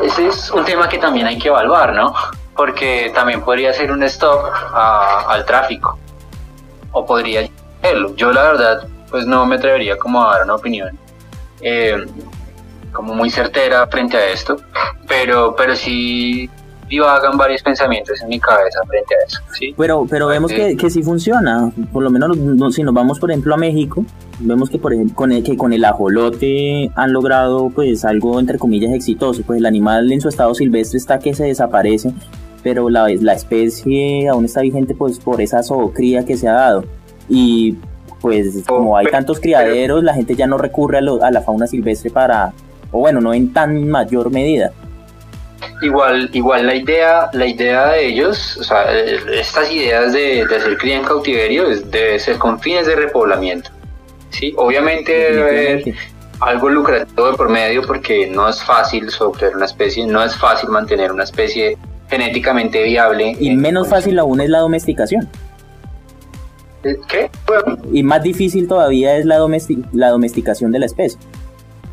ese 0.00 0.28
es 0.28 0.50
un 0.50 0.64
tema 0.64 0.88
que 0.88 0.98
también 0.98 1.26
hay 1.26 1.38
que 1.38 1.48
evaluar, 1.48 1.92
¿no? 1.92 2.14
Porque 2.56 3.10
también 3.14 3.42
podría 3.42 3.72
ser 3.72 3.92
un 3.92 4.02
stop 4.04 4.46
al 4.74 5.44
tráfico. 5.44 5.98
O 6.92 7.04
podría 7.04 7.48
serlo. 7.80 8.14
Yo 8.16 8.32
la 8.32 8.42
verdad, 8.42 8.86
pues 9.10 9.26
no 9.26 9.44
me 9.46 9.56
atrevería 9.56 9.98
como 9.98 10.22
a 10.22 10.34
dar 10.34 10.44
una 10.44 10.54
opinión 10.54 10.98
eh, 11.60 12.06
como 12.92 13.14
muy 13.14 13.30
certera 13.30 13.86
frente 13.86 14.16
a 14.16 14.26
esto. 14.26 14.56
Pero, 15.08 15.54
pero 15.56 15.74
sí 15.76 16.48
hagan 17.00 17.36
varios 17.36 17.62
pensamientos 17.62 18.20
en 18.22 18.28
mi 18.28 18.40
cabeza 18.40 18.80
frente 18.86 19.14
a 19.14 19.26
eso. 19.26 19.40
¿sí? 19.52 19.74
Pero, 19.76 20.06
pero 20.08 20.26
vemos 20.26 20.52
que, 20.52 20.76
que 20.76 20.90
sí 20.90 21.02
funciona. 21.02 21.72
Por 21.92 22.02
lo 22.02 22.10
menos 22.10 22.36
si 22.74 22.82
nos 22.82 22.94
vamos, 22.94 23.18
por 23.18 23.30
ejemplo, 23.30 23.54
a 23.54 23.56
México, 23.56 24.04
vemos 24.40 24.70
que, 24.70 24.78
por 24.78 24.92
ejemplo, 24.92 25.14
con 25.16 25.32
el, 25.32 25.42
que 25.42 25.56
con 25.56 25.72
el 25.72 25.84
ajolote 25.84 26.90
han 26.94 27.12
logrado 27.12 27.70
pues 27.70 28.04
algo 28.04 28.38
entre 28.40 28.58
comillas 28.58 28.92
exitoso. 28.92 29.42
Pues 29.46 29.58
el 29.58 29.66
animal 29.66 30.10
en 30.12 30.20
su 30.20 30.28
estado 30.28 30.54
silvestre 30.54 30.98
está 30.98 31.18
que 31.18 31.34
se 31.34 31.44
desaparece, 31.44 32.12
pero 32.62 32.90
la, 32.90 33.08
la 33.08 33.32
especie 33.32 34.28
aún 34.28 34.44
está 34.44 34.60
vigente 34.60 34.94
pues 34.94 35.18
por 35.18 35.40
esa 35.40 35.62
zoocría 35.62 36.24
que 36.24 36.36
se 36.36 36.48
ha 36.48 36.52
dado. 36.52 36.84
Y 37.28 37.76
pues 38.20 38.64
como 38.66 38.96
hay 38.96 39.06
tantos 39.06 39.40
criaderos, 39.40 40.04
la 40.04 40.14
gente 40.14 40.36
ya 40.36 40.46
no 40.46 40.56
recurre 40.56 40.98
a, 40.98 41.26
a 41.26 41.30
la 41.30 41.42
fauna 41.42 41.66
silvestre 41.66 42.10
para, 42.10 42.52
o 42.90 43.00
bueno, 43.00 43.20
no 43.20 43.34
en 43.34 43.52
tan 43.52 43.88
mayor 43.88 44.30
medida. 44.30 44.72
Igual, 45.82 46.30
igual 46.32 46.66
la 46.66 46.76
idea, 46.76 47.28
la 47.32 47.44
idea 47.44 47.88
de 47.88 48.06
ellos, 48.06 48.56
o 48.56 48.62
sea, 48.62 48.84
estas 48.92 49.70
ideas 49.72 50.12
de, 50.12 50.42
hacer 50.42 50.78
cría 50.78 50.98
en 50.98 51.04
cautiverio 51.04 51.68
debe 51.68 52.20
ser 52.20 52.38
con 52.38 52.60
fines 52.60 52.86
de 52.86 52.94
repoblamiento. 52.94 53.70
Sí, 54.30 54.54
obviamente 54.56 55.12
debe 55.12 55.42
haber 55.42 55.94
algo 56.38 56.68
lucrativo 56.68 57.34
por 57.36 57.48
medio 57.48 57.82
porque 57.82 58.28
no 58.28 58.48
es 58.48 58.62
fácil 58.62 59.10
sostener 59.10 59.56
una 59.56 59.64
especie, 59.64 60.06
no 60.06 60.22
es 60.22 60.36
fácil 60.36 60.68
mantener 60.68 61.10
una 61.10 61.24
especie 61.24 61.76
genéticamente 62.08 62.80
viable. 62.84 63.36
Y 63.40 63.50
menos 63.56 63.88
fácil 63.88 64.20
aún 64.20 64.40
es 64.40 64.50
la 64.50 64.60
domesticación. 64.60 65.28
¿Qué? 67.08 67.28
Y 67.92 68.04
más 68.04 68.22
difícil 68.22 68.68
todavía 68.68 69.16
es 69.16 69.24
la, 69.24 69.38
la 69.92 70.08
domesticación 70.10 70.70
de 70.70 70.78
la 70.78 70.86
especie. 70.86 71.18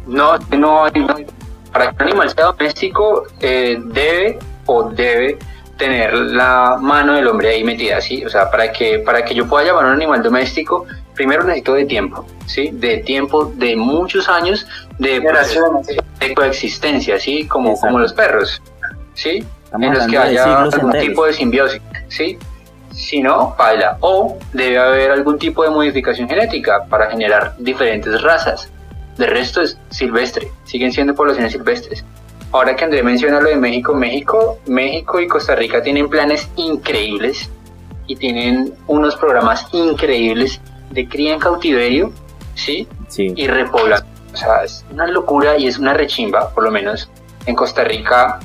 No, 0.05 0.37
no 0.57 0.85
hay, 0.85 0.91
no 0.95 1.15
hay 1.15 1.25
para 1.71 1.91
que 1.91 2.03
un 2.03 2.09
animal 2.09 2.29
sea 2.29 2.45
doméstico 2.45 3.27
eh, 3.39 3.79
debe 3.83 4.39
o 4.65 4.89
debe 4.89 5.37
tener 5.77 6.13
la 6.13 6.77
mano 6.79 7.13
del 7.13 7.27
hombre 7.27 7.49
ahí 7.49 7.63
metida, 7.63 8.01
¿sí? 8.01 8.23
O 8.25 8.29
sea, 8.29 8.51
para 8.51 8.71
que, 8.71 8.99
para 8.99 9.23
que 9.23 9.33
yo 9.33 9.47
pueda 9.47 9.65
llamar 9.65 9.85
a 9.85 9.87
un 9.87 9.93
animal 9.93 10.21
doméstico, 10.21 10.85
primero 11.15 11.43
necesito 11.43 11.73
de 11.73 11.85
tiempo, 11.85 12.25
¿sí? 12.45 12.69
De 12.73 12.97
tiempo 12.97 13.45
de 13.45 13.75
muchos 13.77 14.27
años 14.27 14.67
de, 14.97 15.21
de 16.19 16.35
coexistencia, 16.35 17.17
¿sí? 17.17 17.47
Como, 17.47 17.79
como 17.79 17.97
los 17.97 18.13
perros, 18.13 18.61
¿sí? 19.13 19.45
en 19.73 19.93
los 19.93 20.07
que 20.07 20.17
haya 20.17 20.63
algún 20.63 20.91
tipo 20.93 21.25
de 21.25 21.33
simbiosis, 21.33 21.81
¿sí? 22.07 22.37
Si 22.91 23.21
no, 23.21 23.55
baila. 23.57 23.97
O 24.01 24.37
debe 24.51 24.77
haber 24.79 25.11
algún 25.11 25.37
tipo 25.37 25.63
de 25.63 25.69
modificación 25.69 26.27
genética 26.27 26.85
para 26.89 27.09
generar 27.09 27.55
diferentes 27.57 28.21
razas. 28.21 28.69
De 29.19 29.27
resto 29.27 29.61
es 29.61 29.77
silvestre, 29.89 30.49
siguen 30.63 30.93
siendo 30.93 31.13
poblaciones 31.13 31.51
silvestres. 31.51 32.05
Ahora 32.53 32.73
que 32.77 32.85
André 32.85 33.03
menciona 33.03 33.41
lo 33.41 33.49
de 33.49 33.57
México, 33.57 33.93
México, 33.93 34.59
México 34.65 35.19
y 35.19 35.27
Costa 35.27 35.55
Rica 35.55 35.83
tienen 35.83 36.07
planes 36.07 36.49
increíbles 36.55 37.49
y 38.07 38.15
tienen 38.15 38.73
unos 38.87 39.17
programas 39.17 39.67
increíbles 39.73 40.61
de 40.91 41.05
cría 41.09 41.33
en 41.33 41.39
cautiverio, 41.41 42.13
¿sí? 42.55 42.87
sí. 43.09 43.33
Y 43.35 43.47
repoblación. 43.47 44.07
O 44.33 44.37
sea, 44.37 44.63
es 44.63 44.85
una 44.89 45.05
locura 45.05 45.57
y 45.57 45.67
es 45.67 45.77
una 45.77 45.93
rechimba, 45.93 46.51
por 46.51 46.63
lo 46.63 46.71
menos 46.71 47.09
en 47.45 47.55
Costa 47.55 47.83
Rica 47.83 48.39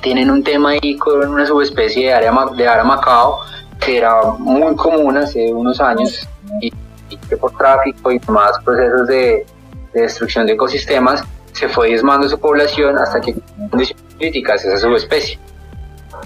tienen 0.00 0.30
un 0.30 0.42
tema 0.42 0.70
ahí 0.70 0.96
con 0.96 1.28
una 1.28 1.44
subespecie 1.44 2.06
de, 2.06 2.14
área, 2.14 2.32
de 2.56 2.66
aramacao 2.66 3.40
que 3.78 3.98
era 3.98 4.22
muy 4.38 4.74
común 4.76 5.18
hace 5.18 5.52
unos 5.52 5.78
años 5.78 6.26
y, 6.62 6.72
y 7.10 7.16
que 7.18 7.36
por 7.36 7.54
tráfico 7.58 8.10
y 8.10 8.18
demás 8.18 8.52
procesos 8.64 9.06
de, 9.06 9.44
de 9.92 10.02
destrucción 10.02 10.46
de 10.46 10.54
ecosistemas, 10.54 11.24
se 11.52 11.68
fue 11.68 11.88
diezmando 11.88 12.28
su 12.28 12.38
población 12.38 12.96
hasta 12.98 13.20
que 13.20 13.34
condiciones 13.70 14.04
críticas 14.18 14.64
esa 14.64 14.78
subespecie. 14.78 15.38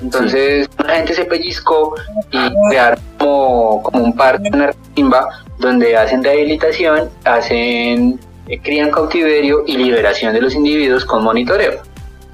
Entonces 0.00 0.68
la 0.84 0.96
gente 0.96 1.14
se 1.14 1.24
pellizcó 1.24 1.94
y 2.30 2.38
crearon 2.68 2.98
como, 3.18 3.82
como 3.82 4.04
un 4.04 4.16
parque, 4.16 4.50
una 4.52 4.72
timba, 4.94 5.28
donde 5.58 5.96
hacen 5.96 6.22
rehabilitación, 6.22 7.10
hacen 7.24 8.18
eh, 8.48 8.60
crían 8.60 8.90
cautiverio 8.90 9.64
y 9.66 9.76
liberación 9.76 10.34
de 10.34 10.40
los 10.40 10.54
individuos 10.54 11.04
con 11.04 11.22
monitoreo. 11.22 11.80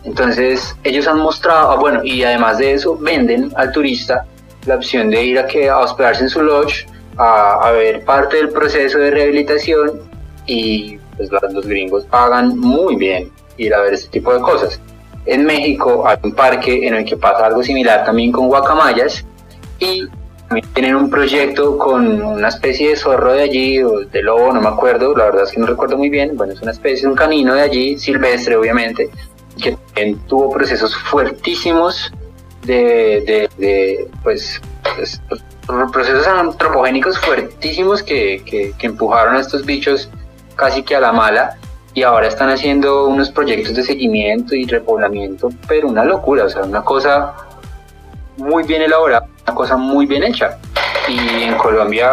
Entonces 0.05 0.74
ellos 0.83 1.07
han 1.07 1.18
mostrado, 1.18 1.70
ah, 1.70 1.76
bueno, 1.76 2.03
y 2.03 2.22
además 2.24 2.59
de 2.59 2.72
eso 2.72 2.97
venden 2.97 3.53
al 3.57 3.70
turista 3.72 4.26
la 4.66 4.76
opción 4.76 5.11
de 5.11 5.22
ir 5.22 5.39
a, 5.39 5.47
que, 5.47 5.68
a 5.68 5.78
hospedarse 5.78 6.22
en 6.22 6.31
su 6.31 6.43
lodge, 6.43 6.87
a, 7.16 7.61
a 7.62 7.70
ver 7.72 8.05
parte 8.05 8.39
del 8.39 8.49
proceso 8.49 8.99
de 8.99 9.11
rehabilitación 9.11 10.01
y 10.47 10.99
pues 11.28 11.52
los 11.52 11.66
gringos 11.66 12.04
pagan 12.04 12.58
muy 12.58 12.96
bien 12.96 13.30
ir 13.56 13.74
a 13.74 13.80
ver 13.80 13.94
este 13.94 14.08
tipo 14.10 14.32
de 14.32 14.40
cosas. 14.40 14.80
En 15.26 15.44
México 15.44 16.04
hay 16.06 16.16
un 16.22 16.32
parque 16.32 16.86
en 16.86 16.94
el 16.94 17.04
que 17.04 17.16
pasa 17.16 17.46
algo 17.46 17.62
similar 17.62 18.04
también 18.04 18.32
con 18.32 18.48
guacamayas 18.48 19.24
y 19.78 20.06
también 20.48 20.66
tienen 20.72 20.96
un 20.96 21.10
proyecto 21.10 21.76
con 21.78 22.22
una 22.22 22.48
especie 22.48 22.90
de 22.90 22.96
zorro 22.96 23.34
de 23.34 23.42
allí 23.42 23.82
o 23.82 24.00
de 24.00 24.22
lobo, 24.22 24.52
no 24.52 24.60
me 24.60 24.68
acuerdo, 24.68 25.14
la 25.14 25.26
verdad 25.26 25.44
es 25.44 25.52
que 25.52 25.60
no 25.60 25.66
recuerdo 25.66 25.96
muy 25.96 26.08
bien, 26.08 26.36
bueno, 26.36 26.54
es 26.54 26.62
una 26.62 26.72
especie, 26.72 27.06
un 27.06 27.14
canino 27.14 27.54
de 27.54 27.62
allí, 27.62 27.98
silvestre 27.98 28.56
obviamente, 28.56 29.10
que 29.62 29.76
también 29.94 30.18
tuvo 30.26 30.50
procesos 30.50 30.96
fuertísimos 30.96 32.10
de, 32.62 33.48
de, 33.58 34.08
pues, 34.22 34.60
pues, 34.96 35.20
procesos 35.92 36.26
antropogénicos 36.26 37.18
fuertísimos 37.20 38.02
que, 38.02 38.42
que, 38.44 38.72
que 38.76 38.86
empujaron 38.86 39.36
a 39.36 39.40
estos 39.40 39.64
bichos 39.64 40.10
casi 40.61 40.82
que 40.82 40.94
a 40.94 41.00
la 41.00 41.11
mala 41.11 41.56
y 41.94 42.02
ahora 42.02 42.28
están 42.28 42.50
haciendo 42.50 43.08
unos 43.08 43.30
proyectos 43.30 43.74
de 43.74 43.82
seguimiento 43.82 44.54
y 44.54 44.66
repoblamiento, 44.66 45.48
pero 45.66 45.88
una 45.88 46.04
locura, 46.04 46.44
o 46.44 46.48
sea, 46.50 46.62
una 46.62 46.84
cosa 46.84 47.34
muy 48.36 48.62
bien 48.64 48.82
elaborada, 48.82 49.26
una 49.46 49.54
cosa 49.54 49.76
muy 49.76 50.04
bien 50.06 50.22
hecha. 50.22 50.58
Y 51.08 51.44
en 51.44 51.56
Colombia 51.56 52.11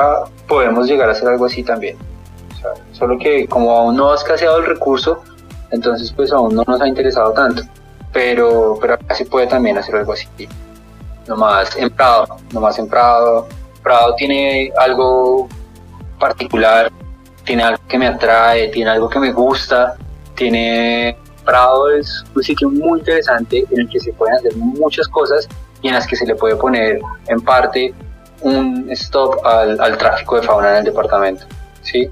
podemos 0.48 0.88
llegar 0.88 1.10
a 1.10 1.12
hacer 1.12 1.28
algo 1.28 1.46
así 1.46 1.62
también. 1.62 1.98
solo 2.94 3.20
que 3.20 3.48
como 3.48 3.72
aún 3.72 3.98
no 3.98 4.12
ha 4.12 4.16
escaseado 4.16 4.60
el 4.60 4.66
recurso, 4.66 5.22
entonces 5.72 6.12
pues 6.14 6.32
aún 6.32 6.56
no 6.56 6.64
nos 6.66 6.82
ha 6.82 6.88
interesado 6.88 7.34
tanto. 7.34 7.64
Pero, 8.14 8.78
pero 8.82 8.94
acá 8.94 9.14
se 9.14 9.26
puede 9.26 9.48
también 9.48 9.78
hacer 9.78 9.96
algo 9.96 10.14
así. 10.14 10.28
Nomás 11.28 11.76
en 11.76 11.90
Prado, 11.90 12.26
nomás 12.54 12.80
en 12.80 12.88
Prado. 12.88 13.48
Prado 13.84 14.16
tiene 14.16 14.72
algo 14.78 15.48
particular 16.18 16.90
tiene 17.48 17.64
algo 17.64 17.82
que 17.88 17.98
me 17.98 18.08
atrae, 18.08 18.68
tiene 18.68 18.92
algo 18.92 19.10
que 19.10 19.20
me 19.20 19.32
gusta, 19.32 19.96
tiene 20.36 21.18
Prado 21.46 21.90
es 21.90 22.26
un 22.36 22.44
sitio 22.44 22.70
muy 22.70 23.00
interesante 23.00 23.66
en 23.72 23.80
el 23.80 23.90
que 23.90 24.02
se 24.02 24.12
pueden 24.12 24.36
hacer 24.36 24.56
muchas 24.58 25.08
cosas 25.08 25.48
y 25.82 25.88
en 25.88 25.94
las 25.94 26.06
que 26.06 26.18
se 26.18 26.26
le 26.26 26.36
puede 26.36 26.58
poner 26.58 27.00
en 27.28 27.40
parte 27.40 27.94
un 28.42 28.88
stop 28.92 29.46
al, 29.46 29.80
al 29.80 29.98
tráfico 29.98 30.36
de 30.36 30.42
fauna 30.44 30.72
en 30.72 30.76
el 30.78 30.84
departamento, 30.84 31.46
¿sí? 31.82 32.10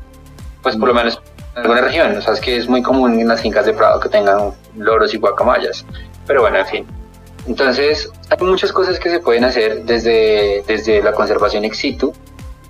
Pues 0.63 0.77
por 0.77 0.87
lo 0.87 0.95
menos 0.95 1.21
en 1.55 1.61
alguna 1.63 1.81
región, 1.81 2.17
o 2.17 2.21
sea, 2.21 2.33
es 2.33 2.39
que 2.39 2.55
es 2.57 2.69
muy 2.69 2.81
común 2.81 3.19
en 3.19 3.27
las 3.27 3.41
fincas 3.41 3.65
de 3.65 3.73
Prado 3.73 3.99
que 3.99 4.07
tengan 4.07 4.53
loros 4.77 5.13
y 5.13 5.17
guacamayas, 5.17 5.85
pero 6.25 6.41
bueno, 6.41 6.59
en 6.59 6.65
fin. 6.65 6.87
Entonces, 7.45 8.09
hay 8.29 8.47
muchas 8.47 8.71
cosas 8.71 8.97
que 8.97 9.09
se 9.09 9.19
pueden 9.19 9.43
hacer 9.43 9.83
desde, 9.83 10.63
desde 10.65 11.03
la 11.03 11.11
conservación 11.11 11.65
ex 11.65 11.77
situ 11.77 12.13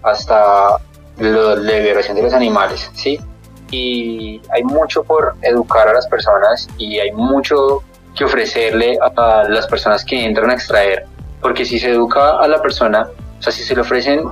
hasta 0.01 0.77
la 1.17 1.55
liberación 1.55 2.15
de 2.17 2.23
los 2.23 2.33
animales, 2.33 2.89
¿sí? 2.93 3.19
Y 3.71 4.41
hay 4.53 4.63
mucho 4.63 5.03
por 5.03 5.35
educar 5.41 5.87
a 5.87 5.93
las 5.93 6.07
personas 6.07 6.67
y 6.77 6.99
hay 6.99 7.11
mucho 7.11 7.83
que 8.15 8.23
ofrecerle 8.25 8.97
a 9.01 9.43
las 9.49 9.67
personas 9.67 10.05
que 10.05 10.23
entran 10.23 10.49
a 10.49 10.53
extraer, 10.53 11.05
porque 11.41 11.65
si 11.65 11.79
se 11.79 11.91
educa 11.91 12.37
a 12.37 12.47
la 12.47 12.61
persona, 12.61 13.09
o 13.39 13.41
sea, 13.41 13.51
si 13.51 13.63
se 13.63 13.75
le 13.75 13.81
ofrecen 13.81 14.23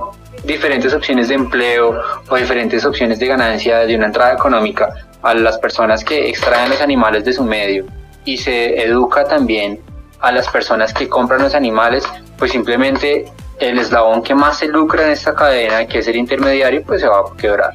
diferentes 0.44 0.92
opciones 0.94 1.28
de 1.28 1.34
empleo 1.34 2.00
o 2.28 2.36
diferentes 2.36 2.84
opciones 2.84 3.18
de 3.18 3.26
ganancia 3.26 3.78
de 3.80 3.96
una 3.96 4.06
entrada 4.06 4.32
económica 4.32 4.92
a 5.22 5.34
las 5.34 5.58
personas 5.58 6.04
que 6.04 6.28
extraen 6.28 6.70
los 6.70 6.80
animales 6.80 7.24
de 7.24 7.32
su 7.32 7.44
medio 7.44 7.86
y 8.24 8.36
se 8.36 8.82
educa 8.82 9.24
también 9.24 9.80
a 10.20 10.32
las 10.32 10.48
personas 10.48 10.92
que 10.92 11.08
compran 11.08 11.42
los 11.42 11.54
animales, 11.54 12.04
pues 12.38 12.52
simplemente 12.52 13.26
el 13.58 13.78
eslabón 13.78 14.22
que 14.22 14.34
más 14.34 14.58
se 14.58 14.68
lucra 14.68 15.04
en 15.04 15.12
esta 15.12 15.34
cadena, 15.34 15.86
que 15.86 15.98
es 15.98 16.08
el 16.08 16.16
intermediario, 16.16 16.82
pues 16.84 17.00
se 17.00 17.08
va 17.08 17.20
a 17.20 17.36
quebrar. 17.36 17.72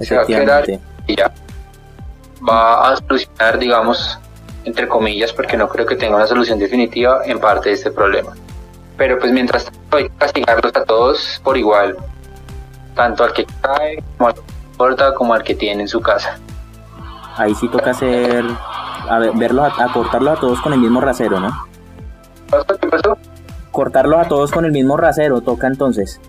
Se 0.00 0.16
va 0.16 0.22
a 0.22 0.26
quebrar 0.26 0.64
y 1.06 1.16
ya 1.16 1.32
va 2.46 2.90
a 2.90 2.96
solucionar, 2.96 3.58
digamos, 3.58 4.18
entre 4.64 4.88
comillas, 4.88 5.32
porque 5.32 5.56
no 5.56 5.68
creo 5.68 5.86
que 5.86 5.96
tenga 5.96 6.16
una 6.16 6.26
solución 6.26 6.58
definitiva 6.58 7.20
en 7.24 7.38
parte 7.38 7.70
de 7.70 7.74
este 7.76 7.90
problema. 7.90 8.32
Pero 8.96 9.18
pues 9.18 9.32
mientras 9.32 9.64
tanto 9.64 9.96
hay 9.96 10.08
que 10.08 10.16
castigarlos 10.16 10.72
a 10.74 10.84
todos 10.84 11.40
por 11.42 11.56
igual, 11.56 11.96
tanto 12.94 13.24
al 13.24 13.32
que 13.32 13.46
cae 13.60 14.02
como 14.16 14.28
al 14.28 14.34
que 14.34 14.40
corta 14.76 15.14
como 15.14 15.34
al 15.34 15.42
que 15.42 15.54
tiene 15.54 15.82
en 15.82 15.88
su 15.88 16.00
casa. 16.00 16.38
Ahí 17.36 17.54
sí 17.54 17.68
toca 17.68 17.90
hacer, 17.90 18.44
a 19.08 19.18
ver, 19.18 19.32
verlos, 19.34 19.72
a, 19.78 19.92
cortarlos 19.92 20.38
a 20.38 20.40
todos 20.40 20.60
con 20.60 20.72
el 20.72 20.78
mismo 20.78 21.00
rasero, 21.00 21.40
¿no? 21.40 21.66
¿Qué 22.80 22.88
pasó? 22.88 23.18
Cortarlos 23.74 24.20
a 24.20 24.28
todos 24.28 24.52
con 24.52 24.64
el 24.64 24.70
mismo 24.70 24.96
rasero, 24.96 25.40
toca 25.40 25.66
entonces. 25.66 26.20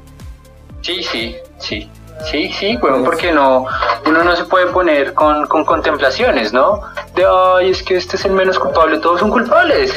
Sí, 0.82 1.04
sí, 1.04 1.36
sí. 1.60 1.90
Sí, 2.24 2.50
sí, 2.52 2.76
bueno, 2.78 3.04
porque 3.04 3.32
no, 3.32 3.66
uno 4.08 4.24
no 4.24 4.36
se 4.36 4.46
puede 4.46 4.68
poner 4.68 5.14
con, 5.14 5.46
con 5.46 5.64
contemplaciones, 5.64 6.54
¿no? 6.54 6.82
De, 7.16 7.24
ay, 7.24 7.70
es 7.70 7.84
que 7.84 7.98
este 7.98 8.16
es 8.16 8.26
el 8.26 8.32
menos 8.32 8.58
culpable, 8.58 8.98
todos 8.98 9.20
son 9.20 9.30
culpables. 9.30 9.94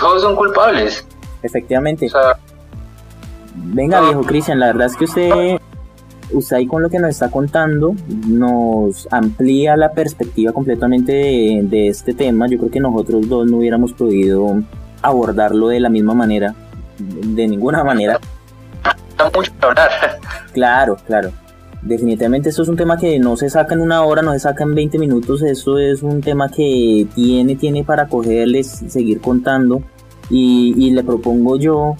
todos 0.00 0.22
son 0.22 0.36
culpables. 0.36 1.06
Efectivamente. 1.42 2.08
Venga, 3.54 4.00
viejo 4.00 4.22
Cristian, 4.22 4.58
la 4.58 4.68
verdad 4.68 4.86
es 4.86 4.96
que 4.96 5.04
usted, 5.04 5.58
usted 6.32 6.56
ahí 6.56 6.66
con 6.66 6.82
lo 6.82 6.88
que 6.88 6.98
nos 6.98 7.10
está 7.10 7.30
contando 7.30 7.94
nos 8.26 9.06
amplía 9.10 9.76
la 9.76 9.92
perspectiva 9.92 10.52
completamente 10.52 11.12
de, 11.62 11.88
este 11.88 12.14
tema. 12.14 12.48
Yo 12.48 12.56
creo 12.56 12.70
que 12.70 12.80
nosotros 12.80 13.28
dos 13.28 13.50
no 13.50 13.58
hubiéramos 13.58 13.92
podido 13.92 14.62
abordarlo 15.02 15.68
de 15.68 15.80
la 15.80 15.88
misma 15.88 16.14
manera, 16.14 16.54
de 16.98 17.48
ninguna 17.48 17.84
manera. 17.84 18.18
mucho 19.34 19.52
hablar. 19.62 19.90
Claro, 20.52 20.96
claro. 21.06 21.30
Definitivamente 21.82 22.48
esto 22.48 22.62
es 22.62 22.68
un 22.68 22.76
tema 22.76 22.96
que 22.96 23.18
no 23.20 23.36
se 23.36 23.48
saca 23.48 23.74
en 23.74 23.80
una 23.80 24.02
hora, 24.02 24.20
no 24.22 24.32
se 24.32 24.40
saca 24.40 24.64
en 24.64 24.74
20 24.74 24.98
minutos, 24.98 25.42
esto 25.42 25.78
es 25.78 26.02
un 26.02 26.20
tema 26.20 26.48
que 26.48 27.06
tiene, 27.14 27.54
tiene 27.54 27.84
para 27.84 28.08
cogerles, 28.08 28.66
seguir 28.88 29.20
contando 29.20 29.82
y, 30.28 30.90
le 30.90 31.04
propongo 31.04 31.56
yo, 31.56 31.96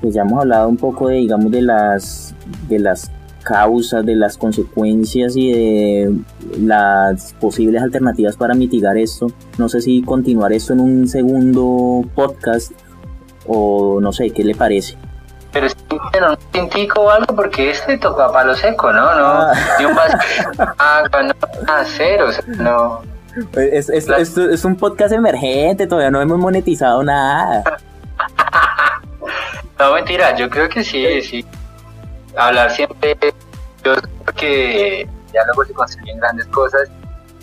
pues 0.00 0.14
ya 0.14 0.22
hemos 0.22 0.40
hablado 0.40 0.68
un 0.68 0.76
poco 0.76 1.08
de, 1.08 1.16
digamos, 1.16 1.50
de 1.50 1.62
las, 1.62 2.34
de 2.68 2.78
las 2.78 3.10
causas, 3.48 4.04
de 4.04 4.14
las 4.14 4.36
consecuencias 4.36 5.34
y 5.36 5.50
de 5.50 6.14
las 6.60 7.32
posibles 7.40 7.82
alternativas 7.82 8.36
para 8.36 8.54
mitigar 8.54 8.98
esto. 8.98 9.28
No 9.56 9.70
sé 9.70 9.80
si 9.80 10.02
continuar 10.02 10.52
esto 10.52 10.74
en 10.74 10.80
un 10.80 11.08
segundo 11.08 12.06
podcast 12.14 12.72
o 13.46 14.00
no 14.02 14.12
sé, 14.12 14.30
¿qué 14.30 14.44
le 14.44 14.54
parece? 14.54 14.96
Pero 15.50 15.66
si 15.70 15.76
no 16.20 16.30
un 16.30 16.36
tintico 16.52 17.00
o 17.00 17.10
algo, 17.10 17.34
porque 17.34 17.70
este 17.70 17.96
toca 17.96 18.26
a 18.26 18.32
palo 18.32 18.54
seco, 18.54 18.92
¿no? 18.92 19.14
No, 19.14 19.26
ah. 19.26 19.52
ni 19.78 19.86
un 19.86 19.96
agua, 20.78 21.22
no, 21.22 21.62
nada, 21.66 21.84
cero, 21.86 22.26
o 22.28 22.32
sea, 22.32 22.44
no. 22.58 23.00
Es, 23.54 23.88
es, 23.88 24.08
es, 24.36 24.64
un 24.64 24.76
podcast 24.76 25.12
emergente, 25.14 25.86
todavía 25.86 26.10
no 26.10 26.20
hemos 26.20 26.38
monetizado 26.38 27.02
nada. 27.02 27.62
no, 29.78 29.94
mentira, 29.94 30.36
yo 30.36 30.50
creo 30.50 30.68
que 30.68 30.84
sí, 30.84 31.22
sí. 31.22 31.46
Hablar 32.38 32.70
siempre, 32.70 33.16
yo 33.84 33.94
creo 33.94 34.34
que 34.36 35.08
ya 35.34 35.44
luego 35.46 35.64
se 35.64 35.72
construyen 35.72 36.20
grandes 36.20 36.46
cosas 36.46 36.88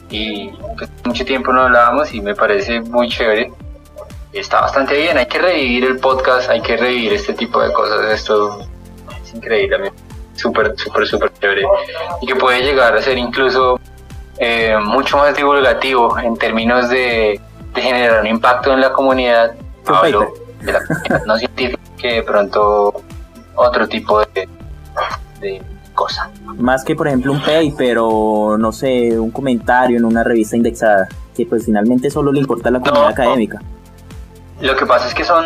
y 0.10 0.50
pues, 0.78 0.90
mucho 1.04 1.26
tiempo 1.26 1.52
no 1.52 1.64
hablábamos 1.64 2.14
y 2.14 2.22
me 2.22 2.34
parece 2.34 2.80
muy 2.80 3.10
chévere. 3.10 3.52
Está 4.32 4.62
bastante 4.62 4.98
bien, 4.98 5.18
hay 5.18 5.26
que 5.26 5.40
revivir 5.40 5.84
el 5.84 6.00
podcast, 6.00 6.50
hay 6.50 6.62
que 6.62 6.78
revivir 6.78 7.12
este 7.12 7.34
tipo 7.34 7.62
de 7.62 7.74
cosas, 7.74 8.06
esto 8.06 8.66
es 9.22 9.34
increíble, 9.34 9.92
súper, 10.34 10.74
súper, 10.78 11.06
súper 11.06 11.34
chévere 11.42 11.64
y 12.22 12.28
que 12.28 12.36
puede 12.38 12.62
llegar 12.62 12.96
a 12.96 13.02
ser 13.02 13.18
incluso 13.18 13.78
eh, 14.38 14.78
mucho 14.82 15.18
más 15.18 15.36
divulgativo 15.36 16.18
en 16.20 16.38
términos 16.38 16.90
de, 16.90 17.40
generar 17.76 18.22
un 18.22 18.28
impacto 18.28 18.72
en 18.72 18.80
la 18.80 18.94
comunidad. 18.94 19.56
Hablo 19.88 20.34
de 20.62 20.72
la 20.72 20.86
comunidad 20.86 21.26
no 21.26 21.38
científica 21.38 21.82
que 21.98 22.14
de 22.14 22.24
pronto 22.24 22.94
otro 23.56 23.88
tipo 23.90 24.22
de, 24.22 24.48
de 25.40 25.62
cosa. 25.94 26.30
Más 26.58 26.84
que 26.84 26.96
por 26.96 27.08
ejemplo 27.08 27.32
un 27.32 27.42
paper 27.42 27.98
o 28.00 28.58
no 28.58 28.72
sé, 28.72 29.18
un 29.20 29.32
comentario 29.32 29.98
en 29.98 30.06
una 30.06 30.24
revista 30.24 30.56
indexada, 30.56 31.08
que 31.36 31.46
pues 31.46 31.66
finalmente 31.66 32.10
solo 32.10 32.32
le 32.32 32.40
importa 32.40 32.70
a 32.70 32.74
la 32.74 32.80
comunidad 32.80 33.10
académica. 33.10 33.62
Lo 34.62 34.76
que 34.76 34.86
pasa 34.86 35.08
es 35.08 35.14
que 35.14 35.24
son 35.24 35.44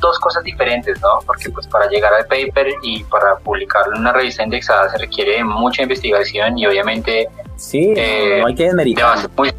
dos 0.00 0.18
cosas 0.18 0.42
diferentes, 0.42 1.00
¿no? 1.02 1.18
Porque 1.26 1.50
pues 1.50 1.66
para 1.66 1.88
llegar 1.88 2.12
al 2.14 2.26
paper 2.26 2.68
y 2.82 3.04
para 3.04 3.36
publicarlo 3.36 3.94
en 3.94 4.00
una 4.00 4.12
revista 4.12 4.42
indexada 4.42 4.88
se 4.88 4.98
requiere 4.98 5.44
mucha 5.44 5.82
investigación 5.82 6.56
y 6.58 6.66
obviamente 6.66 7.28
sí, 7.56 7.92
eh, 7.96 8.38
no 8.40 8.46
hay 8.46 8.54
que 8.54 8.64
desmeritar. 8.64 9.18
muy 9.36 9.52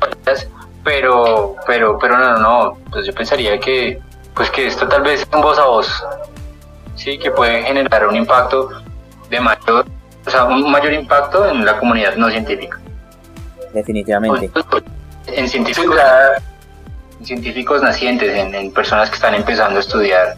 pero 0.84 1.56
pero 1.68 2.00
pero 2.00 2.18
no, 2.18 2.32
no, 2.32 2.38
no, 2.40 2.78
pues 2.92 3.06
yo 3.06 3.14
pensaría 3.14 3.60
que 3.60 4.02
pues 4.34 4.50
que 4.50 4.66
esto 4.66 4.88
tal 4.88 5.04
vez 5.04 5.22
es 5.22 5.28
un 5.34 5.42
voz 5.42 5.60
a 5.60 5.66
voz. 5.66 6.04
Sí, 6.96 7.18
que 7.18 7.32
puede 7.32 7.64
generar 7.64 8.08
un 8.08 8.16
impacto 8.16 8.70
de 9.32 9.40
mayor, 9.40 9.86
o 10.28 10.30
sea, 10.30 10.44
un 10.44 10.70
mayor 10.70 10.94
impacto 10.94 11.50
en 11.50 11.66
la 11.66 11.80
comunidad 11.80 12.16
no 12.16 12.30
científica. 12.30 12.78
Definitivamente. 13.74 14.50
Pues, 14.50 14.66
pues, 14.70 14.84
en 15.28 15.48
científicos 15.48 15.98
científicos 17.24 17.82
nacientes, 17.82 18.36
en, 18.36 18.72
personas 18.72 19.10
que 19.10 19.16
están 19.16 19.36
empezando 19.36 19.78
a 19.78 19.80
estudiar 19.80 20.34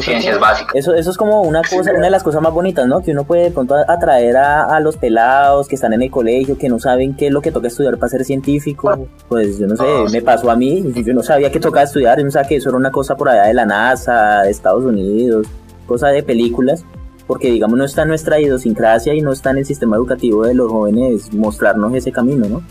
ciencias 0.00 0.38
básicas. 0.38 0.74
Eso, 0.74 0.94
eso 0.94 1.10
es 1.10 1.16
como 1.16 1.40
una 1.40 1.62
cosa, 1.62 1.90
una 1.92 2.04
de 2.04 2.10
las 2.10 2.22
cosas 2.22 2.42
más 2.42 2.52
bonitas, 2.52 2.86
¿no? 2.86 3.00
Que 3.00 3.12
uno 3.12 3.24
puede 3.24 3.50
pronto 3.50 3.74
atraer 3.74 4.36
a, 4.36 4.78
los 4.80 4.98
pelados 4.98 5.66
que 5.68 5.76
están 5.76 5.94
en 5.94 6.02
el 6.02 6.10
colegio, 6.10 6.58
que 6.58 6.68
no 6.68 6.78
saben 6.78 7.14
qué 7.14 7.28
es 7.28 7.32
lo 7.32 7.40
que 7.40 7.50
toca 7.50 7.68
estudiar 7.68 7.96
para 7.96 8.10
ser 8.10 8.24
científico. 8.24 9.08
Pues 9.28 9.58
yo 9.58 9.66
no 9.66 9.76
sé, 9.76 9.84
ah, 9.86 10.04
me 10.12 10.20
pasó 10.20 10.50
a 10.50 10.56
mí, 10.56 10.84
yo 10.94 11.14
no 11.14 11.22
sabía 11.22 11.50
que 11.50 11.60
tocaba 11.60 11.84
estudiar, 11.84 12.18
yo 12.18 12.24
no 12.24 12.30
sabía 12.30 12.48
que 12.48 12.56
eso 12.56 12.68
era 12.68 12.76
una 12.76 12.90
cosa 12.90 13.16
por 13.16 13.30
allá 13.30 13.44
de 13.44 13.54
la 13.54 13.64
NASA, 13.64 14.42
de 14.42 14.50
Estados 14.50 14.84
Unidos, 14.84 15.46
cosa 15.86 16.08
de 16.08 16.22
películas 16.22 16.84
porque 17.28 17.52
digamos 17.52 17.78
no 17.78 17.84
está 17.84 18.02
en 18.02 18.08
nuestra 18.08 18.40
idiosincrasia 18.40 19.14
y 19.14 19.20
no 19.20 19.32
está 19.32 19.50
en 19.50 19.58
el 19.58 19.66
sistema 19.66 19.94
educativo 19.94 20.44
de 20.44 20.54
los 20.54 20.68
jóvenes 20.68 21.32
mostrarnos 21.32 21.94
ese 21.94 22.10
camino, 22.10 22.48
¿no? 22.48 22.62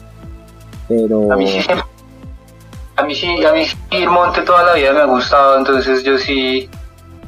Pero... 0.89 1.31
A 1.31 1.37
mí 1.37 1.47
sí 1.47 1.61
a 2.97 3.03
mí 3.03 3.13
sí, 3.13 3.27
a 3.45 3.53
mí 3.53 3.63
ir 3.91 4.09
monte 4.09 4.41
toda 4.41 4.63
la 4.63 4.73
vida 4.73 4.91
me 4.91 4.99
ha 5.01 5.05
gustado, 5.05 5.59
entonces 5.59 6.03
yo 6.03 6.17
sí, 6.17 6.67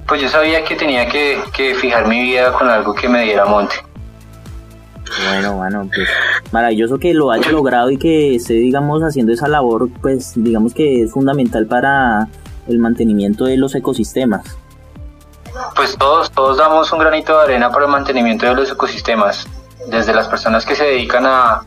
pues 0.07 0.19
yo 0.19 0.27
sabía 0.27 0.63
que 0.63 0.75
tenía 0.75 1.07
que, 1.07 1.39
fijar 1.75 2.07
mi 2.07 2.21
vida 2.23 2.51
con 2.51 2.67
algo 2.67 2.93
que 2.93 3.07
me 3.07 3.23
diera 3.23 3.45
monte. 3.45 3.75
Bueno, 5.27 5.57
bueno, 5.57 5.89
pues 5.93 6.07
maravilloso 6.51 6.97
que 6.97 7.13
lo 7.13 7.31
haya 7.31 7.51
logrado 7.51 7.89
y 7.91 7.97
que 7.97 8.35
esté, 8.35 8.55
digamos, 8.55 9.01
haciendo 9.01 9.31
esa 9.31 9.47
labor, 9.47 9.89
pues 10.01 10.33
digamos 10.35 10.73
que 10.73 11.03
es 11.03 11.11
fundamental 11.11 11.67
para 11.67 12.27
el 12.67 12.79
mantenimiento 12.79 13.45
de 13.45 13.57
los 13.57 13.75
ecosistemas. 13.75 14.57
Pues 15.75 15.97
todos, 15.97 16.31
todos 16.31 16.57
damos 16.57 16.91
un 16.91 16.99
granito 16.99 17.37
de 17.37 17.43
arena 17.43 17.71
para 17.71 17.85
el 17.85 17.91
mantenimiento 17.91 18.45
de 18.45 18.55
los 18.55 18.71
ecosistemas, 18.71 19.47
desde 19.87 20.13
las 20.13 20.27
personas 20.27 20.65
que 20.65 20.75
se 20.75 20.83
dedican 20.83 21.25
a, 21.25 21.63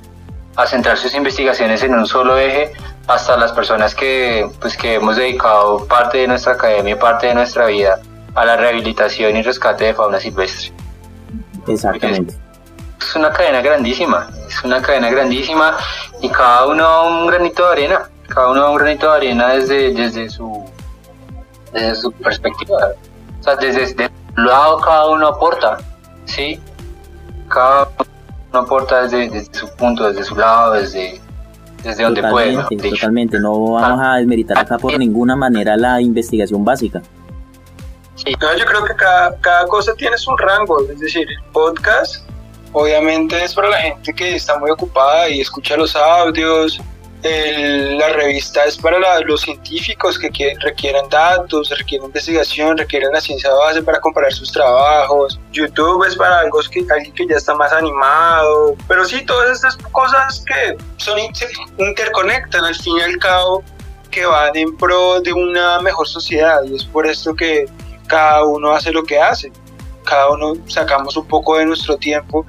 a 0.57 0.67
centrar 0.67 0.99
sus 0.99 1.15
investigaciones 1.15 1.83
en 1.83 1.95
un 1.95 2.07
solo 2.07 2.39
eje 2.39 2.73
hasta 3.07 3.37
las 3.37 3.53
personas 3.53 3.95
que, 3.95 4.49
pues, 4.61 4.77
que 4.77 4.95
hemos 4.95 5.17
dedicado 5.17 5.87
parte 5.87 6.19
de 6.19 6.29
nuestra 6.29 6.53
academia, 6.53 6.99
parte 6.99 7.29
de 7.29 7.35
nuestra 7.35 7.67
vida 7.67 8.01
a 8.35 8.45
la 8.45 8.57
rehabilitación 8.57 9.37
y 9.37 9.43
rescate 9.43 9.85
de 9.85 9.95
fauna 9.95 10.21
silvestre. 10.21 10.73
Exactamente. 11.67 12.35
Es 13.01 13.17
una 13.17 13.33
cadena 13.33 13.61
grandísima, 13.61 14.31
es 14.47 14.63
una 14.63 14.81
cadena 14.81 15.11
grandísima 15.11 15.77
y 16.21 16.29
cada 16.29 16.67
uno 16.67 17.09
un 17.09 17.27
granito 17.27 17.67
de 17.67 17.73
arena, 17.73 18.09
cada 18.29 18.51
uno 18.51 18.71
un 18.71 18.77
granito 18.77 19.11
de 19.11 19.17
arena 19.17 19.49
desde, 19.49 19.93
desde, 19.93 20.31
su, 20.31 20.65
desde 21.73 21.97
su 21.97 22.13
perspectiva. 22.13 22.79
O 23.43 23.45
sea, 23.45 23.57
desde, 23.57 23.81
desde 23.81 24.11
lado 24.37 24.79
cada 24.79 25.09
uno 25.09 25.27
aporta, 25.27 25.79
¿sí? 26.27 26.61
Cada 27.49 27.89
uno 28.51 28.61
aporta 28.61 29.03
desde, 29.03 29.29
desde 29.29 29.53
su 29.53 29.69
punto, 29.75 30.07
desde 30.09 30.23
su 30.23 30.37
lado, 30.37 30.75
desde, 30.75 31.21
desde 31.83 32.05
donde 32.05 32.23
puede. 32.23 32.57
Totalmente, 32.91 33.41
no 33.41 33.73
vamos 33.73 34.01
a 34.01 34.15
desmeritar 34.19 34.59
acá 34.59 34.79
por 34.79 34.97
ninguna 34.97 35.35
manera 35.35 35.77
la 35.77 36.01
investigación 36.01 36.65
básica. 36.65 37.03
yo 38.25 38.37
creo 38.39 38.85
que 38.85 38.95
cada, 38.95 39.37
cada 39.41 39.67
cosa 39.67 39.93
tiene 39.95 40.17
su 40.17 40.37
rango, 40.37 40.81
es 40.89 41.01
decir, 41.01 41.27
el 41.29 41.43
podcast 41.51 42.25
obviamente 42.73 43.43
es 43.43 43.55
para 43.55 43.71
la 43.71 43.79
gente 43.79 44.15
que 44.15 44.37
está 44.37 44.57
muy 44.57 44.71
ocupada 44.71 45.29
y 45.29 45.41
escucha 45.41 45.77
los 45.77 45.97
audios, 45.97 46.81
la 47.25 48.09
revista 48.09 48.65
es 48.65 48.77
para 48.77 49.21
los 49.21 49.43
científicos 49.43 50.19
que, 50.19 50.57
requieren 50.61 51.09
datos, 51.09 51.71
requieren 51.71 52.07
investigación, 52.07 52.77
requieren 52.77 53.13
la 53.13 53.21
ciencia 53.21 53.53
base 53.53 53.81
para 53.83 54.01
comparar 54.01 54.33
sus 54.33 54.51
trabajos. 54.51 55.39
YouTube 55.53 56.05
es 56.05 56.17
para 56.17 56.41
algo 56.41 56.59
que, 56.69 56.85
alguien 56.93 57.15
que 57.15 57.27
ya 57.29 57.37
está 57.37 57.55
más 57.55 57.73
animado. 57.73 58.75
Pero 58.89 59.05
sí, 59.05 59.25
todas 59.25 59.51
estas 59.51 59.77
cosas 59.93 60.45
que 60.47 60.77
son, 60.97 61.19
se 61.35 61.47
interconectan 61.79 62.65
al 62.65 62.75
fin 62.75 62.99
y 62.99 63.03
al 63.03 63.17
cabo, 63.19 63.63
que 64.11 64.27
van 64.27 64.57
en 64.57 64.77
pro 64.77 65.21
de 65.21 65.33
una 65.33 65.81
mejor 65.81 66.09
sociedad. 66.09 66.63
Y 66.65 66.75
es 66.75 66.85
por 66.85 67.07
esto 67.07 67.37
que 67.37 67.67
cada 68.09 68.45
uno 68.45 68.73
hace 68.73 68.91
lo 68.91 69.05
que 69.05 69.21
hace. 69.21 69.53
Cada 70.05 70.29
uno 70.31 70.55
sacamos 70.67 71.17
un 71.17 71.29
poco 71.29 71.57
de 71.57 71.67
nuestro 71.67 71.97
tiempo 71.97 72.45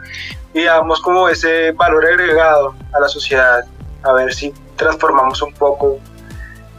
y 0.55 0.63
damos 0.63 0.99
como 1.01 1.29
ese 1.29 1.71
valor 1.73 2.05
agregado 2.07 2.73
a 2.91 2.99
la 2.99 3.07
sociedad. 3.07 3.63
A 4.01 4.11
ver 4.13 4.33
si 4.33 4.51
transformamos 4.75 5.41
un 5.41 5.53
poco 5.53 5.99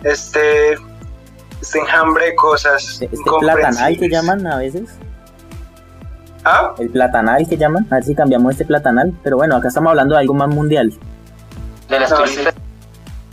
este, 0.03 0.75
este 1.61 1.79
enjambre 1.79 2.27
de 2.27 2.35
cosas. 2.35 3.01
Este, 3.01 3.09
platanal 3.41 3.99
que 3.99 4.09
llaman 4.09 4.47
a 4.47 4.59
veces. 4.59 4.91
¿Ah? 6.45 6.75
El 6.79 6.91
platanal 6.91 7.49
que 7.49 7.57
llaman, 7.57 7.87
a 7.91 7.97
ver 7.97 8.05
si 8.05 8.15
cambiamos 8.15 8.53
este 8.53 8.67
platanal. 8.67 9.15
Pero 9.23 9.37
bueno, 9.37 9.57
acá 9.57 9.69
estamos 9.69 9.91
hablando 9.91 10.15
de 10.15 10.21
algo 10.21 10.35
más 10.35 10.49
mundial. 10.49 10.93
De 11.89 12.01
las 12.01 12.15
tulipas. 12.15 12.55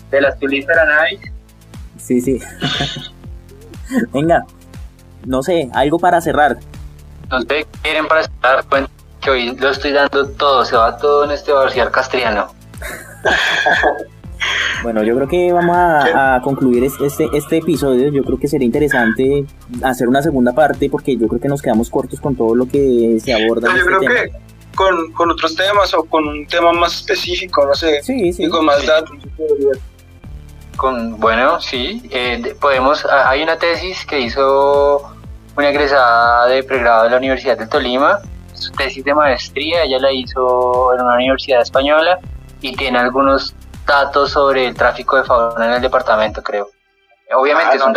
De 0.10 0.22
las 0.22 0.40
tulipas 0.40 0.78
Sí, 1.98 2.22
sí. 2.22 2.42
Venga, 4.14 4.46
no 5.26 5.44
sé, 5.44 5.70
algo 5.74 6.00
para 6.00 6.22
cerrar. 6.22 6.58
No 7.30 7.42
sé, 7.42 7.66
quieren 7.82 8.08
para 8.08 8.24
cerrar, 8.24 8.66
que 9.22 9.30
hoy 9.30 9.56
lo 9.56 9.70
estoy 9.70 9.92
dando 9.92 10.28
todo, 10.30 10.66
se 10.66 10.76
va 10.76 10.98
todo 10.98 11.26
en 11.26 11.32
este 11.32 11.52
barcial 11.52 11.92
castriano. 11.92 12.54
Bueno, 14.84 15.04
yo 15.04 15.16
creo 15.16 15.28
que 15.28 15.54
vamos 15.54 15.78
a, 15.78 16.42
concluir 16.44 16.84
este, 16.84 17.30
este 17.34 17.58
episodio. 17.58 18.10
Yo 18.12 18.24
creo 18.24 18.40
que 18.40 18.48
sería 18.48 18.66
interesante 18.66 19.46
hacer 19.84 20.08
una 20.08 20.22
segunda 20.22 20.54
parte 20.54 20.90
porque 20.90 21.16
yo 21.16 21.28
creo 21.28 21.40
que 21.40 21.48
nos 21.48 21.62
quedamos 21.62 21.90
cortos 21.90 22.20
con 22.20 22.36
todo 22.36 22.56
lo 22.56 22.66
que 22.66 23.20
se 23.20 23.34
aborda. 23.34 23.70
yo 23.70 23.76
este 23.76 23.88
creo 23.88 24.00
que 24.00 24.32
con, 24.76 25.12
con, 25.12 25.30
otros 25.30 25.56
temas 25.56 25.94
o 25.94 26.04
con 26.06 26.28
un 26.28 26.48
tema 26.48 26.72
más 26.72 26.96
específico, 26.96 27.66
no 27.66 27.74
sé, 27.76 28.02
sí, 28.02 28.32
sí, 28.34 28.48
con 28.50 28.66
más 28.66 28.86
datos. 28.86 29.18
Con, 30.78 31.20
bueno, 31.20 31.60
sí, 31.60 32.02
eh, 32.10 32.56
podemos, 32.60 33.06
hay 33.06 33.44
una 33.44 33.58
tesis 33.58 34.06
que 34.06 34.20
hizo 34.22 35.02
una 35.56 35.70
egresada 35.70 36.48
de 36.48 36.64
pregrado 36.64 37.04
de 37.04 37.10
la 37.12 37.18
Universidad 37.18 37.58
de 37.58 37.68
Tolima, 37.68 38.20
su 38.54 38.72
tesis 38.72 39.04
de 39.04 39.14
maestría, 39.14 39.84
ella 39.84 40.00
la 40.00 40.12
hizo 40.12 40.94
en 40.96 41.02
una 41.02 41.16
universidad 41.16 41.62
española 41.62 42.20
y 42.62 42.74
tiene 42.76 42.98
algunos 42.98 43.54
datos 43.92 44.32
sobre 44.32 44.68
el 44.68 44.74
tráfico 44.74 45.18
de 45.18 45.24
fauna 45.24 45.66
en 45.66 45.74
el 45.74 45.82
departamento, 45.82 46.42
creo. 46.42 46.70
Obviamente 47.36 47.76
ah, 47.76 47.80
son, 47.80 47.94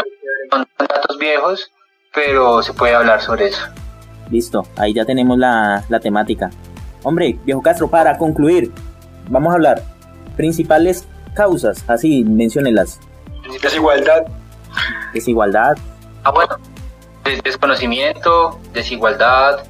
datos 0.78 1.18
viejos, 1.18 1.70
pero 2.12 2.62
se 2.62 2.72
puede 2.72 2.94
hablar 2.94 3.20
sobre 3.20 3.46
eso. 3.46 3.62
Listo, 4.30 4.64
ahí 4.76 4.92
ya 4.92 5.04
tenemos 5.04 5.38
la, 5.38 5.84
la 5.88 6.00
temática. 6.00 6.50
Hombre, 7.04 7.38
viejo 7.44 7.62
Castro, 7.62 7.88
para 7.88 8.18
concluir, 8.18 8.72
vamos 9.28 9.52
a 9.52 9.54
hablar 9.54 9.82
principales 10.36 11.06
causas, 11.34 11.84
así 11.88 12.24
menciónelas. 12.24 13.00
Desigualdad. 13.62 14.24
Desigualdad. 15.12 15.76
Ah, 16.24 16.30
bueno, 16.30 16.56
desconocimiento, 17.44 18.58
desigualdad, 18.72 19.64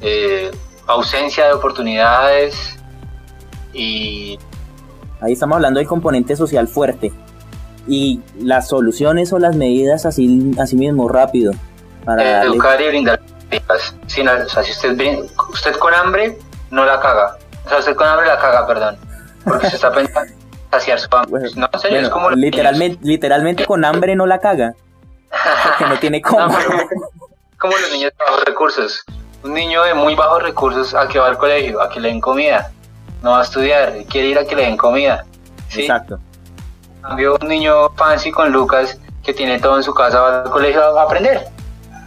eh, 0.00 0.50
ausencia 0.86 1.46
de 1.46 1.52
oportunidades 1.52 2.76
y 3.72 4.38
Ahí 5.20 5.32
estamos 5.32 5.56
hablando 5.56 5.78
del 5.78 5.88
componente 5.88 6.36
social 6.36 6.68
fuerte. 6.68 7.12
Y 7.86 8.20
las 8.38 8.68
soluciones 8.68 9.32
o 9.32 9.38
las 9.38 9.56
medidas 9.56 10.06
así, 10.06 10.52
así 10.58 10.76
mismo 10.76 11.08
rápido. 11.08 11.52
Para 12.04 12.42
Educar 12.42 12.80
y 12.80 12.88
brindar 12.88 13.20
si 14.06 14.22
usted, 14.22 15.18
usted 15.52 15.76
con 15.76 15.94
hambre, 15.94 16.38
no 16.70 16.84
la 16.84 17.00
caga. 17.00 17.36
O 17.64 17.68
sea, 17.68 17.78
usted 17.78 17.94
con 17.94 18.06
hambre 18.06 18.26
la 18.26 18.38
caga, 18.38 18.66
perdón. 18.66 18.96
Porque 19.44 19.68
se 19.68 19.76
está 19.76 19.92
pensando 19.94 20.32
saciar 20.70 21.00
su 21.00 21.08
hambre. 21.16 21.42
no, 21.56 21.68
es 21.82 22.08
como 22.10 22.30
literalmente, 22.30 22.98
literalmente 23.02 23.66
con 23.66 23.84
hambre 23.84 24.14
no 24.14 24.26
la 24.26 24.38
caga. 24.38 24.74
Porque 25.64 25.86
no 25.86 25.98
tiene 25.98 26.22
cómo. 26.22 26.56
como 27.58 27.76
los 27.76 27.90
niños 27.92 28.12
de 28.16 28.24
bajos 28.24 28.44
recursos. 28.44 29.04
Un 29.42 29.54
niño 29.54 29.82
de 29.84 29.94
muy 29.94 30.14
bajos 30.14 30.42
recursos 30.42 30.94
a 30.94 31.08
que 31.08 31.18
va 31.18 31.28
al 31.28 31.38
colegio, 31.38 31.80
a 31.80 31.88
que 31.88 31.98
le 31.98 32.08
den 32.08 32.20
comida 32.20 32.70
no 33.22 33.30
va 33.30 33.40
a 33.40 33.42
estudiar, 33.42 34.04
quiere 34.08 34.28
ir 34.28 34.38
a 34.38 34.44
que 34.44 34.56
le 34.56 34.62
den 34.62 34.76
comida. 34.76 35.24
Exacto. 35.74 36.18
Cambio 37.02 37.38
un 37.40 37.48
niño 37.48 37.90
fancy 37.96 38.30
con 38.30 38.50
Lucas 38.52 38.98
que 39.22 39.32
tiene 39.32 39.58
todo 39.58 39.76
en 39.76 39.82
su 39.82 39.94
casa, 39.94 40.20
va 40.20 40.42
al 40.42 40.50
colegio 40.50 40.98
a 40.98 41.02
aprender. 41.02 41.46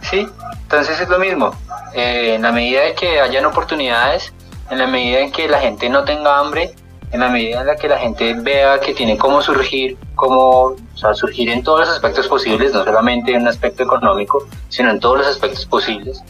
¿sí? 0.02 0.28
Entonces 0.62 1.00
es 1.00 1.08
lo 1.08 1.18
mismo. 1.18 1.52
Eh, 1.94 2.34
en 2.34 2.42
la 2.42 2.52
medida 2.52 2.82
de 2.82 2.94
que 2.94 3.20
hayan 3.20 3.44
oportunidades, 3.44 4.32
en 4.70 4.78
la 4.78 4.86
medida 4.86 5.20
en 5.20 5.32
que 5.32 5.48
la 5.48 5.60
gente 5.60 5.88
no 5.88 6.04
tenga 6.04 6.38
hambre, 6.38 6.74
en 7.12 7.20
la 7.20 7.28
medida 7.28 7.60
en 7.60 7.66
la 7.66 7.76
que 7.76 7.88
la 7.88 7.98
gente 7.98 8.34
vea 8.34 8.80
que 8.80 8.92
tiene 8.92 9.16
cómo 9.16 9.40
surgir, 9.40 9.96
cómo 10.16 10.74
surgir 11.14 11.48
en 11.48 11.62
todos 11.62 11.80
los 11.80 11.88
aspectos 11.88 12.26
posibles, 12.26 12.72
no 12.72 12.82
solamente 12.82 13.32
en 13.32 13.42
un 13.42 13.48
aspecto 13.48 13.84
económico, 13.84 14.46
sino 14.68 14.90
en 14.90 14.98
todos 14.98 15.18
los 15.18 15.26
aspectos 15.28 15.64
posibles, 15.66 16.22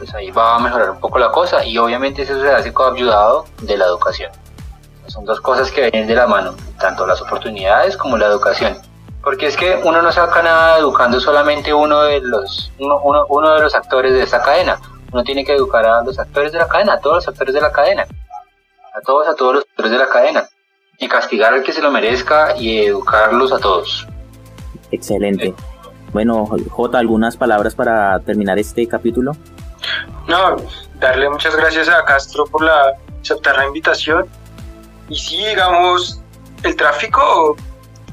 pues 0.00 0.14
ahí 0.14 0.30
va 0.30 0.56
a 0.56 0.58
mejorar 0.58 0.90
un 0.92 0.98
poco 0.98 1.18
la 1.18 1.30
cosa 1.30 1.62
y 1.62 1.76
obviamente 1.76 2.22
eso 2.22 2.40
se 2.40 2.50
hace 2.50 2.72
ayudado 2.74 3.44
de 3.60 3.76
la 3.76 3.84
educación. 3.84 4.32
Son 5.08 5.26
dos 5.26 5.42
cosas 5.42 5.70
que 5.70 5.90
vienen 5.90 6.08
de 6.08 6.14
la 6.14 6.26
mano, 6.26 6.54
tanto 6.78 7.06
las 7.06 7.20
oportunidades 7.20 7.98
como 7.98 8.16
la 8.16 8.24
educación. 8.24 8.78
Porque 9.22 9.48
es 9.48 9.58
que 9.58 9.78
uno 9.84 10.00
no 10.00 10.10
saca 10.10 10.42
nada 10.42 10.78
educando 10.78 11.20
solamente 11.20 11.74
uno 11.74 12.00
de 12.00 12.22
los, 12.22 12.72
uno, 12.78 13.26
uno, 13.28 13.54
de 13.54 13.60
los 13.60 13.74
actores 13.74 14.14
de 14.14 14.22
esa 14.22 14.40
cadena. 14.40 14.80
Uno 15.12 15.22
tiene 15.22 15.44
que 15.44 15.54
educar 15.54 15.84
a 15.84 16.02
los 16.02 16.18
actores 16.18 16.52
de 16.52 16.58
la 16.58 16.66
cadena, 16.66 16.94
a 16.94 17.00
todos 17.00 17.16
los 17.16 17.28
actores 17.28 17.52
de 17.52 17.60
la 17.60 17.70
cadena. 17.70 18.06
A 18.94 19.00
todos, 19.02 19.28
a 19.28 19.34
todos 19.34 19.56
los 19.56 19.64
actores 19.64 19.92
de 19.92 19.98
la 19.98 20.08
cadena. 20.08 20.48
Y 20.98 21.08
castigar 21.08 21.52
al 21.52 21.62
que 21.62 21.72
se 21.72 21.82
lo 21.82 21.90
merezca 21.90 22.56
y 22.56 22.86
educarlos 22.86 23.52
a 23.52 23.58
todos. 23.58 24.08
Excelente. 24.90 25.54
Bueno, 26.14 26.46
J, 26.46 26.98
¿algunas 26.98 27.36
palabras 27.36 27.74
para 27.74 28.18
terminar 28.20 28.58
este 28.58 28.88
capítulo? 28.88 29.32
No, 30.26 30.56
darle 30.96 31.28
muchas 31.28 31.56
gracias 31.56 31.88
a 31.88 32.04
Castro 32.04 32.44
por 32.46 32.62
la, 32.62 32.94
aceptar 33.20 33.56
la 33.56 33.66
invitación. 33.66 34.26
Y 35.08 35.16
sí, 35.16 35.44
digamos, 35.44 36.20
el 36.62 36.76
tráfico, 36.76 37.56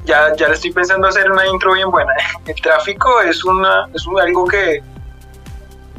ya, 0.04 0.34
ya 0.36 0.48
le 0.48 0.54
estoy 0.54 0.72
pensando 0.72 1.08
hacer 1.08 1.30
una 1.30 1.46
intro 1.46 1.74
bien 1.74 1.90
buena. 1.90 2.12
El 2.46 2.60
tráfico 2.60 3.20
es, 3.20 3.44
una, 3.44 3.88
es 3.94 4.04
algo 4.20 4.46
que, 4.46 4.82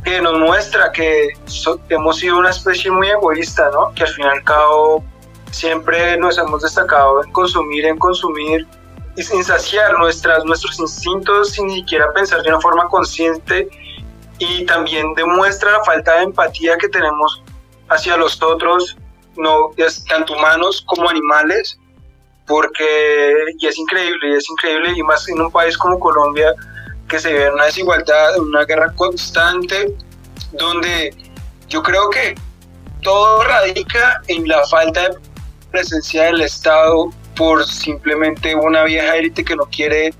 que 0.03 0.21
nos 0.21 0.37
muestra 0.39 0.91
que 0.91 1.29
hemos 1.89 2.17
sido 2.17 2.39
una 2.39 2.49
especie 2.49 2.91
muy 2.91 3.09
egoísta, 3.09 3.69
¿no? 3.71 3.93
Que 3.93 4.03
al 4.03 4.09
fin 4.09 4.25
y 4.25 4.29
al 4.29 4.43
cabo 4.43 5.03
siempre 5.51 6.17
nos 6.17 6.37
hemos 6.37 6.61
destacado 6.61 7.23
en 7.23 7.31
consumir, 7.31 7.85
en 7.85 7.97
consumir 7.97 8.67
y 9.15 9.23
sin 9.23 9.43
saciar 9.43 9.97
nuestras, 9.99 10.45
nuestros 10.45 10.79
instintos 10.79 11.51
sin 11.51 11.69
siquiera 11.69 12.11
pensar 12.13 12.41
de 12.41 12.49
una 12.49 12.61
forma 12.61 12.87
consciente 12.87 13.67
y 14.39 14.65
también 14.65 15.13
demuestra 15.15 15.71
la 15.71 15.83
falta 15.83 16.15
de 16.15 16.23
empatía 16.23 16.77
que 16.77 16.89
tenemos 16.89 17.43
hacia 17.89 18.17
los 18.17 18.41
otros, 18.41 18.97
no 19.35 19.71
tanto 20.07 20.33
humanos 20.33 20.83
como 20.85 21.09
animales, 21.09 21.77
porque 22.47 23.33
y 23.59 23.67
es 23.67 23.77
increíble, 23.77 24.29
y 24.29 24.33
es 24.33 24.49
increíble, 24.49 24.93
y 24.95 25.03
más 25.03 25.27
en 25.29 25.41
un 25.41 25.51
país 25.51 25.77
como 25.77 25.99
Colombia, 25.99 26.53
que 27.07 27.19
se 27.19 27.33
ve 27.33 27.51
una 27.51 27.65
desigualdad, 27.65 28.39
una 28.39 28.65
guerra 28.65 28.93
constante, 28.95 29.95
donde 30.53 31.13
yo 31.67 31.83
creo 31.83 32.09
que 32.09 32.35
todo 33.01 33.43
radica 33.43 34.21
en 34.27 34.47
la 34.47 34.65
falta 34.67 35.09
de 35.09 35.17
presencia 35.71 36.23
del 36.23 36.41
Estado 36.41 37.09
por 37.35 37.65
simplemente 37.65 38.55
una 38.55 38.83
vieja 38.83 39.15
élite 39.15 39.43
que 39.43 39.55
no 39.55 39.65
quiere 39.65 40.13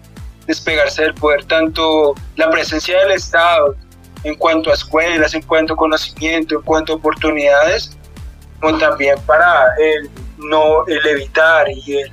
despegarse 0.47 1.03
del 1.03 1.13
poder, 1.15 1.45
tanto 1.45 2.15
la 2.35 2.49
presencia 2.49 2.99
del 2.99 3.11
Estado, 3.11 3.75
en 4.23 4.35
cuanto 4.35 4.69
a 4.69 4.73
escuelas, 4.73 5.33
en 5.33 5.41
cuanto 5.43 5.73
a 5.73 5.77
conocimiento, 5.77 6.55
en 6.55 6.61
cuanto 6.61 6.93
a 6.93 6.95
oportunidades, 6.97 7.97
como 8.59 8.77
también 8.77 9.15
para 9.25 9.73
el, 9.77 10.09
no, 10.37 10.85
el 10.87 11.05
evitar 11.05 11.67
y 11.69 11.97
el 11.97 12.11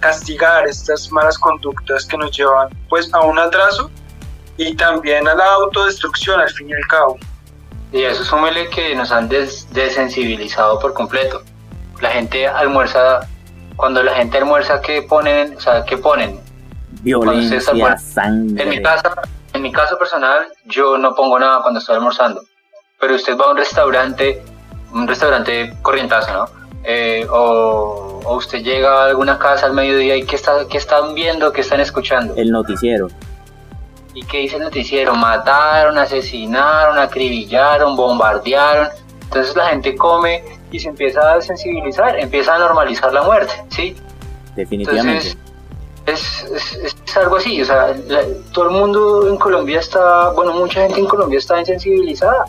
castigar 0.00 0.66
estas 0.66 1.10
malas 1.10 1.38
conductas 1.38 2.04
que 2.04 2.18
nos 2.18 2.36
llevan 2.36 2.68
pues 2.90 3.12
a 3.14 3.20
un 3.20 3.38
atraso 3.38 3.90
y 4.58 4.74
también 4.74 5.26
a 5.26 5.34
la 5.34 5.46
autodestrucción 5.54 6.40
al 6.40 6.50
fin 6.50 6.68
y 6.68 6.74
al 6.74 6.86
cabo. 6.88 7.18
Y 7.92 8.02
eso 8.02 8.24
súmele 8.24 8.68
que 8.70 8.94
nos 8.94 9.12
han 9.12 9.28
des 9.28 9.66
desensibilizado 9.72 10.78
por 10.78 10.92
completo. 10.92 11.42
La 12.00 12.10
gente 12.10 12.46
almuerza 12.46 13.26
cuando 13.76 14.02
la 14.02 14.14
gente 14.14 14.38
almuerza, 14.38 14.80
¿qué 14.80 15.02
ponen? 15.02 15.56
O 15.56 15.60
sea, 15.60 15.84
¿qué 15.84 15.96
ponen? 15.96 16.40
Violencia, 17.02 17.60
sangre. 17.60 18.62
En 18.62 18.68
mi, 18.68 18.82
casa, 18.82 19.14
en 19.54 19.62
mi 19.62 19.72
caso 19.72 19.96
personal, 19.96 20.46
yo 20.66 20.98
no 20.98 21.14
pongo 21.14 21.38
nada 21.38 21.62
cuando 21.62 21.78
estoy 21.78 21.94
almorzando. 21.96 22.42
Pero 23.00 23.14
usted 23.14 23.38
va 23.38 23.46
a 23.46 23.50
un 23.52 23.56
restaurante, 23.56 24.42
un 24.92 25.06
restaurante 25.06 25.74
corrientazo, 25.80 26.32
¿no? 26.32 26.48
Eh, 26.82 27.26
o, 27.30 28.20
usted 28.36 28.62
llega 28.62 29.02
a 29.02 29.06
alguna 29.06 29.38
casa 29.38 29.66
al 29.66 29.74
mediodía 29.74 30.16
y 30.16 30.24
¿qué, 30.24 30.36
está, 30.36 30.66
¿qué 30.68 30.76
están 30.76 31.14
viendo? 31.14 31.52
¿Qué 31.52 31.60
están 31.60 31.80
escuchando? 31.80 32.34
El 32.36 32.50
noticiero. 32.50 33.08
¿Y 34.12 34.24
qué 34.24 34.38
dice 34.38 34.56
el 34.56 34.62
noticiero? 34.62 35.14
Mataron, 35.14 35.98
asesinaron, 35.98 36.98
acribillaron, 36.98 37.96
bombardearon. 37.96 38.88
Entonces 39.22 39.54
la 39.54 39.68
gente 39.68 39.94
come 39.94 40.42
y 40.72 40.80
se 40.80 40.88
empieza 40.88 41.34
a 41.34 41.40
sensibilizar, 41.40 42.18
empieza 42.18 42.54
a 42.54 42.58
normalizar 42.58 43.12
la 43.12 43.22
muerte, 43.22 43.52
¿sí? 43.68 43.96
Definitivamente. 44.56 45.28
Entonces, 45.28 45.43
es, 46.06 47.16
algo 47.16 47.36
así, 47.36 47.62
o 47.62 47.64
sea, 47.64 47.94
todo 48.52 48.66
el 48.66 48.70
mundo 48.72 49.28
en 49.28 49.36
Colombia 49.36 49.80
está, 49.80 50.30
bueno, 50.30 50.52
mucha 50.52 50.82
gente 50.82 51.00
en 51.00 51.06
Colombia 51.06 51.38
está 51.38 51.58
insensibilizada, 51.58 52.44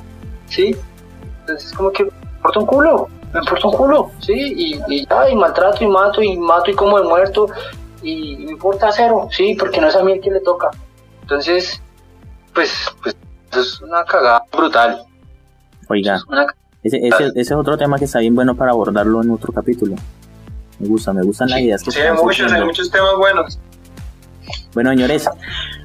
¿sí? 0.48 0.76
Entonces, 1.42 1.72
como 1.72 1.92
que 1.92 2.04
me 2.04 2.12
importa 2.36 2.60
un 2.60 2.66
culo, 2.66 3.08
me 3.34 3.40
importa 3.40 3.68
un 3.68 3.74
culo, 3.74 4.12
¿sí? 4.20 4.34
Y, 4.34 4.82
y, 4.88 5.08
y 5.32 5.36
maltrato 5.36 5.84
y 5.84 5.88
mato 5.88 6.22
y 6.22 6.38
mato 6.38 6.72
y 6.72 6.76
como 6.76 7.00
de 7.00 7.08
muerto 7.08 7.48
y, 8.02 8.38
me 8.38 8.52
importa 8.52 8.92
cero, 8.92 9.28
¿sí? 9.32 9.56
Porque 9.58 9.80
no 9.80 9.88
es 9.88 9.96
a 9.96 10.04
mí 10.04 10.14
el 10.14 10.22
que 10.22 10.32
le 10.32 10.42
toca. 10.42 10.70
Entonces, 11.22 11.82
pues, 12.54 12.90
pues, 13.02 13.16
es 13.54 13.82
una 13.82 14.04
cagada 14.04 14.44
brutal. 14.52 15.04
Oiga, 15.88 16.20
ese, 16.84 17.08
ese, 17.08 17.32
es 17.36 17.52
otro 17.52 17.78
tema 17.78 17.98
que 17.98 18.06
está 18.06 18.20
bien 18.20 18.36
bueno 18.36 18.56
para 18.56 18.72
abordarlo 18.72 19.22
en 19.22 19.32
otro 19.32 19.54
capítulo. 19.54 19.96
Me 20.86 20.90
gusta, 20.90 21.14
me 21.14 21.24
gustan 21.24 21.50
las 21.50 21.60
ideas 21.62 21.82
que 21.82 21.90
Sí, 21.90 22.00
hay 22.00 22.14
muchos, 22.14 22.52
hay 22.52 22.64
muchos 22.64 22.92
temas 22.92 23.16
buenos. 23.18 23.60
Bueno, 24.76 24.92
señores, 24.92 25.28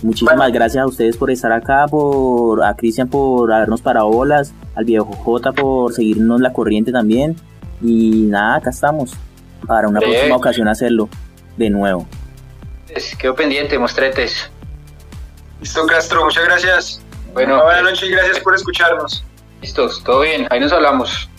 muchísimas 0.03 0.53
gracias 0.53 0.85
a 0.85 0.87
ustedes 0.87 1.17
por 1.17 1.31
estar 1.31 1.51
acá, 1.53 1.87
por 1.87 2.63
a 2.63 2.77
Cristian 2.77 3.09
por 3.09 3.51
habernos 3.51 3.81
parado 3.81 4.11
bolas, 4.11 4.53
al 4.75 4.85
viejo 4.85 5.07
J 5.07 5.53
por 5.53 5.95
seguirnos 5.95 6.43
la 6.43 6.53
corriente 6.53 6.93
también. 6.93 7.35
Y 7.81 8.27
nada, 8.27 8.57
acá 8.57 8.71
estamos. 8.71 9.15
Para 9.67 9.89
una 9.89 10.01
próxima 10.01 10.37
ocasión 10.37 10.69
hacerlo 10.69 11.09
de 11.57 11.71
nuevo. 11.71 12.07
Quedo 13.19 13.35
pendiente, 13.35 13.79
mostretes. 13.79 14.51
Listo, 15.63 15.87
Castro, 15.87 16.25
muchas 16.27 16.45
gracias. 16.45 17.01
Bueno, 17.33 17.63
buenas 17.63 17.85
noches 17.85 18.03
y 18.03 18.13
gracias 18.13 18.41
por 18.41 18.55
escucharnos. 18.55 19.25
Listos, 19.63 20.05
todo 20.05 20.21
bien, 20.21 20.47
ahí 20.51 20.61
nos 20.61 20.73
hablamos. 20.73 21.31